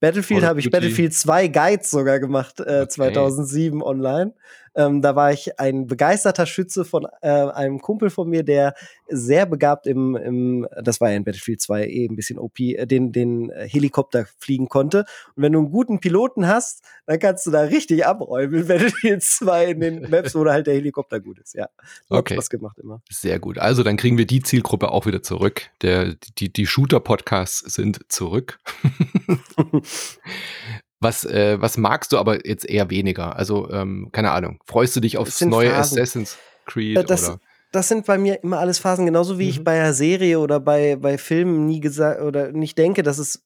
Battlefield 0.01 0.43
habe 0.43 0.59
ich. 0.59 0.69
Battlefield 0.69 1.13
2 1.13 1.47
Guides 1.47 1.89
sogar 1.89 2.19
gemacht, 2.19 2.59
äh, 2.59 2.81
Okay. 2.81 2.87
2007 2.89 3.81
online. 3.81 4.33
Ähm, 4.75 5.01
da 5.01 5.15
war 5.15 5.31
ich 5.31 5.59
ein 5.59 5.87
begeisterter 5.87 6.45
Schütze 6.45 6.85
von 6.85 7.07
äh, 7.21 7.29
einem 7.29 7.79
Kumpel 7.81 8.09
von 8.09 8.29
mir, 8.29 8.43
der 8.43 8.73
sehr 9.07 9.45
begabt 9.45 9.87
im, 9.87 10.15
im 10.15 10.67
das 10.81 10.99
war 10.99 11.11
ja 11.11 11.17
in 11.17 11.23
Battlefield 11.23 11.61
2 11.61 11.87
eh 11.87 12.07
ein 12.07 12.15
bisschen 12.15 12.39
OP, 12.39 12.59
äh, 12.59 12.85
den, 12.85 13.11
den 13.11 13.49
äh, 13.51 13.67
Helikopter 13.67 14.25
fliegen 14.39 14.67
konnte. 14.67 15.05
Und 15.35 15.43
wenn 15.43 15.53
du 15.53 15.59
einen 15.59 15.71
guten 15.71 15.99
Piloten 15.99 16.47
hast, 16.47 16.83
dann 17.05 17.19
kannst 17.19 17.45
du 17.45 17.51
da 17.51 17.61
richtig 17.61 18.05
abräumen 18.05 18.61
in 18.61 18.67
Battlefield 18.67 19.23
2 19.23 19.65
in 19.65 19.79
den 19.79 20.01
Maps, 20.09 20.35
wo 20.35 20.43
da 20.43 20.53
halt 20.53 20.67
der 20.67 20.75
Helikopter 20.75 21.19
gut 21.19 21.39
ist. 21.39 21.53
Ja, 21.55 21.69
Okay. 22.09 22.35
Spaß 22.35 22.49
gemacht 22.49 22.77
immer. 22.79 23.01
Sehr 23.09 23.39
gut. 23.39 23.57
Also 23.57 23.83
dann 23.83 23.97
kriegen 23.97 24.17
wir 24.17 24.25
die 24.25 24.41
Zielgruppe 24.41 24.91
auch 24.91 25.05
wieder 25.05 25.21
zurück. 25.21 25.63
Der, 25.81 26.15
die, 26.37 26.51
die 26.51 26.67
Shooter-Podcasts 26.67 27.73
sind 27.73 27.99
zurück. 28.09 28.59
was, 31.05 31.23
äh, 31.25 31.61
was 31.61 31.77
magst 31.77 32.11
du 32.11 32.17
aber 32.17 32.45
jetzt 32.47 32.67
eher 32.69 32.89
weniger? 32.89 33.35
Also, 33.35 33.69
ähm, 33.71 34.09
keine 34.11 34.31
Ahnung. 34.31 34.59
Freust 34.65 34.95
du 34.95 34.99
dich 34.99 35.17
aufs 35.17 35.39
neue 35.41 35.69
Phasen. 35.69 35.99
Assassin's 35.99 36.37
Creed 36.65 36.97
Äh, 36.99 37.03
das, 37.03 37.29
oder? 37.29 37.39
das 37.71 37.87
sind 37.87 38.05
bei 38.05 38.17
mir 38.17 38.43
immer 38.43 38.59
alles 38.59 38.79
Phasen, 38.79 39.05
genauso 39.05 39.39
wie 39.39 39.49
ich 39.49 39.59
Mhm. 39.59 39.63
bei 39.63 39.79
einer 39.79 39.93
Serie 39.93 40.39
oder 40.39 40.59
bei, 40.59 40.95
bei 40.97 41.17
Filmen 41.17 41.65
nie 41.65 41.79
gesagt 41.79 42.21
oder 42.21 42.51
nicht 42.51 42.77
denke, 42.77 43.03
dass 43.03 43.17
es 43.17 43.43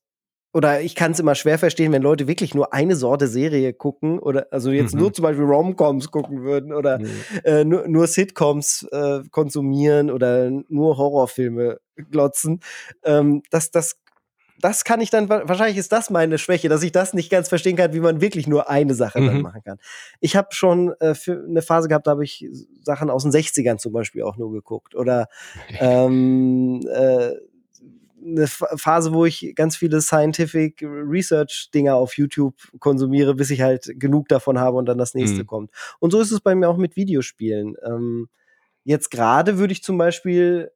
oder 0.52 0.82
ich 0.82 0.96
kann 0.96 1.12
es 1.12 1.20
immer 1.20 1.36
schwer 1.36 1.60
verstehen, 1.60 1.92
wenn 1.92 2.02
Leute 2.02 2.28
wirklich 2.28 2.56
nur 2.56 2.74
eine 2.74 2.96
Sorte 2.96 3.28
Serie 3.28 3.72
gucken 3.72 4.18
oder 4.18 4.48
also 4.50 4.72
jetzt 4.72 4.96
Mhm. 4.96 5.02
nur 5.02 5.14
zum 5.14 5.24
Beispiel 5.24 5.46
Romcoms 5.46 6.10
gucken 6.10 6.42
würden 6.44 6.74
oder 6.74 6.98
Mhm. 7.00 7.22
äh, 7.44 7.64
nur, 7.64 7.88
nur 7.88 8.08
Sitcoms 8.08 8.88
äh, 8.92 9.20
konsumieren 9.30 10.10
oder 10.10 10.50
nur 10.50 10.98
Horrorfilme 10.98 11.80
glotzen. 12.10 12.62
Ähm, 13.04 13.44
das, 13.52 13.70
das, 13.70 14.00
das 14.60 14.84
kann 14.84 15.02
ich 15.02 15.10
dann, 15.10 15.30
wa- 15.30 15.44
wahrscheinlich 15.46 15.78
ist 15.78 15.92
das 15.92 16.10
meine 16.10 16.38
Schwäche, 16.38 16.70
dass 16.70 16.84
ich 16.84 16.92
das 16.92 17.14
nicht 17.14 17.30
ganz 17.30 17.50
verstehen 17.50 17.76
kann, 17.78 17.94
wie 17.94 18.00
man 18.00 18.22
wirklich 18.22 18.48
nur 18.48 18.70
eine 18.70 18.94
Sache 18.94 19.20
dann 19.22 19.38
Mhm. 19.38 19.42
machen 19.42 19.64
kann. 19.64 19.78
Ich 20.20 20.36
habe 20.36 20.50
schon 20.52 20.94
äh, 21.00 21.16
für 21.16 21.44
eine 21.48 21.62
Phase 21.62 21.88
gehabt, 21.88 22.08
da 22.08 22.12
habe 22.12 22.24
ich 22.24 22.48
Sachen 22.84 23.10
aus 23.10 23.24
den 23.24 23.32
60ern 23.32 23.78
zum 23.78 23.94
Beispiel 23.94 24.24
auch 24.24 24.38
nur 24.38 24.52
geguckt. 24.52 24.96
Oder 24.96 25.28
ähm, 25.80 26.82
äh, 26.94 27.32
eine 28.22 28.46
Ph- 28.48 28.78
Phase, 28.78 29.14
wo 29.14 29.26
ich 29.26 29.54
ganz 29.56 29.78
viele 29.78 30.02
Scientific 30.02 30.82
Research 30.84 31.70
Dinger 31.74 31.96
auf 31.96 32.18
YouTube 32.18 32.56
konsumiere, 32.80 33.34
bis 33.36 33.50
ich 33.50 33.62
halt 33.62 33.94
genug 33.98 34.28
davon 34.28 34.60
habe 34.60 34.78
und 34.78 34.86
dann 34.88 34.98
das 34.98 35.14
nächste 35.14 35.44
Mhm. 35.44 35.48
kommt. 35.48 35.72
Und 36.00 36.12
so 36.12 36.20
ist 36.20 36.32
es 36.32 36.42
bei 36.42 36.54
mir 36.54 36.68
auch 36.70 36.78
mit 36.78 36.96
Videospielen. 36.98 37.76
Ähm, 37.86 38.28
jetzt 38.84 39.10
gerade 39.12 39.58
würde 39.58 39.72
ich 39.72 39.84
zum 39.84 39.98
Beispiel 39.98 40.72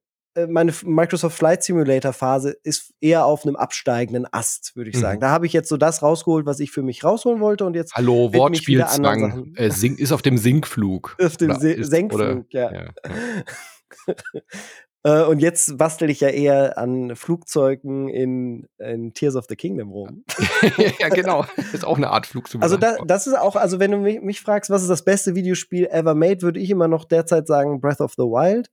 meine 0.48 0.72
F- 0.72 0.84
Microsoft 0.84 1.38
Flight 1.38 1.64
Simulator 1.64 2.14
Phase 2.14 2.56
ist 2.64 2.94
eher 3.02 3.26
auf 3.26 3.46
einem 3.46 3.56
absteigenden 3.56 4.28
Ast, 4.32 4.76
würde 4.76 4.90
ich 4.90 4.96
Mhm. 4.96 5.02
sagen. 5.02 5.20
Da 5.20 5.30
habe 5.30 5.46
ich 5.46 5.54
jetzt 5.54 5.70
so 5.70 5.78
das 5.78 6.02
rausgeholt, 6.02 6.46
was 6.46 6.60
ich 6.60 6.72
für 6.72 6.82
mich 6.82 7.04
rausholen 7.04 7.40
wollte 7.40 7.66
und 7.66 7.76
jetzt 7.76 7.94
Hallo, 7.96 8.34
Wortspielzwang. 8.34 9.54
Äh, 9.56 9.70
sink, 9.72 10.00
ist 10.00 10.12
auf 10.12 10.22
dem 10.22 10.38
Sinkflug. 10.38 11.16
Auf 11.24 11.38
dem 11.38 11.54
Se 11.60 11.84
Senkflug, 11.84 12.22
oder- 12.22 12.46
ja. 12.50 12.74
ja, 12.74 12.90
Äh, 15.06 15.24
und 15.24 15.40
jetzt 15.40 15.78
bastel 15.78 16.10
ich 16.10 16.22
ja 16.22 16.30
eher 16.30 16.78
an 16.78 17.18
Flugzeugen 17.18 18.08
in, 18.08 18.68
in 18.78 19.14
Tears 19.14 19.36
of 19.36 19.48
the 19.50 19.58
Kingdom 19.58 19.92
rum. 19.92 20.24
ja, 21.00 21.10
genau. 21.10 21.46
Ist 21.74 21.84
auch 21.86 21.98
eine 21.98 22.10
Art 22.10 22.26
Flugsimulator. 22.26 22.82
Also 22.88 22.98
da, 23.00 23.04
das 23.06 23.28
ist 23.28 23.38
auch, 23.38 23.58
also 23.58 23.80
wenn 23.80 23.92
du 23.92 23.98
mich, 23.98 24.22
mich 24.22 24.40
fragst, 24.40 24.70
was 24.70 24.82
ist 24.82 24.88
das 24.88 25.04
beste 25.04 25.36
Videospiel 25.36 25.88
ever 25.88 26.16
made, 26.16 26.42
würde 26.42 26.62
ich 26.62 26.70
immer 26.70 26.88
noch 26.88 27.04
derzeit 27.04 27.48
sagen 27.48 27.82
Breath 27.82 28.00
of 28.00 28.14
the 28.14 28.24
Wild. 28.24 28.70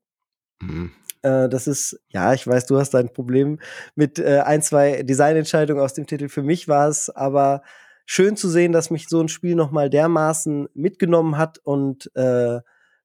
Mhm. 0.62 0.92
Äh, 1.22 1.48
das 1.48 1.66
ist, 1.66 2.00
ja, 2.08 2.32
ich 2.34 2.46
weiß, 2.46 2.66
du 2.66 2.78
hast 2.78 2.94
dein 2.94 3.12
Problem 3.12 3.58
mit 3.94 4.18
äh, 4.18 4.40
ein, 4.44 4.62
zwei 4.62 5.02
Designentscheidungen 5.02 5.82
aus 5.82 5.94
dem 5.94 6.06
Titel. 6.06 6.28
Für 6.28 6.42
mich 6.42 6.68
war 6.68 6.88
es 6.88 7.10
aber 7.10 7.62
schön 8.06 8.36
zu 8.36 8.48
sehen, 8.48 8.72
dass 8.72 8.90
mich 8.90 9.08
so 9.08 9.20
ein 9.20 9.28
Spiel 9.28 9.54
noch 9.54 9.70
mal 9.70 9.90
dermaßen 9.90 10.68
mitgenommen 10.74 11.38
hat 11.38 11.58
und 11.58 12.10
äh, 12.16 12.60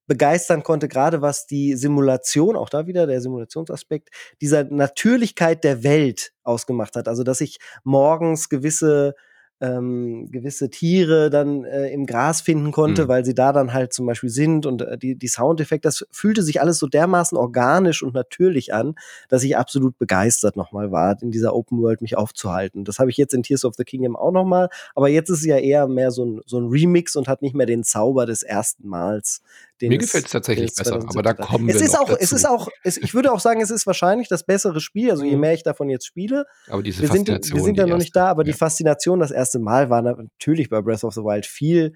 begeistern 0.07 0.63
konnte, 0.63 0.88
gerade 0.88 1.22
was 1.22 1.47
die 1.47 1.76
Simulation, 1.76 2.55
auch 2.55 2.70
da 2.70 2.88
wieder 2.88 3.07
der 3.07 3.22
Simulationsaspekt, 3.22 4.09
dieser 4.41 4.63
Natürlichkeit 4.63 5.63
der 5.63 5.84
Welt 5.84 6.32
ausgemacht 6.43 6.95
hat. 6.95 7.07
Also, 7.07 7.24
dass 7.24 7.41
ich 7.41 7.57
morgens 7.84 8.49
gewisse 8.49 9.16
ähm, 9.62 10.30
gewisse 10.32 10.70
Tiere 10.70 11.30
dann 11.30 11.64
äh, 11.64 11.88
im 11.89 12.06
Gras 12.06 12.41
finden 12.41 12.72
konnte, 12.72 13.03
Mhm. 13.03 13.08
weil 13.08 13.26
sie 13.26 13.34
da 13.34 13.53
dann 13.53 13.74
halt 13.74 13.93
zum 13.93 14.06
Beispiel 14.06 14.30
sind 14.30 14.66
und 14.66 14.82
äh, 14.82 14.97
die, 14.97 15.16
die 15.16 15.28
Soundeffekte, 15.28 15.88
das 15.88 16.06
fühlte 16.12 16.43
sich 16.43 16.60
alles 16.62 16.78
so 16.78 16.88
dermaßen 16.88 17.38
organisch 17.38 18.03
und 18.03 18.14
natürlich 18.14 18.74
an, 18.74 18.95
dass 19.30 19.43
ich 19.43 19.56
absolut 19.58 19.97
begeistert 19.97 20.58
nochmal 20.58 20.91
war, 20.91 21.18
in 21.22 21.32
dieser 21.32 21.56
Open 21.56 21.82
World 21.82 22.01
mich 22.01 22.18
aufzuhalten. 22.18 22.84
Das 22.84 22.99
habe 22.99 23.10
ich 23.10 23.18
jetzt 23.18 23.34
in 23.34 23.43
Tears 23.43 23.64
of 23.64 23.76
the 23.78 23.86
Kingdom 23.86 24.16
auch 24.16 24.32
nochmal, 24.32 24.70
aber 24.93 25.08
jetzt 25.10 25.30
ist 25.30 25.39
es 25.39 25.45
ja 25.45 25.58
eher 25.58 25.88
mehr 25.88 26.12
so 26.12 26.26
ein, 26.26 26.41
so 26.45 26.60
ein 26.60 26.68
Remix 26.68 27.16
und 27.16 27.28
hat 27.30 27.41
nicht 27.41 27.56
mehr 27.56 27.66
den 27.66 27.84
Zauber 27.84 28.26
des 28.26 28.43
ersten 28.43 28.88
Mals. 28.88 29.41
Mir 29.82 29.92
es- 29.98 30.06
gefällt 30.06 30.26
es 30.26 30.32
tatsächlich 30.32 30.70
es 30.72 30.76
besser, 30.76 30.96
aber 30.96 31.22
da 31.24 31.36
2017 31.36 31.46
kommen 31.48 31.70
es 31.70 31.76
wir 31.80 31.86
ist 31.86 31.94
noch 31.94 32.00
auch, 32.02 32.10
Es 32.10 32.18
dazu. 32.20 32.36
ist 32.36 32.46
auch, 32.48 32.68
es, 32.84 32.98
ich 32.98 33.14
würde 33.14 33.32
auch 33.32 33.40
sagen, 33.40 33.62
es 33.62 33.70
ist 33.72 33.86
wahrscheinlich 33.86 34.28
das 34.30 34.46
bessere 34.46 34.80
Spiel, 34.80 35.12
also 35.12 35.24
je 35.24 35.34
Mhm. 35.36 35.40
mehr 35.42 35.54
ich 35.54 35.64
davon 35.64 35.90
jetzt 35.90 36.06
spiele, 36.06 36.46
Aber 36.70 36.82
diese 36.84 37.02
wir 37.02 37.08
sind, 37.10 37.28
Faszination. 37.28 37.58
wir 37.58 37.64
sind 37.64 37.78
ja 37.78 37.84
die 37.86 37.90
noch 37.92 37.98
nicht 37.98 38.16
da, 38.16 38.28
aber 38.28 38.44
die 38.44 38.52
Ja. 38.52 38.58
Faszination 38.58 39.20
das 39.20 39.32
erste 39.32 39.60
Mal 39.60 39.90
war 39.90 40.02
natürlich 40.02 40.70
bei 40.70 40.82
Breath 40.82 41.04
of 41.04 41.14
the 41.14 41.22
Wild 41.22 41.46
viel 41.46 41.94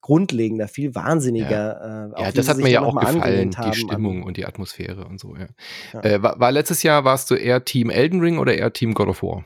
grundlegender, 0.00 0.68
viel 0.68 0.94
wahnsinniger. 0.94 2.12
Äh, 2.16 2.22
Ja, 2.22 2.28
wie 2.28 2.36
das 2.36 2.48
hat 2.48 2.56
mir 2.58 2.70
ja 2.70 2.82
auch 2.82 2.94
gefallen, 2.98 3.50
die 3.50 3.74
Stimmung 3.74 4.22
und 4.22 4.36
die 4.36 4.46
Atmosphäre 4.46 5.04
und 5.06 5.18
so, 5.18 5.34
ja. 5.36 5.48
Ja. 5.92 6.02
Äh, 6.04 6.22
war, 6.22 6.38
war 6.38 6.52
letztes 6.52 6.82
Jahr, 6.84 7.04
warst 7.04 7.30
du 7.30 7.34
eher 7.34 7.64
Team 7.64 7.90
Elden 7.90 8.20
Ring 8.20 8.38
oder 8.38 8.54
eher 8.56 8.72
Team 8.72 8.94
God 8.94 9.08
of 9.08 9.22
War? 9.22 9.44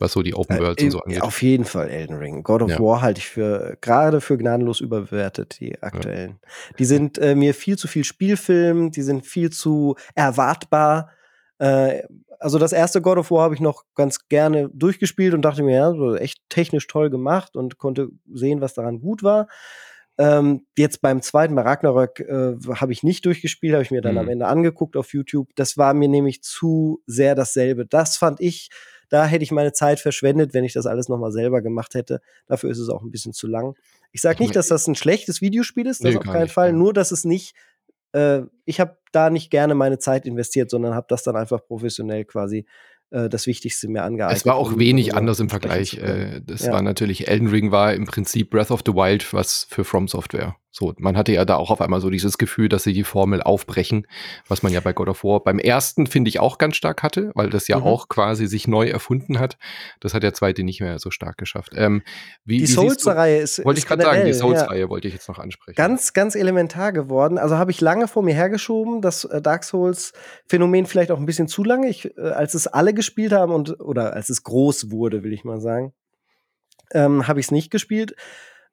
Was 0.00 0.12
so 0.12 0.22
die 0.22 0.34
Open 0.34 0.58
Worlds 0.58 0.82
Äh, 0.82 0.86
und 0.86 0.90
so 0.92 1.00
angeht. 1.00 1.22
Auf 1.22 1.42
jeden 1.42 1.64
Fall 1.64 1.88
Elden 1.88 2.16
Ring. 2.16 2.42
God 2.42 2.62
of 2.62 2.70
Ja. 2.70 2.80
War 2.80 3.02
halte 3.02 3.18
ich 3.18 3.28
für 3.28 3.76
gerade 3.80 4.20
für 4.20 4.36
gnadenlos 4.38 4.80
überbewertet, 4.80 5.60
die 5.60 5.80
aktuellen. 5.82 6.40
Die 6.78 6.84
sind 6.86 7.18
äh, 7.18 7.34
mir 7.34 7.54
viel 7.54 7.76
zu 7.78 7.86
viel 7.86 8.04
Spielfilm, 8.04 8.90
die 8.90 9.02
sind 9.02 9.26
viel 9.26 9.50
zu 9.50 9.94
erwartbar. 10.14 11.10
Äh, 11.58 12.02
also 12.38 12.58
das 12.58 12.72
erste 12.72 13.02
God 13.02 13.18
of 13.18 13.30
War 13.30 13.42
habe 13.44 13.54
ich 13.54 13.60
noch 13.60 13.84
ganz 13.94 14.26
gerne 14.28 14.70
durchgespielt 14.72 15.34
und 15.34 15.42
dachte 15.42 15.62
mir, 15.62 15.76
ja, 15.76 15.90
so 15.92 16.16
echt 16.16 16.38
technisch 16.48 16.86
toll 16.86 17.10
gemacht 17.10 17.54
und 17.54 17.76
konnte 17.76 18.08
sehen, 18.32 18.62
was 18.62 18.72
daran 18.72 19.00
gut 19.00 19.22
war. 19.22 19.46
Ähm, 20.16 20.66
jetzt 20.76 21.00
beim 21.02 21.22
zweiten, 21.22 21.54
bei 21.54 21.62
Ragnarök, 21.62 22.20
äh, 22.20 22.54
habe 22.76 22.92
ich 22.92 23.02
nicht 23.02 23.24
durchgespielt, 23.26 23.74
habe 23.74 23.82
ich 23.82 23.90
mir 23.90 24.00
dann 24.02 24.12
Mhm. 24.14 24.18
am 24.20 24.28
Ende 24.28 24.46
angeguckt 24.46 24.96
auf 24.96 25.12
YouTube. 25.12 25.48
Das 25.54 25.76
war 25.76 25.92
mir 25.94 26.08
nämlich 26.08 26.42
zu 26.42 27.02
sehr 27.06 27.34
dasselbe. 27.34 27.84
Das 27.86 28.16
fand 28.16 28.40
ich, 28.40 28.70
da 29.10 29.26
hätte 29.26 29.42
ich 29.44 29.50
meine 29.52 29.72
Zeit 29.72 30.00
verschwendet, 30.00 30.54
wenn 30.54 30.64
ich 30.64 30.72
das 30.72 30.86
alles 30.86 31.08
nochmal 31.10 31.32
selber 31.32 31.60
gemacht 31.60 31.94
hätte. 31.94 32.20
Dafür 32.46 32.70
ist 32.70 32.78
es 32.78 32.88
auch 32.88 33.02
ein 33.02 33.10
bisschen 33.10 33.34
zu 33.34 33.46
lang. 33.46 33.74
Ich 34.12 34.22
sage 34.22 34.36
Ich 34.36 34.40
nicht, 34.40 34.56
dass 34.56 34.68
das 34.68 34.86
ein 34.86 34.94
schlechtes 34.94 35.40
Videospiel 35.42 35.86
ist, 35.86 36.02
das 36.02 36.12
Nee, 36.12 36.16
auf 36.18 36.24
keinen 36.24 36.44
nicht, 36.44 36.52
Fall. 36.52 36.68
ja. 36.68 36.72
Nur, 36.76 36.92
dass 36.94 37.12
es 37.12 37.24
nicht, 37.24 37.54
äh, 38.12 38.40
ich 38.64 38.80
habe 38.80 38.96
da 39.12 39.28
nicht 39.28 39.50
gerne 39.50 39.74
meine 39.74 39.98
Zeit 39.98 40.24
investiert, 40.24 40.70
sondern 40.70 40.94
habe 40.94 41.06
das 41.10 41.22
dann 41.22 41.36
einfach 41.36 41.62
professionell 41.66 42.24
quasi 42.24 42.64
äh, 43.10 43.28
das 43.28 43.46
Wichtigste 43.46 43.88
mir 43.88 44.02
angeeignet. 44.04 44.38
Es 44.38 44.46
war 44.46 44.54
auch 44.54 44.78
wenig 44.78 45.06
darüber 45.06 45.18
anders 45.18 45.40
im 45.40 45.50
Vergleich. 45.50 45.94
Äh, 45.98 46.40
das 46.44 46.64
Ja. 46.64 46.72
war 46.72 46.82
natürlich, 46.82 47.28
Elden 47.28 47.48
Ring 47.48 47.72
war 47.72 47.92
im 47.94 48.06
Prinzip 48.06 48.50
Breath 48.50 48.70
of 48.70 48.82
the 48.86 48.92
Wild, 48.94 49.32
was 49.32 49.66
für 49.68 49.84
From 49.84 50.06
Software. 50.08 50.56
So, 50.72 50.94
man 50.98 51.16
hatte 51.16 51.32
ja 51.32 51.44
da 51.44 51.56
auch 51.56 51.70
auf 51.72 51.80
einmal 51.80 52.00
so 52.00 52.10
dieses 52.10 52.38
Gefühl, 52.38 52.68
dass 52.68 52.84
sie 52.84 52.92
die 52.92 53.02
Formel 53.02 53.42
aufbrechen, 53.42 54.06
was 54.46 54.62
man 54.62 54.72
ja 54.72 54.78
bei 54.78 54.92
God 54.92 55.08
of 55.08 55.24
War 55.24 55.42
beim 55.42 55.58
ersten, 55.58 56.06
finde 56.06 56.28
ich, 56.28 56.38
auch 56.38 56.58
ganz 56.58 56.76
stark 56.76 57.02
hatte, 57.02 57.32
weil 57.34 57.50
das 57.50 57.66
ja 57.66 57.78
Mhm. 57.78 57.82
auch 57.82 58.08
quasi 58.08 58.46
sich 58.46 58.68
neu 58.68 58.86
erfunden 58.88 59.40
hat. 59.40 59.58
Das 59.98 60.14
hat 60.14 60.22
der 60.22 60.32
zweite 60.32 60.62
nicht 60.62 60.80
mehr 60.80 61.00
so 61.00 61.10
stark 61.10 61.38
geschafft. 61.38 61.72
Ähm, 61.74 62.02
wie, 62.44 62.58
Die 62.58 62.66
Souls-Reihe 62.66 63.38
ist, 63.38 63.64
Wollte 63.64 63.78
ist 63.78 63.84
ich 63.84 63.88
gerade 63.88 64.02
sagen, 64.02 64.24
die 64.24 64.30
generell, 64.30 64.52
ja, 64.52 64.58
Souls-Reihe 64.60 64.88
wollte 64.88 65.08
ich 65.08 65.14
jetzt 65.14 65.28
noch 65.28 65.40
ansprechen. 65.40 65.74
ganz, 65.74 66.12
ganz 66.12 66.36
elementar 66.36 66.92
geworden. 66.92 67.36
Also 67.38 67.56
habe 67.58 67.72
ich 67.72 67.80
lange 67.80 68.06
vor 68.06 68.22
mir 68.22 68.34
hergeschoben, 68.34 69.02
das 69.02 69.24
äh, 69.24 69.42
Dark 69.42 69.64
Souls-Phänomen 69.64 70.86
vielleicht 70.86 71.10
auch 71.10 71.18
ein 71.18 71.26
bisschen 71.26 71.48
zu 71.48 71.64
lange. 71.64 71.88
Ich, 71.88 72.16
äh, 72.16 72.20
als 72.20 72.54
es 72.54 72.68
alle 72.68 72.94
gespielt 72.94 73.32
haben 73.32 73.52
und 73.52 73.80
oder 73.80 74.12
als 74.12 74.30
es 74.30 74.44
groß 74.44 74.92
wurde, 74.92 75.24
will 75.24 75.32
ich 75.32 75.42
mal 75.42 75.60
sagen, 75.60 75.92
ähm, 76.92 77.26
habe 77.26 77.40
ich 77.40 77.46
es 77.46 77.50
nicht 77.50 77.70
gespielt. 77.72 78.14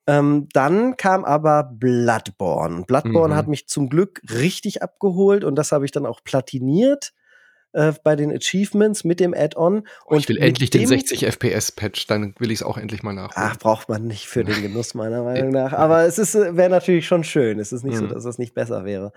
Ähm, 0.08 0.48
dann 0.54 0.96
kam 0.98 1.26
aber 1.26 1.64
Bloodborne. 1.64 2.84
Bloodborne 2.88 3.34
Mhm. 3.34 3.38
hat 3.38 3.48
mich 3.48 3.68
zum 3.68 3.90
Glück 3.90 4.22
richtig 4.34 4.82
abgeholt 4.82 5.44
und 5.44 5.56
das 5.56 5.72
habe 5.72 5.86
ich 5.86 5.92
dann 5.92 6.06
auch 6.06 6.24
platiniert 6.24 7.12
äh, 7.74 7.92
bei 8.04 8.16
den 8.16 8.32
Achievements 8.32 9.04
mit 9.04 9.20
dem 9.20 9.34
Add-on. 9.34 9.86
Oh, 10.06 10.16
ich 10.16 10.30
will 10.30 10.38
endlich 10.38 10.70
den 10.70 10.82
dem- 10.84 10.88
60 10.88 11.26
FPS-Patch, 11.28 12.08
dann 12.08 12.34
will 12.40 12.50
ich 12.52 12.60
es 12.62 12.64
auch 12.64 12.78
endlich 12.78 13.04
mal 13.04 13.12
nachholen. 13.14 13.34
Ach, 13.36 13.58
braucht 13.60 13.90
man 13.90 14.06
nicht 14.08 14.28
für 14.28 14.46
den 14.46 14.62
Genuss, 14.62 14.94
meiner 14.94 15.22
Meinung 15.24 15.50
nach. 15.52 15.74
Aber 15.74 16.04
es 16.04 16.18
äh, 16.36 16.56
wäre 16.56 16.70
natürlich 16.70 17.06
schon 17.06 17.26
schön. 17.26 17.60
Es 17.60 17.74
ist 17.74 17.84
nicht 17.84 17.98
so, 17.98 18.06
Mhm. 18.06 18.10
dass 18.10 18.24
das 18.24 18.38
nicht 18.38 18.54
besser 18.56 18.86
wäre. 18.86 19.12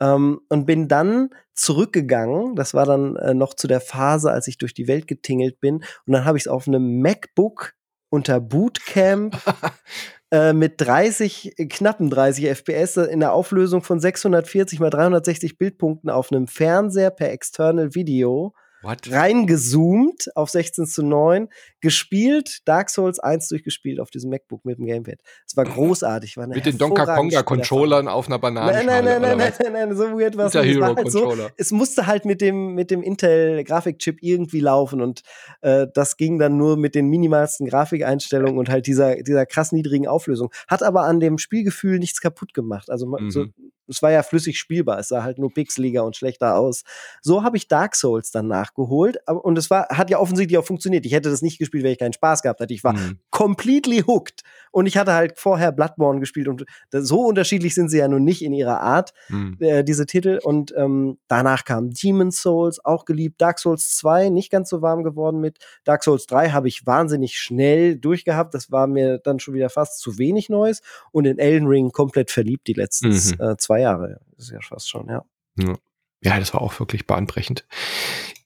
Ähm, 0.00 0.40
und 0.48 0.64
bin 0.66 0.86
dann 0.86 1.30
zurückgegangen. 1.54 2.54
Das 2.54 2.74
war 2.74 2.86
dann 2.86 3.16
äh, 3.16 3.34
noch 3.34 3.54
zu 3.54 3.66
der 3.66 3.80
Phase, 3.80 4.30
als 4.30 4.46
ich 4.46 4.58
durch 4.58 4.74
die 4.74 4.86
Welt 4.88 5.06
getingelt 5.08 5.60
bin. 5.60 5.76
Und 6.06 6.12
dann 6.12 6.24
habe 6.24 6.38
ich 6.38 6.44
es 6.44 6.48
auf 6.48 6.68
einem 6.68 7.00
MacBook 7.00 7.72
unter 8.12 8.40
Bootcamp 8.40 9.38
äh, 10.30 10.52
mit 10.52 10.74
30, 10.80 11.54
knappen 11.70 12.10
30 12.10 12.46
FPS 12.50 12.98
in 12.98 13.20
der 13.20 13.32
Auflösung 13.32 13.82
von 13.82 14.00
640 14.00 14.80
mal 14.80 14.90
360 14.90 15.56
Bildpunkten 15.56 16.10
auf 16.10 16.30
einem 16.30 16.46
Fernseher 16.46 17.10
per 17.10 17.30
External 17.30 17.94
Video 17.94 18.54
What? 18.82 19.10
reingezoomt 19.10 20.28
auf 20.34 20.50
16 20.50 20.86
zu 20.86 21.04
9, 21.04 21.48
gespielt, 21.80 22.60
Dark 22.64 22.90
Souls 22.90 23.18
1 23.20 23.48
durchgespielt 23.48 24.00
auf 24.00 24.10
diesem 24.10 24.30
MacBook 24.30 24.64
mit 24.64 24.78
dem 24.78 24.86
Gamepad. 24.86 25.18
Es 25.46 25.56
war 25.56 25.64
großartig. 25.64 26.36
War 26.36 26.48
mit 26.48 26.66
den 26.66 26.78
Donkey 26.78 27.04
Konga 27.04 27.42
Controllern 27.42 28.08
auf 28.08 28.26
einer 28.26 28.38
Banane. 28.38 28.72
Nein, 28.72 28.86
nein, 28.86 29.04
nein, 29.04 29.22
nein, 29.22 29.38
nein, 29.38 29.52
nein, 29.58 29.72
nein, 29.72 29.96
so 29.96 30.18
weird 30.18 30.36
war 30.36 30.46
es 30.46 30.54
nicht. 30.54 30.80
Halt 30.80 31.10
so, 31.10 31.34
es 31.56 31.70
musste 31.70 32.06
halt 32.06 32.24
mit 32.24 32.40
dem, 32.40 32.74
mit 32.74 32.90
dem 32.90 33.02
Intel-Grafikchip 33.02 34.18
irgendwie 34.20 34.60
laufen 34.60 35.00
und 35.00 35.22
äh, 35.60 35.86
das 35.92 36.16
ging 36.16 36.38
dann 36.38 36.56
nur 36.56 36.76
mit 36.76 36.94
den 36.94 37.08
minimalsten 37.08 37.66
Grafikeinstellungen 37.66 38.58
und 38.58 38.68
halt 38.68 38.86
dieser, 38.86 39.16
dieser 39.16 39.46
krass 39.46 39.72
niedrigen 39.72 40.06
Auflösung. 40.08 40.50
Hat 40.66 40.82
aber 40.82 41.02
an 41.02 41.20
dem 41.20 41.38
Spielgefühl 41.38 41.98
nichts 41.98 42.20
kaputt 42.20 42.54
gemacht. 42.54 42.90
Also 42.90 43.06
mhm. 43.06 43.30
so, 43.30 43.46
es 43.88 44.02
war 44.02 44.10
ja 44.10 44.22
flüssig 44.22 44.58
spielbar, 44.58 44.98
es 44.98 45.08
sah 45.08 45.22
halt 45.22 45.38
nur 45.38 45.52
pixeliger 45.52 46.04
und 46.04 46.16
schlechter 46.16 46.56
aus. 46.56 46.82
So 47.20 47.42
habe 47.42 47.56
ich 47.56 47.68
Dark 47.68 47.94
Souls 47.94 48.30
dann 48.30 48.48
nachgeholt 48.48 49.18
und 49.26 49.58
es 49.58 49.70
war, 49.70 49.88
hat 49.88 50.10
ja 50.10 50.18
offensichtlich 50.18 50.58
auch 50.58 50.66
funktioniert. 50.66 51.06
Ich 51.06 51.12
hätte 51.12 51.30
das 51.30 51.42
nicht 51.42 51.58
gespielt, 51.58 51.84
wenn 51.84 51.92
ich 51.92 51.98
keinen 51.98 52.12
Spaß 52.12 52.42
gehabt 52.42 52.60
hätte. 52.60 52.74
Ich 52.74 52.84
war 52.84 52.94
mhm. 52.94 53.18
completely 53.30 54.04
hooked 54.06 54.42
und 54.70 54.86
ich 54.86 54.96
hatte 54.96 55.12
halt 55.12 55.38
vorher 55.38 55.72
Bloodborne 55.72 56.20
gespielt 56.20 56.48
und 56.48 56.64
so 56.90 57.20
unterschiedlich 57.20 57.74
sind 57.74 57.88
sie 57.90 57.98
ja 57.98 58.08
nun 58.08 58.24
nicht 58.24 58.42
in 58.42 58.52
ihrer 58.52 58.80
Art, 58.80 59.12
mhm. 59.28 59.56
äh, 59.60 59.84
diese 59.84 60.06
Titel. 60.06 60.38
Und 60.42 60.72
ähm, 60.76 61.18
danach 61.28 61.64
kam 61.64 61.90
Demon's 61.90 62.40
Souls, 62.40 62.84
auch 62.84 63.04
geliebt. 63.04 63.40
Dark 63.40 63.58
Souls 63.58 63.96
2, 63.96 64.30
nicht 64.30 64.50
ganz 64.50 64.70
so 64.70 64.82
warm 64.82 65.04
geworden 65.04 65.40
mit. 65.40 65.58
Dark 65.84 66.04
Souls 66.04 66.26
3 66.26 66.50
habe 66.50 66.68
ich 66.68 66.86
wahnsinnig 66.86 67.36
schnell 67.38 67.96
durchgehabt. 67.96 68.54
Das 68.54 68.70
war 68.70 68.86
mir 68.86 69.18
dann 69.18 69.38
schon 69.38 69.54
wieder 69.54 69.68
fast 69.68 70.00
zu 70.00 70.18
wenig 70.18 70.48
Neues. 70.48 70.80
Und 71.10 71.26
in 71.26 71.38
Elden 71.38 71.66
Ring 71.66 71.90
komplett 71.90 72.30
verliebt 72.30 72.66
die 72.66 72.74
letzten 72.74 73.10
mhm. 73.10 73.40
äh, 73.40 73.56
zwei 73.56 73.71
Jahre. 73.80 74.20
Das 74.36 74.46
ist 74.46 74.52
ja 74.52 74.60
fast 74.60 74.88
schon, 74.88 75.08
ja. 75.08 75.24
Ja, 75.56 75.74
ja 76.22 76.38
das 76.38 76.54
war 76.54 76.62
auch 76.62 76.78
wirklich 76.78 77.06
bahnbrechend. 77.06 77.66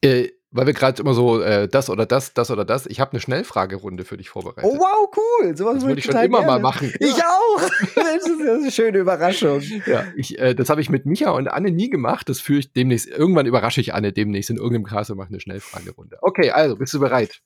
Äh, 0.03 0.29
weil 0.51 0.67
wir 0.67 0.73
gerade 0.73 1.01
immer 1.03 1.13
so 1.13 1.41
äh, 1.41 1.69
das 1.69 1.91
oder 1.91 2.07
das, 2.07 2.33
das 2.33 2.51
oder 2.51 2.65
das. 2.65 2.87
Ich 2.87 3.01
habe 3.01 3.13
eine 3.13 3.21
Schnellfragerunde 3.21 4.05
für 4.05 4.17
dich 4.17 4.31
vorbereitet. 4.31 4.65
Oh 4.65 4.79
wow, 4.79 5.09
cool. 5.17 5.57
Sowas 5.57 5.75
das 5.75 5.87
würde 5.87 5.99
ich 5.99 6.05
schon 6.07 6.17
immer 6.17 6.39
gerne. 6.39 6.47
mal 6.47 6.61
machen. 6.61 6.93
Ich 6.99 7.15
auch. 7.15 7.61
das 7.95 8.27
ist 8.27 8.41
eine 8.41 8.71
schöne 8.71 8.99
Überraschung. 8.99 9.61
Ja, 9.87 10.05
ich, 10.17 10.39
äh, 10.39 10.55
das 10.55 10.71
habe 10.71 10.81
ich 10.81 10.89
mit 10.89 11.05
Micha 11.05 11.31
und 11.31 11.49
Anne 11.49 11.71
nie 11.71 11.91
gemacht. 11.91 12.29
Das 12.29 12.41
führe 12.41 12.61
ich 12.61 12.73
demnächst. 12.73 13.09
Irgendwann 13.09 13.47
überrasche 13.47 13.81
ichNe 13.81 14.13
demnächst 14.13 14.51
in 14.51 14.57
irgendeinem 14.57 14.85
Kreis 14.85 15.11
und 15.11 15.19
mache 15.19 15.29
eine 15.29 15.41
Schnellfragerunde. 15.41 16.19
Okay, 16.23 16.51
also 16.51 16.77
bist 16.77 16.95
du 16.95 17.01
bereit? 17.01 17.43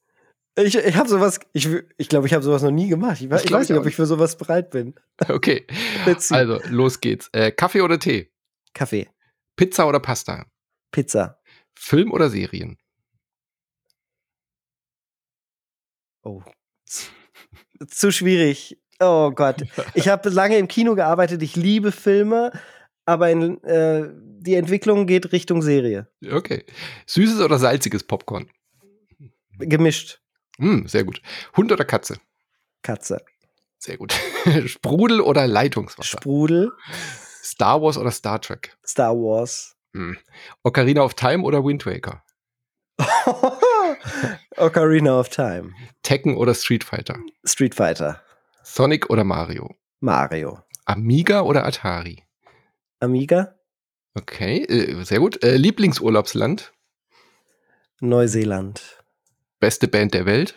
Ich, 0.65 0.77
ich 0.77 0.97
habe 0.97 1.09
sowas, 1.09 1.41
ich 1.53 1.65
glaube, 1.65 1.87
ich, 1.97 2.09
glaub, 2.09 2.27
ich 2.27 2.35
habe 2.35 2.43
sowas 2.43 2.63
noch 2.63 2.71
nie 2.71 2.89
gemacht. 2.89 3.21
Ich, 3.21 3.31
weiß, 3.31 3.45
ich 3.45 3.53
weiß 3.53 3.69
nicht, 3.69 3.79
ob 3.79 3.87
ich 3.87 3.97
für 3.97 4.07
sowas 4.07 4.37
bereit 4.37 4.71
bin. 4.71 4.95
Okay. 5.29 5.67
also, 6.31 6.61
los 6.71 7.01
geht's. 7.01 7.29
Äh, 7.33 7.53
Kaffee 7.53 7.83
oder 7.83 7.99
Tee? 7.99 8.31
Kaffee. 8.75 9.09
Pizza 9.57 9.87
oder 9.87 10.01
Pasta? 10.01 10.47
Pizza. 10.93 11.39
Film 11.75 12.11
oder 12.13 12.31
Serien? 12.31 12.79
Oh. 16.23 16.43
Zu 17.89 18.13
schwierig. 18.13 18.79
Oh 18.99 19.31
Gott. 19.31 19.65
Ich 19.95 20.09
habe 20.09 20.29
lange 20.29 20.59
im 20.59 20.69
Kino 20.69 20.95
gearbeitet. 20.95 21.43
Ich 21.43 21.57
liebe 21.57 21.93
Filme, 21.93 22.53
aber 23.07 23.31
in, 23.31 23.63
äh, 23.65 24.09
die 24.13 24.55
Entwicklung 24.55 25.07
geht 25.07 25.33
Richtung 25.33 25.63
Serie. 25.63 26.09
Okay. 26.31 26.65
Süßes 27.07 27.41
oder 27.41 27.59
salziges 27.59 28.05
Popcorn? 28.05 28.51
Gemischt. 29.59 30.20
Mm, 30.61 30.87
sehr 30.87 31.05
gut. 31.05 31.23
Hund 31.57 31.73
oder 31.73 31.85
Katze? 31.85 32.19
Katze. 32.83 33.23
Sehr 33.79 33.97
gut. 33.97 34.13
Sprudel 34.67 35.21
oder 35.21 35.47
Leitungswasser? 35.47 36.19
Sprudel. 36.19 36.71
Star 37.43 37.81
Wars 37.81 37.97
oder 37.97 38.11
Star 38.11 38.41
Trek? 38.41 38.77
Star 38.87 39.15
Wars. 39.15 39.75
Hm. 39.95 40.19
Ocarina 40.63 41.03
of 41.03 41.15
Time 41.15 41.43
oder 41.43 41.65
Wind 41.65 41.87
Waker? 41.87 42.23
Ocarina 44.57 45.19
of 45.19 45.31
Time. 45.31 45.73
Tekken 46.03 46.37
oder 46.37 46.55
Street 46.55 46.85
Fighter? 46.85 47.19
Street 47.45 47.75
Fighter. 47.75 48.23
Sonic 48.63 49.09
oder 49.09 49.25
Mario? 49.25 49.75
Mario. 50.01 50.61
Amiga 50.85 51.41
oder 51.43 51.65
Atari? 51.65 52.23
Amiga. 53.01 53.55
Okay, 54.15 54.65
äh, 54.65 55.03
sehr 55.05 55.21
gut. 55.21 55.43
Äh, 55.43 55.57
Lieblingsurlaubsland? 55.57 56.73
Neuseeland. 58.01 59.00
Beste 59.61 59.87
Band 59.89 60.15
der 60.15 60.27
Welt? 60.27 60.55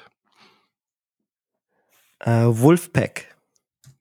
Äh, 2.19 2.45
Wolfpack. 2.45 3.35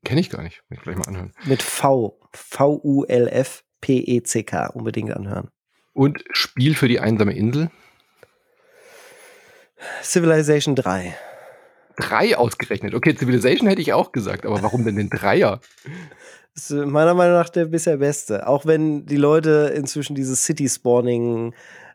Kenne 0.04 0.20
ich 0.20 0.30
gar 0.30 0.42
nicht. 0.42 0.62
Will 0.68 0.78
ich 0.78 0.84
gleich 0.84 0.96
mal 0.96 1.08
anhören. 1.08 1.32
Mit 1.44 1.62
V. 1.62 2.18
V-U-L-F-P-E-C-K. 2.32 3.06
Unbedingt 4.68 5.12
anhören. 5.14 5.50
Und 5.92 6.24
Spiel 6.32 6.74
für 6.74 6.88
die 6.88 7.00
einsame 7.00 7.34
Insel? 7.34 7.70
Civilization 10.02 10.74
3. 10.76 11.14
Drei 11.96 12.36
ausgerechnet. 12.38 12.94
Okay, 12.94 13.14
Civilization 13.16 13.68
hätte 13.68 13.82
ich 13.82 13.92
auch 13.92 14.12
gesagt, 14.12 14.46
aber 14.46 14.62
warum 14.62 14.84
denn 14.84 14.96
den 14.96 15.10
Dreier? 15.10 15.60
Das 16.54 16.70
ist 16.70 16.86
meiner 16.86 17.14
Meinung 17.14 17.34
nach 17.34 17.48
der 17.48 17.66
bisher 17.66 17.96
beste. 17.98 18.46
Auch 18.46 18.66
wenn 18.66 19.04
die 19.06 19.16
Leute 19.16 19.72
inzwischen 19.74 20.14
dieses 20.14 20.44
City-Spawning 20.44 21.54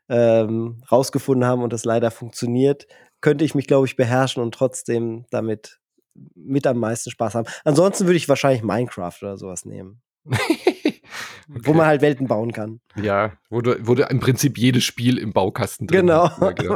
ähm, 0.09 0.81
rausgefunden 0.91 1.47
haben 1.47 1.61
und 1.61 1.73
das 1.73 1.85
leider 1.85 2.11
funktioniert, 2.11 2.87
könnte 3.21 3.45
ich 3.45 3.55
mich, 3.55 3.67
glaube 3.67 3.87
ich, 3.87 3.95
beherrschen 3.95 4.43
und 4.43 4.53
trotzdem 4.53 5.25
damit 5.29 5.79
mit 6.35 6.65
am 6.67 6.79
meisten 6.79 7.11
Spaß 7.11 7.35
haben. 7.35 7.47
Ansonsten 7.63 8.05
würde 8.05 8.17
ich 8.17 8.29
wahrscheinlich 8.29 8.63
Minecraft 8.63 9.15
oder 9.21 9.37
sowas 9.37 9.65
nehmen. 9.65 10.01
Okay. 10.25 11.01
Wo 11.47 11.73
man 11.73 11.85
halt 11.85 12.01
Welten 12.01 12.27
bauen 12.27 12.51
kann. 12.51 12.81
Ja, 13.01 13.37
wo 13.49 13.61
du, 13.61 13.77
wo 13.87 13.95
du 13.95 14.03
im 14.03 14.19
Prinzip 14.19 14.57
jedes 14.57 14.83
Spiel 14.83 15.17
im 15.17 15.31
Baukasten 15.31 15.87
drin 15.87 16.01
genau. 16.01 16.29
Ja, 16.41 16.51
genau. 16.51 16.75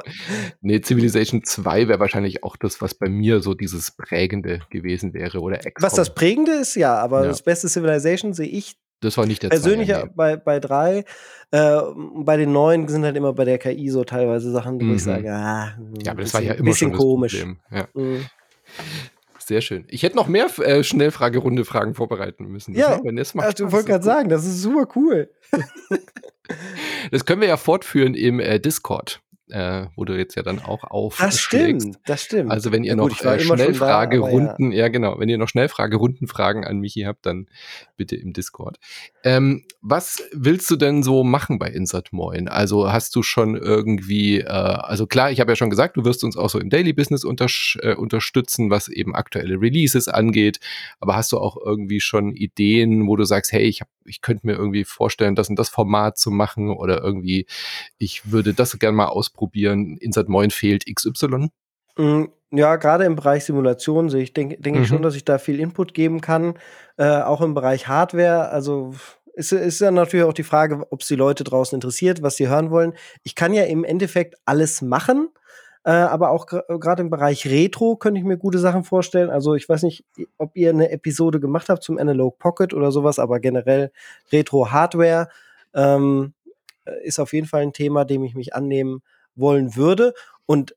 Nee, 0.61 0.79
Civilization 0.81 1.43
2 1.43 1.89
wäre 1.89 1.99
wahrscheinlich 1.99 2.43
auch 2.43 2.55
das, 2.55 2.81
was 2.81 2.95
bei 2.95 3.09
mir 3.09 3.41
so 3.41 3.53
dieses 3.53 3.91
Prägende 3.91 4.61
gewesen 4.69 5.13
wäre. 5.13 5.41
Oder 5.41 5.57
XCOM. 5.57 5.83
Was 5.83 5.95
das 5.95 6.13
Prägende 6.13 6.53
ist, 6.53 6.75
ja, 6.75 6.97
aber 6.97 7.23
ja. 7.23 7.27
das 7.27 7.41
beste 7.41 7.67
Civilization 7.67 8.33
sehe 8.33 8.47
ich 8.47 8.77
das 9.01 9.17
war 9.17 9.25
nicht 9.25 9.43
der 9.43 9.49
Persönlich 9.49 9.89
Zweier, 9.89 10.05
nee. 10.05 10.11
bei, 10.15 10.37
bei 10.37 10.59
drei. 10.59 11.03
Äh, 11.51 11.81
bei 12.15 12.37
den 12.37 12.51
neuen 12.53 12.87
sind 12.87 13.03
halt 13.03 13.17
immer 13.17 13.33
bei 13.33 13.45
der 13.45 13.57
KI 13.57 13.89
so 13.89 14.03
teilweise 14.03 14.51
Sachen, 14.51 14.79
wo 14.79 14.85
mhm. 14.85 14.95
ich 14.95 15.03
sage, 15.03 15.31
ah, 15.33 15.75
ja, 16.03 16.11
aber 16.11 16.21
das 16.21 16.33
war 16.33 16.41
ja 16.41 16.53
immer 16.53 16.65
bisschen 16.65 16.91
schon 16.91 16.97
komisch. 16.97 17.45
Ja. 17.71 17.87
Mhm. 17.93 18.25
Sehr 19.39 19.61
schön. 19.61 19.85
Ich 19.89 20.03
hätte 20.03 20.15
noch 20.15 20.27
mehr 20.27 20.47
äh, 20.59 20.83
Schnellfragerunde-Fragen 20.83 21.95
vorbereiten 21.95 22.45
müssen. 22.45 22.73
Das 22.73 23.01
ja, 23.03 23.11
das 23.11 23.33
macht 23.33 23.59
du 23.59 23.71
wolltest 23.71 23.87
gerade 23.87 24.03
sagen, 24.03 24.29
das 24.29 24.45
ist 24.45 24.61
super 24.61 24.87
cool. 24.95 25.29
das 27.11 27.25
können 27.25 27.41
wir 27.41 27.47
ja 27.47 27.57
fortführen 27.57 28.13
im 28.13 28.39
äh, 28.39 28.59
Discord 28.59 29.21
äh, 29.51 29.87
wo 29.95 30.05
du 30.05 30.17
jetzt 30.17 30.35
ja 30.35 30.43
dann 30.43 30.59
auch 30.59 30.83
auf. 30.83 31.17
Das 31.17 31.39
stimmt, 31.39 31.99
das 32.05 32.23
stimmt. 32.23 32.51
Also 32.51 32.71
wenn 32.71 32.83
ihr 32.83 32.95
ja, 32.95 33.01
gut, 33.01 33.11
noch 33.11 33.31
äh, 33.31 33.39
Schnellfragerunden, 33.39 34.71
ja. 34.71 34.79
ja. 34.79 34.87
genau, 34.87 35.19
wenn 35.19 35.29
ihr 35.29 35.37
noch 35.37 35.49
Schnellfragerundenfragen 35.49 36.63
an 36.63 36.79
Michi 36.79 37.01
habt, 37.01 37.25
dann 37.25 37.47
bitte 37.97 38.15
im 38.15 38.33
Discord. 38.33 38.77
Ähm, 39.23 39.63
was 39.81 40.23
willst 40.31 40.69
du 40.71 40.75
denn 40.75 41.03
so 41.03 41.23
machen 41.23 41.59
bei 41.59 41.67
Insert 41.67 42.13
Moin? 42.13 42.47
Also 42.47 42.91
hast 42.91 43.15
du 43.15 43.23
schon 43.23 43.55
irgendwie, 43.55 44.39
äh, 44.39 44.47
also 44.47 45.05
klar, 45.05 45.31
ich 45.31 45.39
habe 45.39 45.51
ja 45.51 45.55
schon 45.55 45.69
gesagt, 45.69 45.97
du 45.97 46.05
wirst 46.05 46.23
uns 46.23 46.37
auch 46.37 46.49
so 46.49 46.59
im 46.59 46.69
Daily 46.69 46.93
Business 46.93 47.23
äh, 47.23 47.95
unterstützen, 47.95 48.69
was 48.69 48.87
eben 48.87 49.15
aktuelle 49.15 49.59
Releases 49.59 50.07
angeht. 50.07 50.59
Aber 50.99 51.15
hast 51.15 51.31
du 51.31 51.37
auch 51.37 51.57
irgendwie 51.63 51.99
schon 51.99 52.31
Ideen, 52.31 53.07
wo 53.07 53.15
du 53.15 53.25
sagst, 53.25 53.51
hey, 53.51 53.63
ich, 53.63 53.81
hab, 53.81 53.89
ich 54.05 54.21
könnte 54.21 54.47
mir 54.47 54.53
irgendwie 54.53 54.85
vorstellen, 54.85 55.35
das 55.35 55.49
und 55.49 55.59
das 55.59 55.69
Format 55.69 56.17
zu 56.17 56.31
machen 56.31 56.69
oder 56.69 57.03
irgendwie, 57.03 57.45
ich 57.97 58.31
würde 58.31 58.53
das 58.53 58.79
gerne 58.79 58.95
mal 58.95 59.07
ausprobieren 59.07 59.40
ausprobieren, 59.41 59.97
Insert 59.97 60.29
Moin 60.29 60.51
fehlt 60.51 60.85
XY? 60.85 61.49
Mm, 61.97 62.25
ja, 62.51 62.75
gerade 62.75 63.05
im 63.05 63.15
Bereich 63.15 63.45
Simulation 63.45 64.09
sehe 64.09 64.23
ich, 64.23 64.33
denke 64.33 64.57
denk 64.59 64.77
mhm. 64.77 64.83
ich 64.83 64.87
schon, 64.87 64.99
mhm. 64.99 65.03
dass 65.03 65.15
ich 65.15 65.25
da 65.25 65.37
viel 65.37 65.59
Input 65.59 65.93
geben 65.93 66.21
kann. 66.21 66.55
Äh, 66.97 67.21
auch 67.21 67.41
im 67.41 67.53
Bereich 67.53 67.87
Hardware. 67.87 68.49
Also 68.49 68.93
ist, 69.33 69.51
ist 69.51 69.81
ja 69.81 69.91
natürlich 69.91 70.25
auch 70.25 70.33
die 70.33 70.43
Frage, 70.43 70.85
ob 70.91 71.01
es 71.01 71.07
die 71.07 71.15
Leute 71.15 71.43
draußen 71.43 71.75
interessiert, 71.75 72.21
was 72.21 72.35
sie 72.35 72.49
hören 72.49 72.69
wollen. 72.69 72.93
Ich 73.23 73.35
kann 73.35 73.53
ja 73.53 73.63
im 73.63 73.83
Endeffekt 73.83 74.35
alles 74.45 74.81
machen. 74.81 75.29
Äh, 75.83 75.91
aber 75.91 76.29
auch 76.29 76.45
gerade 76.45 77.01
im 77.01 77.09
Bereich 77.09 77.47
Retro 77.47 77.95
könnte 77.95 78.19
ich 78.19 78.25
mir 78.25 78.37
gute 78.37 78.59
Sachen 78.59 78.83
vorstellen. 78.83 79.31
Also 79.31 79.55
ich 79.55 79.67
weiß 79.67 79.81
nicht, 79.81 80.05
ob 80.37 80.55
ihr 80.55 80.69
eine 80.69 80.91
Episode 80.91 81.39
gemacht 81.39 81.69
habt 81.69 81.81
zum 81.81 81.97
Analog 81.97 82.37
Pocket 82.37 82.75
oder 82.75 82.91
sowas, 82.91 83.17
aber 83.17 83.39
generell 83.39 83.91
Retro-Hardware 84.31 85.29
ähm, 85.73 86.33
ist 87.03 87.19
auf 87.19 87.33
jeden 87.33 87.47
Fall 87.47 87.63
ein 87.63 87.73
Thema, 87.73 88.05
dem 88.05 88.23
ich 88.23 88.35
mich 88.35 88.53
annehmen 88.53 89.01
wollen 89.35 89.75
würde. 89.75 90.13
Und 90.45 90.75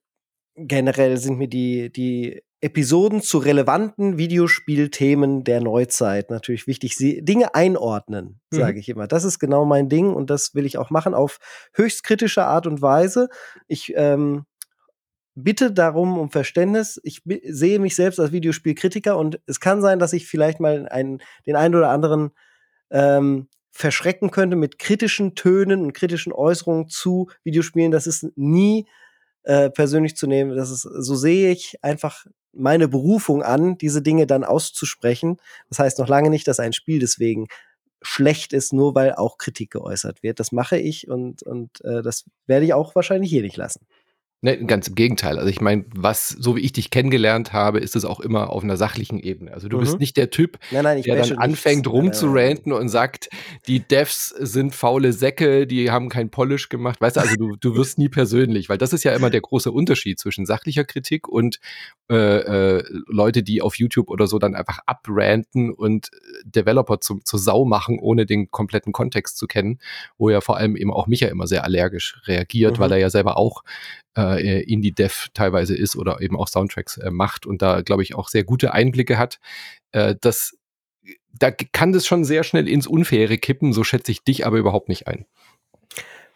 generell 0.56 1.16
sind 1.16 1.38
mir 1.38 1.48
die, 1.48 1.90
die 1.90 2.42
Episoden 2.64 3.20
zu 3.20 3.36
relevanten 3.38 4.16
Videospielthemen 4.16 5.44
der 5.44 5.60
Neuzeit. 5.60 6.30
Natürlich 6.30 6.66
wichtig, 6.66 6.96
sie 6.96 7.22
Dinge 7.22 7.54
einordnen, 7.54 8.40
sage 8.50 8.74
mhm. 8.74 8.78
ich 8.78 8.88
immer. 8.88 9.06
Das 9.06 9.24
ist 9.24 9.38
genau 9.38 9.66
mein 9.66 9.90
Ding 9.90 10.14
und 10.14 10.30
das 10.30 10.54
will 10.54 10.64
ich 10.64 10.78
auch 10.78 10.88
machen 10.88 11.12
auf 11.12 11.38
höchst 11.74 12.04
kritische 12.04 12.46
Art 12.46 12.66
und 12.66 12.80
Weise. 12.80 13.28
Ich 13.68 13.92
ähm, 13.96 14.46
bitte 15.34 15.72
darum 15.72 16.16
um 16.16 16.30
Verständnis. 16.30 16.98
Ich 17.04 17.20
sehe 17.44 17.78
mich 17.78 17.96
selbst 17.96 18.18
als 18.18 18.32
Videospielkritiker 18.32 19.18
und 19.18 19.40
es 19.46 19.60
kann 19.60 19.82
sein, 19.82 19.98
dass 19.98 20.14
ich 20.14 20.26
vielleicht 20.26 20.58
mal 20.58 20.88
einen, 20.88 21.20
den 21.46 21.56
einen 21.56 21.74
oder 21.74 21.90
anderen 21.90 22.30
ähm, 22.90 23.48
verschrecken 23.74 24.30
könnte 24.30 24.54
mit 24.54 24.78
kritischen 24.78 25.34
Tönen 25.34 25.82
und 25.82 25.94
kritischen 25.94 26.32
Äußerungen 26.32 26.88
zu 26.88 27.28
Videospielen. 27.42 27.90
Das 27.90 28.06
ist 28.06 28.24
nie 28.36 28.86
äh, 29.42 29.68
persönlich 29.68 30.16
zu 30.16 30.28
nehmen. 30.28 30.56
Das 30.56 30.70
ist, 30.70 30.82
so 30.82 31.16
sehe 31.16 31.50
ich 31.50 31.82
einfach 31.82 32.24
meine 32.52 32.86
Berufung 32.86 33.42
an, 33.42 33.76
diese 33.76 34.00
Dinge 34.00 34.28
dann 34.28 34.44
auszusprechen. 34.44 35.38
Das 35.70 35.80
heißt 35.80 35.98
noch 35.98 36.06
lange 36.06 36.30
nicht, 36.30 36.46
dass 36.46 36.60
ein 36.60 36.72
Spiel 36.72 37.00
deswegen 37.00 37.48
schlecht 38.00 38.52
ist, 38.52 38.72
nur 38.72 38.94
weil 38.94 39.12
auch 39.16 39.38
Kritik 39.38 39.72
geäußert 39.72 40.22
wird. 40.22 40.38
Das 40.38 40.52
mache 40.52 40.78
ich 40.78 41.08
und, 41.08 41.42
und 41.42 41.84
äh, 41.84 42.00
das 42.00 42.26
werde 42.46 42.66
ich 42.66 42.74
auch 42.74 42.94
wahrscheinlich 42.94 43.30
hier 43.30 43.42
nicht 43.42 43.56
lassen. 43.56 43.86
Ne, 44.44 44.58
ganz 44.66 44.88
im 44.88 44.94
Gegenteil. 44.94 45.38
Also 45.38 45.48
ich 45.48 45.62
meine, 45.62 45.86
was, 45.96 46.28
so 46.28 46.54
wie 46.54 46.60
ich 46.60 46.72
dich 46.74 46.90
kennengelernt 46.90 47.54
habe, 47.54 47.80
ist 47.80 47.96
es 47.96 48.04
auch 48.04 48.20
immer 48.20 48.50
auf 48.50 48.62
einer 48.62 48.76
sachlichen 48.76 49.18
Ebene. 49.18 49.54
Also 49.54 49.70
du 49.70 49.78
mhm. 49.78 49.80
bist 49.80 50.00
nicht 50.00 50.18
der 50.18 50.28
Typ, 50.28 50.58
nein, 50.70 50.84
nein, 50.84 51.00
der 51.00 51.16
dann 51.16 51.38
anfängt 51.38 51.86
rumzuranten 51.86 52.70
und 52.74 52.90
sagt, 52.90 53.30
die 53.68 53.80
Devs 53.80 54.34
sind 54.38 54.74
faule 54.74 55.14
Säcke, 55.14 55.66
die 55.66 55.90
haben 55.90 56.10
kein 56.10 56.28
Polish 56.28 56.68
gemacht. 56.68 57.00
Weißt 57.00 57.16
du, 57.16 57.20
also 57.22 57.36
du, 57.36 57.56
du 57.56 57.74
wirst 57.74 57.96
nie 57.96 58.10
persönlich, 58.10 58.68
weil 58.68 58.76
das 58.76 58.92
ist 58.92 59.02
ja 59.02 59.14
immer 59.14 59.30
der 59.30 59.40
große 59.40 59.72
Unterschied 59.72 60.18
zwischen 60.18 60.44
sachlicher 60.44 60.84
Kritik 60.84 61.26
und 61.26 61.58
äh, 62.10 62.16
äh, 62.16 62.84
Leute, 63.06 63.42
die 63.42 63.62
auf 63.62 63.76
YouTube 63.76 64.10
oder 64.10 64.26
so 64.26 64.38
dann 64.38 64.54
einfach 64.54 64.80
abranten 64.84 65.72
und 65.72 66.10
Developer 66.44 67.00
zum, 67.00 67.24
zur 67.24 67.38
Sau 67.38 67.64
machen, 67.64 67.98
ohne 67.98 68.26
den 68.26 68.50
kompletten 68.50 68.92
Kontext 68.92 69.38
zu 69.38 69.46
kennen, 69.46 69.78
wo 70.18 70.28
ja 70.28 70.42
vor 70.42 70.58
allem 70.58 70.76
eben 70.76 70.92
auch 70.92 71.06
Micha 71.06 71.28
immer 71.28 71.46
sehr 71.46 71.64
allergisch 71.64 72.20
reagiert, 72.26 72.76
mhm. 72.76 72.82
weil 72.82 72.92
er 72.92 72.98
ja 72.98 73.08
selber 73.08 73.38
auch 73.38 73.62
äh, 74.16 74.62
Indie-Dev 74.62 75.28
teilweise 75.34 75.76
ist 75.76 75.96
oder 75.96 76.20
eben 76.20 76.36
auch 76.36 76.48
Soundtracks 76.48 76.98
äh, 76.98 77.10
macht 77.10 77.46
und 77.46 77.62
da, 77.62 77.82
glaube 77.82 78.02
ich, 78.02 78.14
auch 78.14 78.28
sehr 78.28 78.44
gute 78.44 78.72
Einblicke 78.72 79.18
hat. 79.18 79.40
Äh, 79.92 80.14
das, 80.20 80.56
da 81.32 81.50
kann 81.50 81.92
das 81.92 82.06
schon 82.06 82.24
sehr 82.24 82.44
schnell 82.44 82.68
ins 82.68 82.86
Unfaire 82.86 83.38
kippen, 83.38 83.72
so 83.72 83.84
schätze 83.84 84.12
ich 84.12 84.22
dich 84.22 84.46
aber 84.46 84.58
überhaupt 84.58 84.88
nicht 84.88 85.06
ein. 85.08 85.26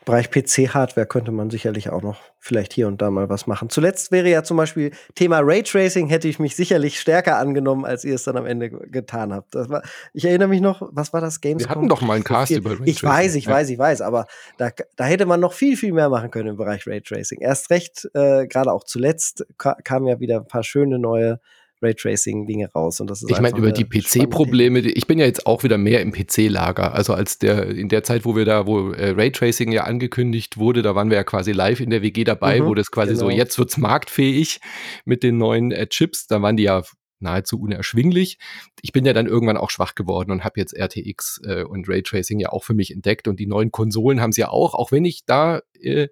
Bereich 0.08 0.30
PC-Hardware 0.30 1.06
könnte 1.06 1.32
man 1.32 1.50
sicherlich 1.50 1.90
auch 1.90 2.00
noch 2.00 2.16
vielleicht 2.38 2.72
hier 2.72 2.88
und 2.88 3.02
da 3.02 3.10
mal 3.10 3.28
was 3.28 3.46
machen. 3.46 3.68
Zuletzt 3.68 4.10
wäre 4.10 4.26
ja 4.30 4.42
zum 4.42 4.56
Beispiel 4.56 4.92
Thema 5.14 5.40
Raytracing, 5.42 6.08
hätte 6.08 6.28
ich 6.28 6.38
mich 6.38 6.56
sicherlich 6.56 6.98
stärker 6.98 7.36
angenommen, 7.36 7.84
als 7.84 8.04
ihr 8.04 8.14
es 8.14 8.24
dann 8.24 8.38
am 8.38 8.46
Ende 8.46 8.70
getan 8.70 9.34
habt. 9.34 9.54
War, 9.54 9.82
ich 10.14 10.24
erinnere 10.24 10.48
mich 10.48 10.62
noch, 10.62 10.80
was 10.92 11.12
war 11.12 11.20
das 11.20 11.42
Gamescom? 11.42 11.68
Wir 11.68 11.76
hatten 11.76 11.88
doch 11.90 12.00
mal 12.00 12.14
einen 12.14 12.24
Cast 12.24 12.52
über 12.52 12.70
Raytracing. 12.70 12.86
Ich 12.86 13.04
weiß, 13.04 13.34
ich 13.34 13.44
ja. 13.44 13.52
weiß, 13.52 13.68
ich 13.68 13.78
weiß, 13.78 14.00
aber 14.00 14.26
da, 14.56 14.70
da 14.96 15.04
hätte 15.04 15.26
man 15.26 15.40
noch 15.40 15.52
viel, 15.52 15.76
viel 15.76 15.92
mehr 15.92 16.08
machen 16.08 16.30
können 16.30 16.48
im 16.48 16.56
Bereich 16.56 16.86
Raytracing. 16.86 17.42
Erst 17.42 17.68
recht, 17.68 18.08
äh, 18.14 18.46
gerade 18.46 18.72
auch 18.72 18.84
zuletzt 18.84 19.44
kamen 19.58 20.06
ja 20.06 20.20
wieder 20.20 20.38
ein 20.38 20.48
paar 20.48 20.64
schöne 20.64 20.98
neue 20.98 21.38
Raytracing-Dinge 21.82 22.72
raus. 22.72 23.00
Und 23.00 23.08
das 23.08 23.22
ist 23.22 23.30
ich 23.30 23.40
meine, 23.40 23.56
über 23.56 23.72
die 23.72 23.84
PC-Probleme, 23.84 24.80
ich 24.80 25.06
bin 25.06 25.18
ja 25.18 25.26
jetzt 25.26 25.46
auch 25.46 25.62
wieder 25.62 25.78
mehr 25.78 26.02
im 26.02 26.12
PC-Lager. 26.12 26.94
Also 26.94 27.14
als 27.14 27.38
der, 27.38 27.68
in 27.68 27.88
der 27.88 28.02
Zeit, 28.02 28.24
wo 28.24 28.36
wir 28.36 28.44
da, 28.44 28.66
wo 28.66 28.90
äh, 28.90 29.10
Raytracing 29.10 29.72
ja 29.72 29.84
angekündigt 29.84 30.58
wurde, 30.58 30.82
da 30.82 30.94
waren 30.94 31.10
wir 31.10 31.16
ja 31.16 31.24
quasi 31.24 31.52
live 31.52 31.80
in 31.80 31.90
der 31.90 32.02
WG 32.02 32.24
dabei, 32.24 32.60
mhm, 32.60 32.66
wo 32.66 32.74
das 32.74 32.90
quasi 32.90 33.12
genau. 33.12 33.26
so, 33.26 33.30
jetzt 33.30 33.58
wird's 33.58 33.76
marktfähig 33.76 34.60
mit 35.04 35.22
den 35.22 35.38
neuen 35.38 35.72
äh, 35.72 35.86
Chips. 35.86 36.26
Da 36.26 36.42
waren 36.42 36.56
die 36.56 36.64
ja 36.64 36.82
nahezu 37.20 37.60
unerschwinglich. 37.60 38.38
Ich 38.82 38.92
bin 38.92 39.04
ja 39.04 39.12
dann 39.12 39.26
irgendwann 39.26 39.56
auch 39.56 39.70
schwach 39.70 39.94
geworden 39.94 40.30
und 40.30 40.44
habe 40.44 40.60
jetzt 40.60 40.72
RTX 40.72 41.40
äh, 41.44 41.64
und 41.64 41.88
Raytracing 41.88 42.38
ja 42.40 42.50
auch 42.50 42.64
für 42.64 42.74
mich 42.74 42.92
entdeckt 42.92 43.28
und 43.28 43.40
die 43.40 43.46
neuen 43.46 43.72
Konsolen 43.72 44.20
haben 44.20 44.32
sie 44.32 44.42
ja 44.42 44.50
auch, 44.50 44.74
auch 44.74 44.92
wenn 44.92 45.04
ich 45.04 45.24
da 45.24 45.60
äh, 45.80 46.08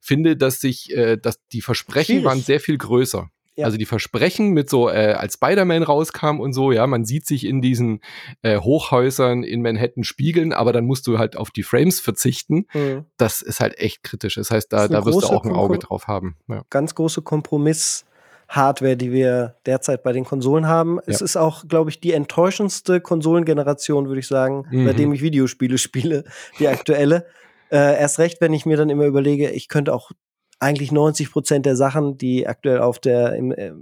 finde, 0.00 0.36
dass 0.36 0.60
sich, 0.60 0.94
äh, 0.96 1.16
dass 1.16 1.46
die 1.48 1.60
Versprechen 1.60 2.16
Schwierig. 2.16 2.24
waren 2.24 2.40
sehr 2.40 2.60
viel 2.60 2.78
größer. 2.78 3.30
Ja. 3.58 3.64
Also 3.64 3.76
die 3.76 3.86
Versprechen 3.86 4.50
mit 4.50 4.70
so, 4.70 4.88
äh, 4.88 5.14
als 5.18 5.34
Spider-Man 5.34 5.82
rauskam 5.82 6.38
und 6.38 6.52
so, 6.52 6.70
ja, 6.70 6.86
man 6.86 7.04
sieht 7.04 7.26
sich 7.26 7.44
in 7.44 7.60
diesen 7.60 8.00
äh, 8.42 8.58
Hochhäusern 8.58 9.42
in 9.42 9.62
Manhattan 9.62 10.04
spiegeln, 10.04 10.52
aber 10.52 10.72
dann 10.72 10.84
musst 10.84 11.08
du 11.08 11.18
halt 11.18 11.36
auf 11.36 11.50
die 11.50 11.64
Frames 11.64 11.98
verzichten. 11.98 12.66
Mhm. 12.72 13.06
Das 13.16 13.42
ist 13.42 13.58
halt 13.58 13.76
echt 13.76 14.04
kritisch. 14.04 14.36
Das 14.36 14.52
heißt, 14.52 14.72
da, 14.72 14.86
das 14.86 14.90
da 14.90 15.04
wirst 15.04 15.22
du 15.24 15.26
auch 15.26 15.44
ein 15.44 15.50
Auge 15.50 15.78
drauf 15.78 16.06
haben. 16.06 16.36
Ja. 16.46 16.62
Ganz 16.70 16.94
große 16.94 17.22
Kompromiss. 17.22 18.04
Hardware, 18.48 18.96
die 18.96 19.12
wir 19.12 19.56
derzeit 19.66 20.02
bei 20.02 20.12
den 20.12 20.24
Konsolen 20.24 20.66
haben. 20.66 20.96
Ja. 20.96 21.02
Es 21.08 21.20
ist 21.20 21.36
auch, 21.36 21.68
glaube 21.68 21.90
ich, 21.90 22.00
die 22.00 22.12
enttäuschendste 22.12 23.00
Konsolengeneration, 23.00 24.06
würde 24.06 24.20
ich 24.20 24.26
sagen, 24.26 24.64
mhm. 24.70 24.86
seitdem 24.86 25.12
ich 25.12 25.20
Videospiele 25.20 25.76
spiele, 25.78 26.24
die 26.58 26.68
aktuelle. 26.68 27.26
Äh, 27.70 28.00
erst 28.00 28.18
recht, 28.18 28.40
wenn 28.40 28.54
ich 28.54 28.64
mir 28.64 28.78
dann 28.78 28.88
immer 28.88 29.04
überlege, 29.04 29.50
ich 29.50 29.68
könnte 29.68 29.92
auch 29.92 30.12
eigentlich 30.60 30.92
90 30.92 31.30
Prozent 31.30 31.66
der 31.66 31.76
Sachen, 31.76 32.18
die 32.18 32.46
aktuell 32.46 32.80
auf 32.80 32.98
der, 32.98 33.34
im, 33.34 33.52
äh, 33.52 33.72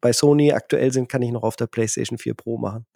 bei 0.00 0.12
Sony 0.12 0.52
aktuell 0.52 0.92
sind, 0.92 1.08
kann 1.08 1.22
ich 1.22 1.30
noch 1.30 1.42
auf 1.42 1.56
der 1.56 1.66
PlayStation 1.66 2.18
4 2.18 2.34
Pro 2.34 2.58
machen. 2.58 2.86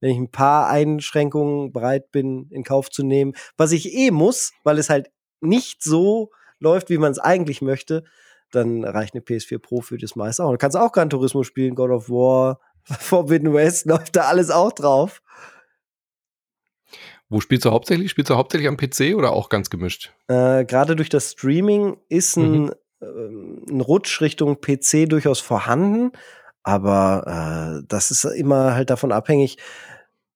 Wenn 0.00 0.10
ich 0.10 0.18
ein 0.18 0.30
paar 0.30 0.68
Einschränkungen 0.68 1.72
bereit 1.72 2.10
bin, 2.12 2.48
in 2.50 2.64
Kauf 2.64 2.90
zu 2.90 3.02
nehmen, 3.02 3.34
was 3.56 3.72
ich 3.72 3.94
eh 3.94 4.10
muss, 4.10 4.52
weil 4.64 4.78
es 4.78 4.90
halt 4.90 5.10
nicht 5.40 5.82
so 5.82 6.30
läuft, 6.58 6.90
wie 6.90 6.98
man 6.98 7.12
es 7.12 7.18
eigentlich 7.18 7.62
möchte, 7.62 8.04
dann 8.50 8.84
reicht 8.84 9.14
eine 9.14 9.22
PS4 9.22 9.58
Pro 9.58 9.80
für 9.80 9.98
das 9.98 10.16
meiste 10.16 10.44
auch. 10.44 10.52
Du 10.52 10.58
kannst 10.58 10.76
auch 10.76 10.92
Gran 10.92 11.10
Turismo 11.10 11.42
spielen, 11.42 11.74
God 11.74 11.90
of 11.90 12.10
War, 12.10 12.60
Forbidden 12.84 13.52
West, 13.52 13.86
läuft 13.86 14.16
da 14.16 14.22
alles 14.22 14.50
auch 14.50 14.72
drauf. 14.72 15.22
Wo 17.28 17.40
spielst 17.40 17.64
du 17.64 17.72
hauptsächlich? 17.72 18.10
Spielst 18.10 18.30
du 18.30 18.36
hauptsächlich 18.36 18.68
am 18.68 18.76
PC 18.76 19.16
oder 19.16 19.32
auch 19.32 19.48
ganz 19.48 19.68
gemischt? 19.68 20.12
Äh, 20.28 20.64
Gerade 20.64 20.94
durch 20.94 21.08
das 21.08 21.32
Streaming 21.32 21.96
ist 22.08 22.36
ein 22.36 22.64
mhm. 22.64 22.72
Ähm, 23.02 23.64
ein 23.68 23.80
Rutsch 23.80 24.20
Richtung 24.20 24.60
PC 24.60 25.08
durchaus 25.08 25.40
vorhanden, 25.40 26.12
aber 26.62 27.80
äh, 27.80 27.86
das 27.88 28.10
ist 28.10 28.24
immer 28.24 28.74
halt 28.74 28.90
davon 28.90 29.12
abhängig. 29.12 29.58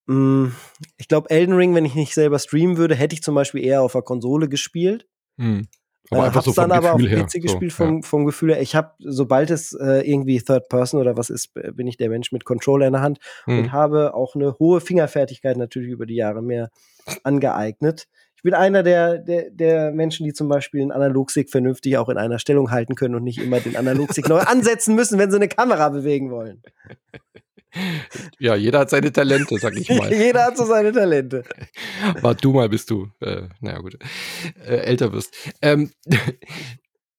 Mh, 0.06 0.14
hm, 0.14 0.54
ich 0.96 1.08
glaube, 1.08 1.30
Elden 1.30 1.54
Ring, 1.54 1.74
wenn 1.74 1.84
ich 1.84 1.94
nicht 1.94 2.14
selber 2.14 2.38
streamen 2.38 2.76
würde, 2.76 2.94
hätte 2.94 3.14
ich 3.14 3.22
zum 3.22 3.34
Beispiel 3.34 3.64
eher 3.64 3.82
auf 3.82 3.92
der 3.92 4.02
Konsole 4.02 4.48
gespielt. 4.48 5.06
Mhm. 5.36 5.68
Aber 6.10 6.22
äh, 6.22 6.26
einfach 6.26 6.42
so 6.42 6.52
dann 6.52 6.72
aber 6.72 6.96
Gefühl 6.96 7.20
auf 7.20 7.26
PC 7.26 7.34
her. 7.34 7.40
gespielt 7.40 7.72
so, 7.72 7.84
vom, 7.84 7.96
ja. 7.96 8.02
vom 8.02 8.26
Gefühl 8.26 8.54
her. 8.54 8.60
Ich 8.60 8.74
habe, 8.74 8.92
sobald 8.98 9.50
es 9.50 9.72
äh, 9.72 10.08
irgendwie 10.08 10.40
Third 10.40 10.68
Person 10.68 11.00
oder 11.00 11.16
was 11.16 11.30
ist, 11.30 11.54
bin 11.54 11.86
ich 11.86 11.96
der 11.96 12.08
Mensch 12.08 12.32
mit 12.32 12.44
Controller 12.44 12.86
in 12.86 12.92
der 12.92 13.02
Hand 13.02 13.18
mhm. 13.46 13.58
und 13.58 13.72
habe 13.72 14.14
auch 14.14 14.34
eine 14.34 14.58
hohe 14.58 14.80
Fingerfertigkeit 14.80 15.56
natürlich 15.56 15.90
über 15.90 16.06
die 16.06 16.16
Jahre 16.16 16.42
mehr 16.42 16.70
angeeignet 17.22 18.06
ich 18.40 18.42
bin 18.42 18.54
einer 18.54 18.82
der, 18.82 19.18
der, 19.18 19.50
der 19.50 19.92
Menschen, 19.92 20.24
die 20.24 20.32
zum 20.32 20.48
Beispiel 20.48 20.80
einen 20.80 20.92
Analogstick 20.92 21.50
vernünftig 21.50 21.98
auch 21.98 22.08
in 22.08 22.16
einer 22.16 22.38
Stellung 22.38 22.70
halten 22.70 22.94
können 22.94 23.14
und 23.14 23.22
nicht 23.22 23.36
immer 23.36 23.60
den 23.60 23.76
Analogstick 23.76 24.30
neu 24.30 24.38
ansetzen 24.46 24.94
müssen, 24.94 25.18
wenn 25.18 25.30
sie 25.30 25.36
eine 25.36 25.48
Kamera 25.48 25.90
bewegen 25.90 26.30
wollen. 26.30 26.62
Ja, 28.38 28.54
jeder 28.54 28.78
hat 28.78 28.88
seine 28.88 29.12
Talente, 29.12 29.58
sag 29.58 29.76
ich 29.76 29.90
mal. 29.90 30.10
jeder 30.10 30.46
hat 30.46 30.56
so 30.56 30.64
seine 30.64 30.90
Talente. 30.90 31.44
Wart 32.22 32.42
du 32.42 32.54
mal, 32.54 32.70
bis 32.70 32.86
du, 32.86 33.08
äh, 33.20 33.42
naja 33.60 33.80
gut, 33.80 33.98
äh, 34.66 34.76
älter 34.76 35.12
wirst. 35.12 35.34
Ähm, 35.60 35.90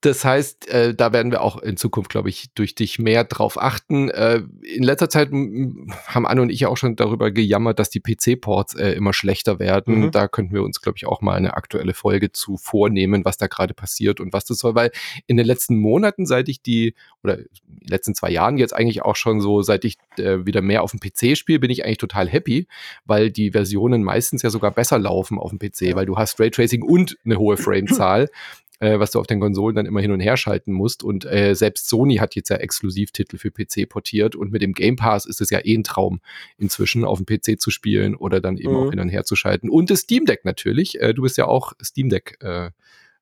das 0.01 0.25
heißt, 0.25 0.67
äh, 0.69 0.95
da 0.95 1.13
werden 1.13 1.31
wir 1.31 1.41
auch 1.41 1.61
in 1.61 1.77
Zukunft, 1.77 2.09
glaube 2.09 2.29
ich, 2.29 2.51
durch 2.55 2.73
dich 2.73 2.97
mehr 2.97 3.23
drauf 3.23 3.61
achten. 3.61 4.09
Äh, 4.09 4.41
in 4.63 4.81
letzter 4.81 5.09
Zeit 5.09 5.29
haben 5.31 6.25
Anne 6.25 6.41
und 6.41 6.49
ich 6.49 6.65
auch 6.65 6.77
schon 6.77 6.95
darüber 6.95 7.29
gejammert, 7.29 7.77
dass 7.77 7.91
die 7.91 7.99
PC-Ports 7.99 8.73
äh, 8.73 8.93
immer 8.93 9.13
schlechter 9.13 9.59
werden. 9.59 10.05
Mhm. 10.05 10.11
Da 10.11 10.27
könnten 10.27 10.55
wir 10.55 10.63
uns, 10.63 10.81
glaube 10.81 10.97
ich, 10.97 11.05
auch 11.05 11.21
mal 11.21 11.35
eine 11.35 11.53
aktuelle 11.53 11.93
Folge 11.93 12.31
zu 12.31 12.57
vornehmen, 12.57 13.25
was 13.25 13.37
da 13.37 13.45
gerade 13.45 13.75
passiert 13.75 14.19
und 14.19 14.33
was 14.33 14.43
das 14.45 14.57
soll. 14.57 14.73
Weil 14.73 14.91
in 15.27 15.37
den 15.37 15.45
letzten 15.45 15.77
Monaten, 15.77 16.25
seit 16.25 16.49
ich 16.49 16.63
die, 16.63 16.95
oder 17.21 17.37
in 17.37 17.45
den 17.67 17.87
letzten 17.87 18.15
zwei 18.15 18.31
Jahren 18.31 18.57
jetzt 18.57 18.75
eigentlich 18.75 19.03
auch 19.03 19.15
schon 19.15 19.39
so, 19.39 19.61
seit 19.61 19.85
ich 19.85 19.97
äh, 20.17 20.47
wieder 20.47 20.63
mehr 20.63 20.81
auf 20.81 20.91
dem 20.91 20.99
PC 20.99 21.37
spiele, 21.37 21.59
bin 21.59 21.69
ich 21.69 21.85
eigentlich 21.85 21.99
total 21.99 22.27
happy, 22.27 22.67
weil 23.05 23.29
die 23.29 23.51
Versionen 23.51 24.01
meistens 24.01 24.41
ja 24.41 24.49
sogar 24.49 24.71
besser 24.71 24.97
laufen 24.97 25.37
auf 25.37 25.51
dem 25.51 25.59
PC, 25.59 25.95
weil 25.95 26.07
du 26.07 26.17
hast 26.17 26.39
Raytracing 26.39 26.81
und 26.81 27.19
eine 27.23 27.37
hohe 27.37 27.57
Framezahl 27.57 28.29
äh, 28.81 28.99
was 28.99 29.11
du 29.11 29.19
auf 29.19 29.27
den 29.27 29.39
Konsolen 29.39 29.75
dann 29.75 29.85
immer 29.85 30.01
hin 30.01 30.11
und 30.11 30.19
her 30.19 30.35
schalten 30.37 30.73
musst. 30.73 31.03
Und 31.03 31.23
äh, 31.25 31.53
selbst 31.53 31.87
Sony 31.87 32.15
hat 32.15 32.35
jetzt 32.35 32.49
ja 32.49 32.57
Exklusivtitel 32.57 33.37
für 33.37 33.51
PC 33.51 33.87
portiert 33.87 34.35
und 34.35 34.51
mit 34.51 34.63
dem 34.63 34.73
Game 34.73 34.95
Pass 34.95 35.25
ist 35.25 35.39
es 35.39 35.51
ja 35.51 35.59
eh 35.63 35.75
ein 35.75 35.83
Traum, 35.83 36.19
inzwischen 36.57 37.05
auf 37.05 37.21
dem 37.21 37.27
PC 37.27 37.61
zu 37.61 37.69
spielen 37.69 38.15
oder 38.15 38.41
dann 38.41 38.57
eben 38.57 38.73
mhm. 38.73 38.79
auch 38.79 38.89
hin 38.89 38.99
und 38.99 39.09
her 39.09 39.23
zu 39.23 39.35
schalten. 39.35 39.69
Und 39.69 39.91
das 39.91 40.01
Steam 40.01 40.25
Deck 40.25 40.45
natürlich. 40.45 40.99
Äh, 40.99 41.13
du 41.13 41.21
bist 41.21 41.37
ja 41.37 41.45
auch 41.45 41.73
Steam 41.81 42.09
Deck 42.09 42.37
äh, 42.41 42.71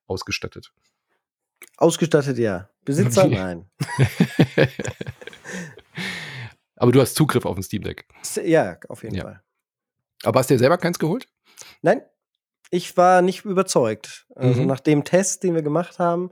ausgestattet. 0.06 0.72
Ausgestattet, 1.76 2.38
ja. 2.38 2.70
Besitzer, 2.86 3.26
okay. 3.26 3.34
nein. 3.34 3.66
Aber 6.76 6.90
du 6.90 7.02
hast 7.02 7.14
Zugriff 7.14 7.44
auf 7.44 7.58
ein 7.58 7.62
Steam 7.62 7.82
Deck. 7.82 8.06
Ja, 8.42 8.78
auf 8.88 9.02
jeden 9.02 9.14
ja. 9.14 9.24
Fall. 9.24 9.42
Aber 10.22 10.40
hast 10.40 10.48
du 10.48 10.54
dir 10.54 10.58
selber 10.58 10.78
keins 10.78 10.98
geholt? 10.98 11.28
Nein, 11.82 12.00
ich 12.70 12.96
war 12.96 13.22
nicht 13.22 13.44
überzeugt. 13.44 14.26
Also 14.34 14.62
mhm. 14.62 14.66
nach 14.66 14.80
dem 14.80 15.04
Test, 15.04 15.42
den 15.42 15.54
wir 15.54 15.62
gemacht 15.62 15.98
haben, 15.98 16.30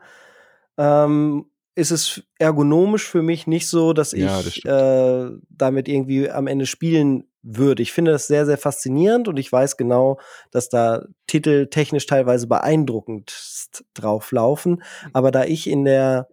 ähm, 0.76 1.47
ist 1.74 1.91
es 1.91 2.22
ergonomisch 2.39 3.07
für 3.07 3.22
mich 3.22 3.47
nicht 3.47 3.68
so, 3.68 3.93
dass 3.93 4.12
Ja, 4.12 4.41
ich 4.41 4.62
das 4.62 4.64
äh, 4.64 5.30
damit 5.49 5.89
irgendwie 5.89 6.30
am 6.30 6.47
Ende 6.47 6.66
spielen 6.66 7.24
würde. 7.43 7.82
Ich 7.82 7.93
finde 7.93 8.11
das 8.11 8.26
sehr, 8.26 8.47
sehr 8.47 8.59
faszinierend 8.59 9.28
und 9.28 9.39
ich 9.39 9.51
weiß 9.51 9.76
genau, 9.76 10.18
dass 10.51 10.68
da 10.68 11.05
Titel 11.26 11.66
technisch 11.66 12.07
teilweise 12.07 12.47
beeindruckend 12.49 13.68
drauflaufen. 13.95 14.82
Aber 15.12 15.30
da 15.30 15.45
ich 15.45 15.68
in 15.68 15.84
der 15.84 16.28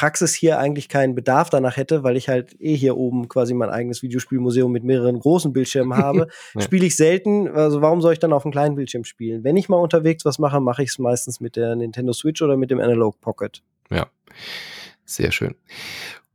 Praxis 0.00 0.32
hier 0.32 0.58
eigentlich 0.58 0.88
keinen 0.88 1.14
Bedarf 1.14 1.50
danach 1.50 1.76
hätte, 1.76 2.02
weil 2.02 2.16
ich 2.16 2.30
halt 2.30 2.58
eh 2.58 2.74
hier 2.74 2.96
oben 2.96 3.28
quasi 3.28 3.52
mein 3.52 3.68
eigenes 3.68 4.02
Videospielmuseum 4.02 4.72
mit 4.72 4.82
mehreren 4.82 5.20
großen 5.20 5.52
Bildschirmen 5.52 5.94
habe, 6.02 6.28
Ja. 6.54 6.60
spiele 6.62 6.86
ich 6.86 6.96
selten. 6.96 7.48
Also 7.48 7.82
warum 7.82 8.00
soll 8.00 8.14
ich 8.14 8.18
dann 8.18 8.32
auf 8.32 8.46
einem 8.46 8.52
kleinen 8.52 8.76
Bildschirm 8.76 9.04
spielen? 9.04 9.44
Wenn 9.44 9.58
ich 9.58 9.68
mal 9.68 9.76
unterwegs 9.76 10.24
was 10.24 10.38
mache, 10.38 10.58
mache 10.58 10.82
ich 10.82 10.88
es 10.88 10.98
meistens 10.98 11.40
mit 11.40 11.54
der 11.54 11.76
Nintendo 11.76 12.14
Switch 12.14 12.40
oder 12.40 12.56
mit 12.56 12.70
dem 12.70 12.80
Analog 12.80 13.20
Pocket. 13.20 13.62
Ja, 13.90 14.06
sehr 15.14 15.32
schön. 15.32 15.54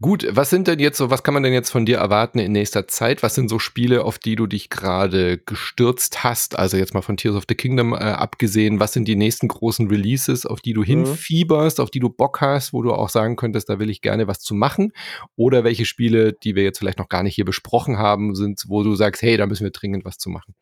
Gut, 0.02 0.28
was 0.30 0.50
sind 0.50 0.68
denn 0.68 0.80
jetzt 0.80 0.98
so, 0.98 1.10
was 1.10 1.24
kann 1.24 1.34
man 1.34 1.44
denn 1.44 1.54
jetzt 1.54 1.70
von 1.70 1.86
dir 1.86 2.00
erwarten 2.00 2.38
in 2.38 2.52
nächster 2.52 2.86
Zeit? 2.86 3.24
Was 3.24 3.34
sind 3.34 3.48
so 3.48 3.60
Spiele, 3.60 4.04
auf 4.04 4.20
die 4.20 4.36
du 4.36 4.46
dich 4.46 4.70
gerade 4.70 5.38
gestürzt 5.38 6.22
hast? 6.22 6.60
Also 6.60 6.76
jetzt 6.76 6.94
mal 6.94 7.02
von 7.02 7.16
Tears 7.16 7.38
of 7.38 7.46
the 7.48 7.56
Kingdom 7.56 7.94
äh, 7.94 7.98
abgesehen, 7.98 8.82
was 8.82 8.92
sind 8.92 9.08
die 9.08 9.16
nächsten 9.16 9.48
großen 9.48 9.88
Releases, 9.88 10.46
auf 10.46 10.60
die 10.60 10.74
du 10.74 10.84
hinfieberst, 10.84 11.80
auf 11.80 11.92
die 11.92 12.02
du 12.02 12.10
Bock 12.10 12.42
hast, 12.42 12.74
wo 12.74 12.82
du 12.82 12.92
auch 12.92 13.08
sagen 13.08 13.38
könntest, 13.38 13.70
da 13.70 13.80
will 13.80 13.90
ich 13.90 14.02
gerne 14.02 14.28
was 14.28 14.40
zu 14.40 14.54
machen? 14.54 14.92
Oder 15.38 15.64
welche 15.64 15.86
Spiele, 15.86 16.34
die 16.34 16.56
wir 16.56 16.64
jetzt 16.64 16.80
vielleicht 16.80 17.00
noch 17.00 17.10
gar 17.10 17.24
nicht 17.24 17.36
hier 17.36 17.46
besprochen 17.46 17.98
haben, 17.98 18.36
sind, 18.36 18.66
wo 18.68 18.84
du 18.84 18.96
sagst, 18.96 19.22
hey, 19.22 19.38
da 19.38 19.46
müssen 19.46 19.64
wir 19.64 19.72
dringend 19.72 20.04
was 20.04 20.18
zu 20.18 20.30
machen? 20.30 20.56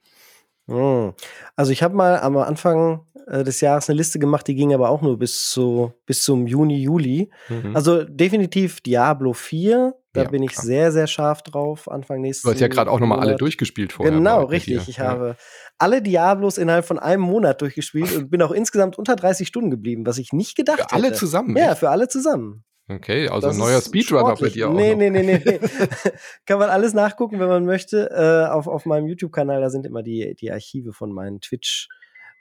Hm. 0.68 1.14
Also 1.55 1.72
ich 1.72 1.84
habe 1.84 1.95
mal 1.95 2.20
am 2.20 2.38
Anfang 2.38 3.05
äh, 3.28 3.43
des 3.43 3.59
Jahres 3.61 3.89
eine 3.89 3.97
Liste 3.97 4.18
gemacht, 4.20 4.47
die 4.47 4.55
ging 4.55 4.74
aber 4.74 4.89
auch 4.89 5.01
nur 5.01 5.18
bis 5.20 5.49
zu 5.49 5.91
bis 6.05 6.24
zum 6.24 6.47
Juni, 6.47 6.82
Juli. 6.82 7.30
Mhm. 7.49 7.76
Also 7.76 8.03
definitiv 8.05 8.80
Diablo 8.82 9.34
4, 9.34 9.93
da 10.14 10.24
Ja, 10.24 10.30
bin 10.30 10.41
ich 10.43 10.53
klar. 10.53 10.66
sehr, 10.66 10.91
sehr 10.93 11.07
scharf 11.07 11.41
drauf, 11.41 11.89
Anfang 11.91 12.22
nächsten 12.22 12.47
Du 12.47 12.53
hast 12.53 12.61
ja 12.61 12.68
gerade 12.70 12.89
auch 12.91 12.99
nochmal 12.99 13.20
alle 13.20 13.36
durchgespielt 13.36 13.91
vorher. 13.93 14.16
Genau, 14.16 14.43
richtig. 14.45 14.88
Ich 14.88 14.97
Ja. 14.97 15.05
habe 15.05 15.36
alle 15.80 16.01
Diablos 16.01 16.57
innerhalb 16.57 16.86
von 16.86 16.97
einem 16.99 17.24
Monat 17.24 17.61
durchgespielt 17.61 18.16
und 18.16 18.30
bin 18.30 18.41
auch 18.41 18.51
insgesamt 18.51 18.97
unter 18.97 19.16
30 19.18 19.47
Stunden 19.47 19.70
geblieben, 19.70 20.05
was 20.05 20.18
ich 20.18 20.32
nicht 20.32 20.55
gedacht 20.55 20.80
Für 20.80 20.91
alle 20.93 21.07
hätte. 21.07 21.18
zusammen. 21.18 21.57
Ja, 21.57 21.76
für 21.76 21.89
alle 21.89 22.07
zusammen. 22.07 22.64
Okay, 22.90 23.28
also 23.30 23.48
Das 23.48 23.56
ein 23.56 23.60
neuer 23.60 23.82
Speedrunner 23.82 24.36
bei 24.36 24.50
dir 24.50 24.70
auch. 24.70 24.74
Nee, 24.74 24.92
noch. 24.92 24.98
nee, 24.98 25.10
nee, 25.10 25.24
nee. 25.24 25.60
Kann 26.46 26.60
man 26.60 26.70
alles 26.70 26.94
nachgucken, 26.94 27.40
wenn 27.40 27.48
man 27.48 27.66
möchte. 27.66 28.10
Äh, 28.12 28.52
auf, 28.52 28.68
auf 28.68 28.86
meinem 28.86 29.08
YouTube-Kanal, 29.08 29.62
da 29.62 29.70
sind 29.70 29.86
immer 29.86 30.04
die, 30.04 30.36
die 30.36 30.52
Archive 30.52 30.94
von 30.94 31.12
meinen 31.12 31.40
Twitch- 31.40 31.88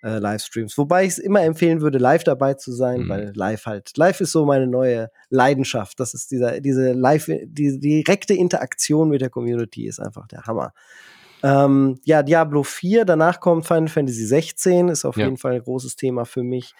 äh. 0.05 0.21
Wobei 0.21 1.05
ich 1.05 1.11
es 1.11 1.19
immer 1.21 1.43
empfehlen 1.45 1.81
würde, 1.81 1.99
live 1.99 2.25
dabei 2.25 2.55
zu 2.55 2.73
sein, 2.73 3.03
Mhm. 3.03 3.09
weil 3.09 3.33
live 3.37 3.67
halt, 3.67 3.97
live 3.97 4.21
ist 4.21 4.33
so 4.33 4.45
meine 4.45 4.67
neue 4.67 5.11
Leidenschaft. 5.31 6.01
Das 6.01 6.13
ist 6.13 6.33
dieser, 6.33 6.61
diese 6.61 6.91
live, 6.93 7.31
die 7.45 7.79
direkte 7.79 8.35
Interaktion 8.35 9.11
mit 9.11 9.21
der 9.21 9.31
Community 9.31 9.87
ist 9.87 10.01
einfach 10.01 10.27
der 10.27 10.43
Hammer. 10.43 10.73
Ähm, 11.45 12.01
ja, 12.05 12.25
Diablo 12.25 12.65
4, 12.65 13.05
danach 13.05 13.39
kommt 13.39 13.67
Final 13.67 13.87
Fantasy 13.89 14.25
16, 14.27 14.89
ist 14.89 15.05
auf 15.05 15.17
Ja. 15.17 15.25
jeden 15.27 15.37
Fall 15.37 15.53
ein 15.55 15.63
großes 15.63 15.95
Thema 15.95 16.25
für 16.25 16.43
mich. 16.43 16.75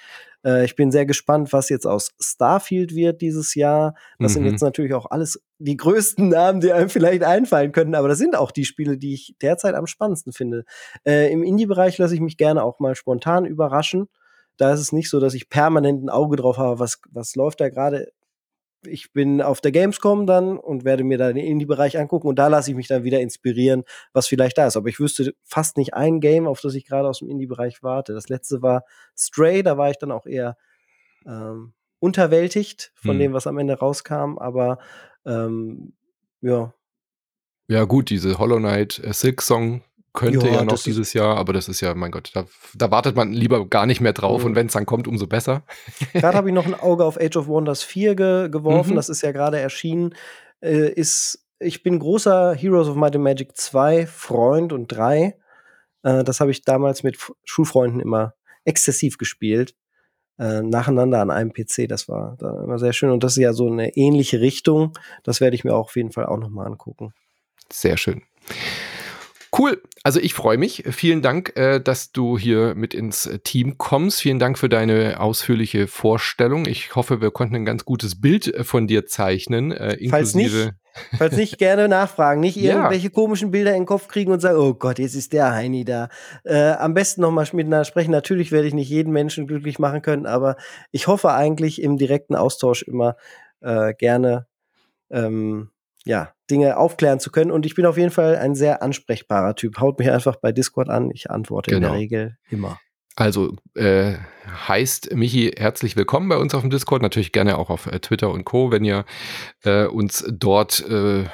Äh, 0.45 0.65
ich 0.65 0.77
bin 0.77 0.91
sehr 0.91 1.07
gespannt, 1.07 1.53
was 1.53 1.69
jetzt 1.69 1.87
aus 1.87 2.13
Starfield 2.21 2.95
wird 2.95 3.21
dieses 3.21 3.55
Jahr. 3.55 3.95
Das 4.19 4.33
sind 4.35 4.43
Mhm. 4.43 4.51
jetzt 4.51 4.63
natürlich 4.63 4.95
auch 4.95 5.07
alles 5.11 5.43
die 5.59 5.77
größten 5.77 6.29
Namen, 6.29 6.61
die 6.61 6.73
einem 6.73 6.89
vielleicht 6.89 7.23
einfallen 7.23 7.73
könnten, 7.73 7.95
aber 7.95 8.09
das 8.09 8.19
sind 8.19 8.37
auch 8.37 8.51
die 8.51 8.65
Spiele, 8.65 8.99
die 8.99 9.15
ich 9.15 9.35
derzeit 9.41 9.75
am 9.75 9.87
spannendsten 9.87 10.33
finde. 10.33 10.65
Äh, 11.05 11.33
Im 11.33 11.43
Indie-Bereich 11.43 11.99
lasse 11.99 12.15
ich 12.15 12.21
mich 12.21 12.37
gerne 12.37 12.63
auch 12.65 12.81
mal 12.81 12.95
spontan 12.95 13.45
überraschen. 13.45 14.09
Da 14.57 14.73
ist 14.73 14.81
es 14.81 14.93
nicht 14.93 15.09
so, 15.09 15.19
dass 15.21 15.35
ich 15.35 15.49
permanent 15.49 16.05
ein 16.05 16.11
Auge 16.11 16.37
drauf 16.37 16.59
habe, 16.59 16.79
was, 16.79 17.01
was 17.11 17.35
läuft 17.37 17.61
da 17.61 17.69
gerade. 17.69 18.13
Ich 18.87 19.13
bin 19.13 19.41
auf 19.43 19.61
der 19.61 19.73
Gamescom 19.73 20.27
dann 20.27 20.59
und 20.59 20.85
werde 20.85 21.05
mir 21.05 21.19
da 21.19 21.33
den 21.33 21.45
Indie-Bereich 21.45 21.99
angucken 21.99 22.29
und 22.29 22.37
da 22.37 22.49
lasse 22.49 22.71
ich 22.71 22.77
mich 22.77 22.89
dann 22.89 23.05
wieder 23.05 23.21
inspirieren, 23.21 23.85
was 24.13 24.27
vielleicht 24.27 24.59
da 24.59 24.67
ist. 24.67 24.77
Aber 24.77 24.89
ich 24.89 24.99
wüsste 24.99 25.35
fast 25.45 25.77
nicht 25.77 25.95
ein 25.95 26.21
Game, 26.21 26.47
auf 26.47 26.61
das 26.61 26.75
ich 26.75 26.85
gerade 26.87 27.09
aus 27.09 27.21
dem 27.21 27.29
Indie-Bereich 27.29 27.83
warte. 27.83 28.13
Das 28.13 28.29
letzte 28.29 28.63
war 28.63 28.85
Stray, 29.17 29.63
da 29.63 29.77
war 29.79 29.91
ich 29.91 29.99
dann 29.99 30.11
auch 30.11 30.27
eher 30.27 30.57
ähm, 31.27 31.73
unterwältigt 32.01 32.93
von 32.95 33.13
Hm. 33.13 33.19
dem, 33.19 33.33
was 33.33 33.47
am 33.47 33.59
Ende 33.59 33.75
rauskam. 33.79 34.39
Aber 34.39 34.79
ähm, 35.25 35.93
ja, 36.41 36.75
Ja, 37.69 37.85
gut, 37.85 38.11
diese 38.11 38.39
Hollow 38.39 38.59
Knight 38.59 38.99
äh, 39.05 39.13
Silk 39.13 39.41
Song 39.43 39.83
könnte 40.15 40.47
Ja, 40.47 40.55
ja, 40.55 40.65
noch 40.65 40.83
dieses 40.83 41.13
Jahr, 41.15 41.37
aber 41.37 41.53
das 41.53 41.69
ist 41.69 41.81
ja, 41.81 41.95
mein 41.95 42.11
Gott, 42.11 42.31
da, 42.35 42.45
da 42.75 42.91
wartet 42.91 43.17
man 43.17 43.33
lieber 43.33 43.67
gar 43.67 43.87
nicht 43.87 44.01
mehr 44.01 44.13
drauf 44.13 44.41
Mhm. 44.43 44.47
und 44.49 44.55
wenn 44.57 44.67
es 44.67 44.73
dann 44.75 44.87
kommt, 44.87 45.09
umso 45.09 45.27
besser. 45.27 45.63
Gerade 46.13 46.37
habe 46.37 46.49
ich 46.49 46.55
noch 46.55 46.67
ein 46.67 46.75
Auge 46.79 47.05
auf 47.05 47.19
Age 47.21 47.37
of 47.37 47.47
Wonders 47.47 47.83
4 47.83 48.15
ge 48.15 48.49
geworfen. 48.51 48.93
Mhm. 48.93 48.97
Das 48.97 49.09
ist 49.09 49.23
ja 49.23 49.33
gerade 49.33 49.59
erschienen. 49.59 50.15
Äh, 50.61 50.91
ist, 50.93 51.47
ich 51.59 51.83
bin 51.83 51.99
großer 51.99 52.55
Heroes 52.55 52.89
of 52.89 52.97
Might 52.97 53.15
and 53.17 53.25
Magic 53.25 53.57
2 53.57 54.07
Freund 54.07 54.73
und 54.73 54.89
3. 54.89 55.37
Äh, 56.03 56.25
das 56.25 56.41
habe 56.41 56.51
ich 56.51 56.63
damals 56.63 57.03
mit 57.03 57.17
F 57.17 57.33
Schulfreunden 57.45 58.01
immer 58.01 58.35
exzessiv 58.65 59.17
gespielt. 59.19 59.75
Äh, 60.39 60.63
nacheinander 60.63 61.21
an 61.21 61.31
einem 61.31 61.53
PC. 61.53 61.89
Das 61.89 62.09
war 62.09 62.37
da 62.39 62.63
immer 62.65 62.79
sehr 62.79 62.93
schön. 62.93 63.11
Und 63.11 63.23
das 63.25 63.33
ist 63.37 63.43
ja 63.43 63.53
so 63.53 63.71
eine 63.71 63.97
ähnliche 63.97 64.41
Richtung. 64.41 64.93
Das 65.25 65.41
werde 65.41 65.55
ich 65.57 65.65
mir 65.65 65.75
auch 65.75 65.87
auf 65.87 65.97
jeden 65.97 66.13
Fall 66.13 66.27
auch 66.27 66.39
noch 66.39 66.49
mal 66.51 66.67
angucken. 66.67 67.13
Sehr 67.71 67.97
schön. 67.97 68.23
Cool. 69.57 69.83
Also 70.03 70.19
ich 70.19 70.35
freue 70.35 70.57
mich. 70.57 70.85
Vielen 70.91 71.23
Dank, 71.23 71.57
äh, 71.57 71.79
dass 71.79 72.13
du 72.13 72.39
hier 72.39 72.75
mit 72.75 72.95
ins 72.95 73.27
äh, 73.27 73.39
Team 73.39 73.77
kommst. 73.79 74.21
Vielen 74.23 74.39
Dank 74.39 74.59
für 74.59 74.69
deine 74.69 75.21
ausführliche 75.21 75.87
Vorstellung. 75.87 76.67
Ich 76.67 76.97
hoffe, 76.97 77.21
wir 77.21 77.31
konnten 77.31 77.57
ein 77.57 77.65
ganz 77.65 77.85
gutes 77.85 78.21
Bild 78.21 78.53
äh, 78.53 78.65
von 78.65 78.87
dir 78.87 79.07
zeichnen. 79.07 79.75
Falls 80.11 80.35
nicht, 80.35 80.73
Falls 81.17 81.37
nicht, 81.37 81.59
gerne 81.59 81.89
nachfragen. 81.89 82.41
Nicht 82.41 82.57
Ja. 82.63 82.77
irgendwelche 82.77 83.11
komischen 83.11 83.51
Bilder 83.51 83.73
in 83.73 83.83
den 83.83 83.87
Kopf 83.87 84.09
kriegen 84.09 84.33
und 84.33 84.41
sagen, 84.41 84.59
oh 84.59 84.75
Gott, 84.75 84.99
jetzt 84.99 85.15
ist 85.15 85.33
der 85.33 85.53
Heini 85.53 85.85
da. 85.85 86.09
Äh, 86.45 86.73
am 86.73 86.95
besten 86.95 87.23
nochmal 87.23 87.47
miteinander 87.53 87.85
sprechen. 87.85 88.11
Natürlich 88.11 88.53
werde 88.53 88.69
ich 88.69 88.75
nicht 88.75 88.91
jeden 88.91 89.13
Menschen 89.13 89.47
glücklich 89.47 89.79
machen 89.79 90.03
können, 90.03 90.27
aber 90.27 90.57
ich 90.91 91.07
hoffe 91.07 91.33
eigentlich 91.33 91.83
im 91.83 91.97
direkten 91.97 92.35
Austausch 92.35 92.83
immer 92.83 93.17
äh, 93.61 93.95
gerne 93.95 94.47
ähm, 95.11 95.71
ja, 96.05 96.33
Dinge 96.53 96.77
aufklären 96.77 97.19
zu 97.19 97.31
können. 97.33 97.51
Und 97.51 97.65
ich 97.65 97.75
bin 97.75 97.87
auf 97.87 97.97
jeden 97.97 98.11
Fall 98.11 98.37
ein 98.37 98.55
sehr 98.55 98.83
ansprechbarer 98.83 99.55
Typ. 99.55 99.81
Haut 99.81 99.99
mich 99.99 100.11
einfach 100.11 100.37
bei 100.37 100.53
Discord 100.53 100.91
an. 100.91 101.11
Ich 101.11 101.31
antworte 101.31 101.71
in 101.71 101.81
Genau. 101.81 101.93
der 101.93 101.99
Regel 101.99 102.37
immer. 102.51 102.79
Also 103.17 103.57
äh, 103.75 104.15
heißt 104.47 105.15
Michi 105.15 105.53
herzlich 105.57 105.97
willkommen 105.97 106.29
bei 106.29 106.37
uns 106.37 106.55
auf 106.55 106.63
dem 106.63 106.71
Discord, 106.71 107.03
natürlich 107.03 107.33
gerne 107.33 107.59
auch 107.59 107.71
auf 107.71 107.87
äh, 107.87 108.01
Twitter 108.01 108.31
und 108.31 108.45
Co. 108.45 108.71
Wenn 108.71 108.85
ihr 108.85 109.05
äh, 109.63 109.85
uns 109.87 110.25
dort 110.31 110.81
äh, 110.89 111.25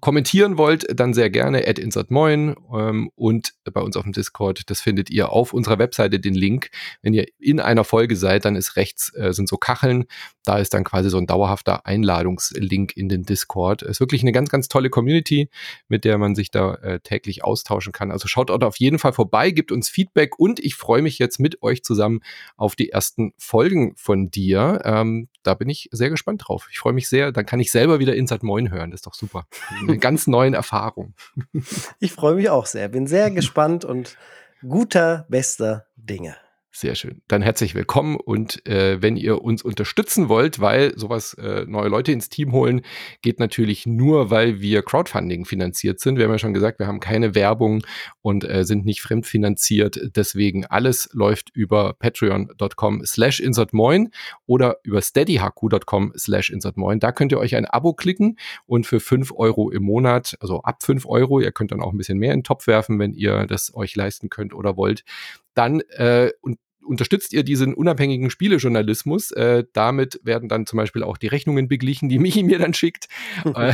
kommentieren 0.00 0.56
wollt, 0.56 0.86
dann 0.98 1.12
sehr 1.12 1.30
gerne 1.30 1.66
at 1.66 1.78
insertmoin 1.78 2.56
ähm, 2.72 3.10
und 3.14 3.52
bei 3.64 3.80
uns 3.80 3.96
auf 3.96 4.04
dem 4.04 4.12
Discord, 4.12 4.70
das 4.70 4.80
findet 4.80 5.10
ihr 5.10 5.30
auf 5.30 5.52
unserer 5.52 5.78
Webseite 5.78 6.20
den 6.20 6.34
Link. 6.34 6.70
Wenn 7.02 7.12
ihr 7.12 7.26
in 7.38 7.60
einer 7.60 7.84
Folge 7.84 8.16
seid, 8.16 8.44
dann 8.44 8.56
ist 8.56 8.76
rechts 8.76 9.14
äh, 9.14 9.32
sind 9.32 9.48
so 9.48 9.56
Kacheln, 9.56 10.06
da 10.44 10.58
ist 10.58 10.72
dann 10.72 10.84
quasi 10.84 11.10
so 11.10 11.18
ein 11.18 11.26
dauerhafter 11.26 11.84
Einladungslink 11.84 12.96
in 12.96 13.10
den 13.10 13.24
Discord. 13.24 13.82
Ist 13.82 14.00
wirklich 14.00 14.22
eine 14.22 14.32
ganz, 14.32 14.48
ganz 14.48 14.68
tolle 14.68 14.88
Community, 14.88 15.50
mit 15.88 16.04
der 16.04 16.16
man 16.16 16.34
sich 16.34 16.50
da 16.50 16.74
äh, 16.76 17.00
täglich 17.00 17.44
austauschen 17.44 17.92
kann. 17.92 18.10
Also 18.10 18.28
schaut 18.28 18.48
dort 18.48 18.64
auf 18.64 18.78
jeden 18.78 18.98
Fall 18.98 19.12
vorbei, 19.12 19.50
gibt 19.50 19.70
uns 19.70 19.90
Feedback 19.90 20.38
und 20.38 20.58
ich 20.60 20.74
freue 20.74 21.02
mich 21.02 21.18
jetzt 21.18 21.38
mit 21.38 21.62
euch 21.62 21.82
zusammen 21.82 22.20
auf 22.56 22.76
die 22.76 22.90
ersten 22.90 23.32
Folgen 23.38 23.94
von 23.96 24.30
dir. 24.30 24.80
Ähm, 24.84 25.28
da 25.42 25.54
bin 25.54 25.68
ich 25.68 25.88
sehr 25.92 26.10
gespannt 26.10 26.44
drauf. 26.46 26.68
Ich 26.70 26.78
freue 26.78 26.92
mich 26.92 27.08
sehr. 27.08 27.32
Dann 27.32 27.46
kann 27.46 27.60
ich 27.60 27.70
selber 27.70 27.98
wieder 27.98 28.14
Insert 28.14 28.42
Moin 28.42 28.70
hören. 28.70 28.90
Das 28.90 28.98
ist 28.98 29.06
doch 29.06 29.14
super. 29.14 29.46
Eine 29.80 29.98
ganz 29.98 30.26
neuen 30.26 30.54
Erfahrung. 30.54 31.14
Ich 32.00 32.12
freue 32.12 32.34
mich 32.34 32.50
auch 32.50 32.66
sehr. 32.66 32.88
Bin 32.88 33.06
sehr 33.06 33.30
gespannt 33.32 33.84
und 33.84 34.16
guter, 34.66 35.26
bester 35.28 35.86
Dinge. 35.96 36.36
Sehr 36.80 36.94
schön. 36.94 37.22
Dann 37.26 37.42
herzlich 37.42 37.74
willkommen 37.74 38.14
und 38.14 38.64
äh, 38.64 39.02
wenn 39.02 39.16
ihr 39.16 39.42
uns 39.42 39.64
unterstützen 39.64 40.28
wollt, 40.28 40.60
weil 40.60 40.96
sowas 40.96 41.34
äh, 41.34 41.64
neue 41.66 41.88
Leute 41.88 42.12
ins 42.12 42.28
Team 42.28 42.52
holen, 42.52 42.82
geht 43.20 43.40
natürlich 43.40 43.84
nur, 43.84 44.30
weil 44.30 44.60
wir 44.60 44.82
Crowdfunding 44.82 45.44
finanziert 45.44 45.98
sind. 45.98 46.18
Wir 46.18 46.26
haben 46.26 46.30
ja 46.30 46.38
schon 46.38 46.54
gesagt, 46.54 46.78
wir 46.78 46.86
haben 46.86 47.00
keine 47.00 47.34
Werbung 47.34 47.82
und 48.22 48.48
äh, 48.48 48.62
sind 48.62 48.84
nicht 48.84 49.00
fremdfinanziert. 49.00 49.98
Deswegen 50.14 50.66
alles 50.66 51.08
läuft 51.12 51.50
über 51.52 51.94
patreon.com 51.94 53.04
slash 53.04 53.40
insertmoin 53.40 54.10
oder 54.46 54.76
über 54.84 55.02
steadyhaku.com 55.02 56.12
slash 56.16 56.48
insertmoin. 56.48 57.00
Da 57.00 57.10
könnt 57.10 57.32
ihr 57.32 57.40
euch 57.40 57.56
ein 57.56 57.66
Abo 57.66 57.92
klicken 57.92 58.38
und 58.66 58.86
für 58.86 59.00
fünf 59.00 59.32
Euro 59.32 59.72
im 59.72 59.82
Monat, 59.82 60.36
also 60.38 60.62
ab 60.62 60.84
fünf 60.84 61.06
Euro, 61.06 61.40
ihr 61.40 61.50
könnt 61.50 61.72
dann 61.72 61.82
auch 61.82 61.90
ein 61.90 61.98
bisschen 61.98 62.18
mehr 62.18 62.34
in 62.34 62.38
den 62.38 62.44
Topf 62.44 62.68
werfen, 62.68 63.00
wenn 63.00 63.14
ihr 63.14 63.48
das 63.48 63.74
euch 63.74 63.96
leisten 63.96 64.30
könnt 64.30 64.54
oder 64.54 64.76
wollt, 64.76 65.02
dann 65.54 65.80
äh, 65.96 66.30
und 66.40 66.56
unterstützt 66.88 67.32
ihr 67.32 67.44
diesen 67.44 67.74
unabhängigen 67.74 68.30
Spielejournalismus. 68.30 69.30
Äh, 69.32 69.64
damit 69.72 70.20
werden 70.24 70.48
dann 70.48 70.66
zum 70.66 70.78
Beispiel 70.78 71.02
auch 71.02 71.16
die 71.16 71.28
Rechnungen 71.28 71.68
beglichen, 71.68 72.08
die 72.08 72.18
Michi 72.18 72.42
mir 72.42 72.58
dann 72.58 72.74
schickt. 72.74 73.08
Äh, 73.54 73.72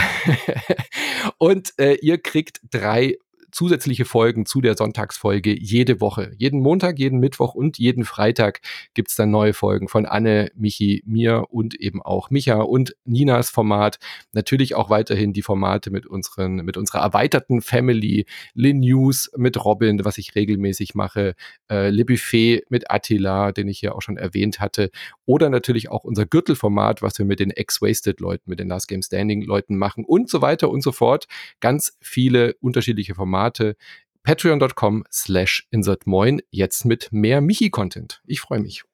und 1.38 1.74
äh, 1.78 1.94
ihr 1.94 2.18
kriegt 2.18 2.60
drei 2.70 3.16
zusätzliche 3.54 4.04
Folgen 4.04 4.46
zu 4.46 4.60
der 4.60 4.76
Sonntagsfolge 4.76 5.56
jede 5.56 6.00
Woche. 6.00 6.32
Jeden 6.36 6.60
Montag, 6.60 6.98
jeden 6.98 7.20
Mittwoch 7.20 7.54
und 7.54 7.78
jeden 7.78 8.04
Freitag 8.04 8.60
gibt's 8.94 9.14
dann 9.14 9.30
neue 9.30 9.54
Folgen 9.54 9.88
von 9.88 10.06
Anne, 10.06 10.50
Michi, 10.56 11.02
mir 11.06 11.44
und 11.50 11.74
eben 11.76 12.02
auch 12.02 12.30
Micha 12.30 12.60
und 12.60 12.96
Ninas 13.04 13.50
Format. 13.50 13.98
Natürlich 14.32 14.74
auch 14.74 14.90
weiterhin 14.90 15.32
die 15.32 15.42
Formate 15.42 15.90
mit 15.92 16.04
unseren, 16.04 16.56
mit 16.56 16.76
unserer 16.76 17.02
erweiterten 17.02 17.62
Family, 17.62 18.26
Lin 18.54 18.80
News 18.80 19.30
mit 19.36 19.64
Robin, 19.64 20.04
was 20.04 20.18
ich 20.18 20.34
regelmäßig 20.34 20.96
mache, 20.96 21.34
äh, 21.70 21.90
Le 21.90 22.04
Buffet 22.04 22.64
mit 22.70 22.90
Attila, 22.90 23.52
den 23.52 23.68
ich 23.68 23.80
ja 23.80 23.92
auch 23.92 24.02
schon 24.02 24.16
erwähnt 24.16 24.58
hatte, 24.58 24.90
oder 25.26 25.48
natürlich 25.48 25.90
auch 25.90 26.02
unser 26.02 26.26
Gürtelformat, 26.26 27.02
was 27.02 27.18
wir 27.18 27.24
mit 27.24 27.38
den 27.38 27.52
Ex-Wasted-Leuten, 27.52 28.50
mit 28.50 28.58
den 28.58 28.68
Last 28.68 28.88
Game 28.88 29.02
Standing-Leuten 29.02 29.76
machen 29.76 30.04
und 30.04 30.28
so 30.28 30.42
weiter 30.42 30.70
und 30.70 30.82
so 30.82 30.90
fort. 30.90 31.26
Ganz 31.60 31.96
viele 32.00 32.54
unterschiedliche 32.60 33.14
Formate. 33.44 33.76
Patreon.com 34.22 35.04
slash 35.12 35.66
insertmoin, 35.70 36.40
jetzt 36.50 36.86
mit 36.86 37.12
mehr 37.12 37.42
Michi-Content. 37.42 38.22
Ich 38.24 38.40
freue 38.40 38.60
mich. 38.60 38.84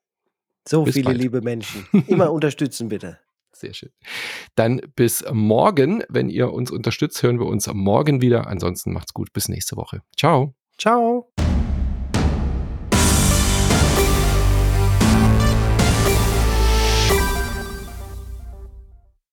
So 0.66 0.82
bis 0.82 0.94
viele 0.94 1.04
bald. 1.04 1.18
liebe 1.18 1.40
Menschen. 1.40 1.86
Immer 2.08 2.32
unterstützen, 2.32 2.88
bitte. 2.88 3.18
Sehr 3.52 3.72
schön. 3.72 3.90
Dann 4.56 4.80
bis 4.96 5.24
morgen. 5.32 6.02
Wenn 6.08 6.30
ihr 6.30 6.52
uns 6.52 6.72
unterstützt, 6.72 7.22
hören 7.22 7.38
wir 7.38 7.46
uns 7.46 7.72
morgen 7.72 8.20
wieder. 8.20 8.48
Ansonsten 8.48 8.92
macht's 8.92 9.14
gut. 9.14 9.32
Bis 9.32 9.48
nächste 9.48 9.76
Woche. 9.76 10.02
Ciao. 10.16 10.54
Ciao. 10.76 11.30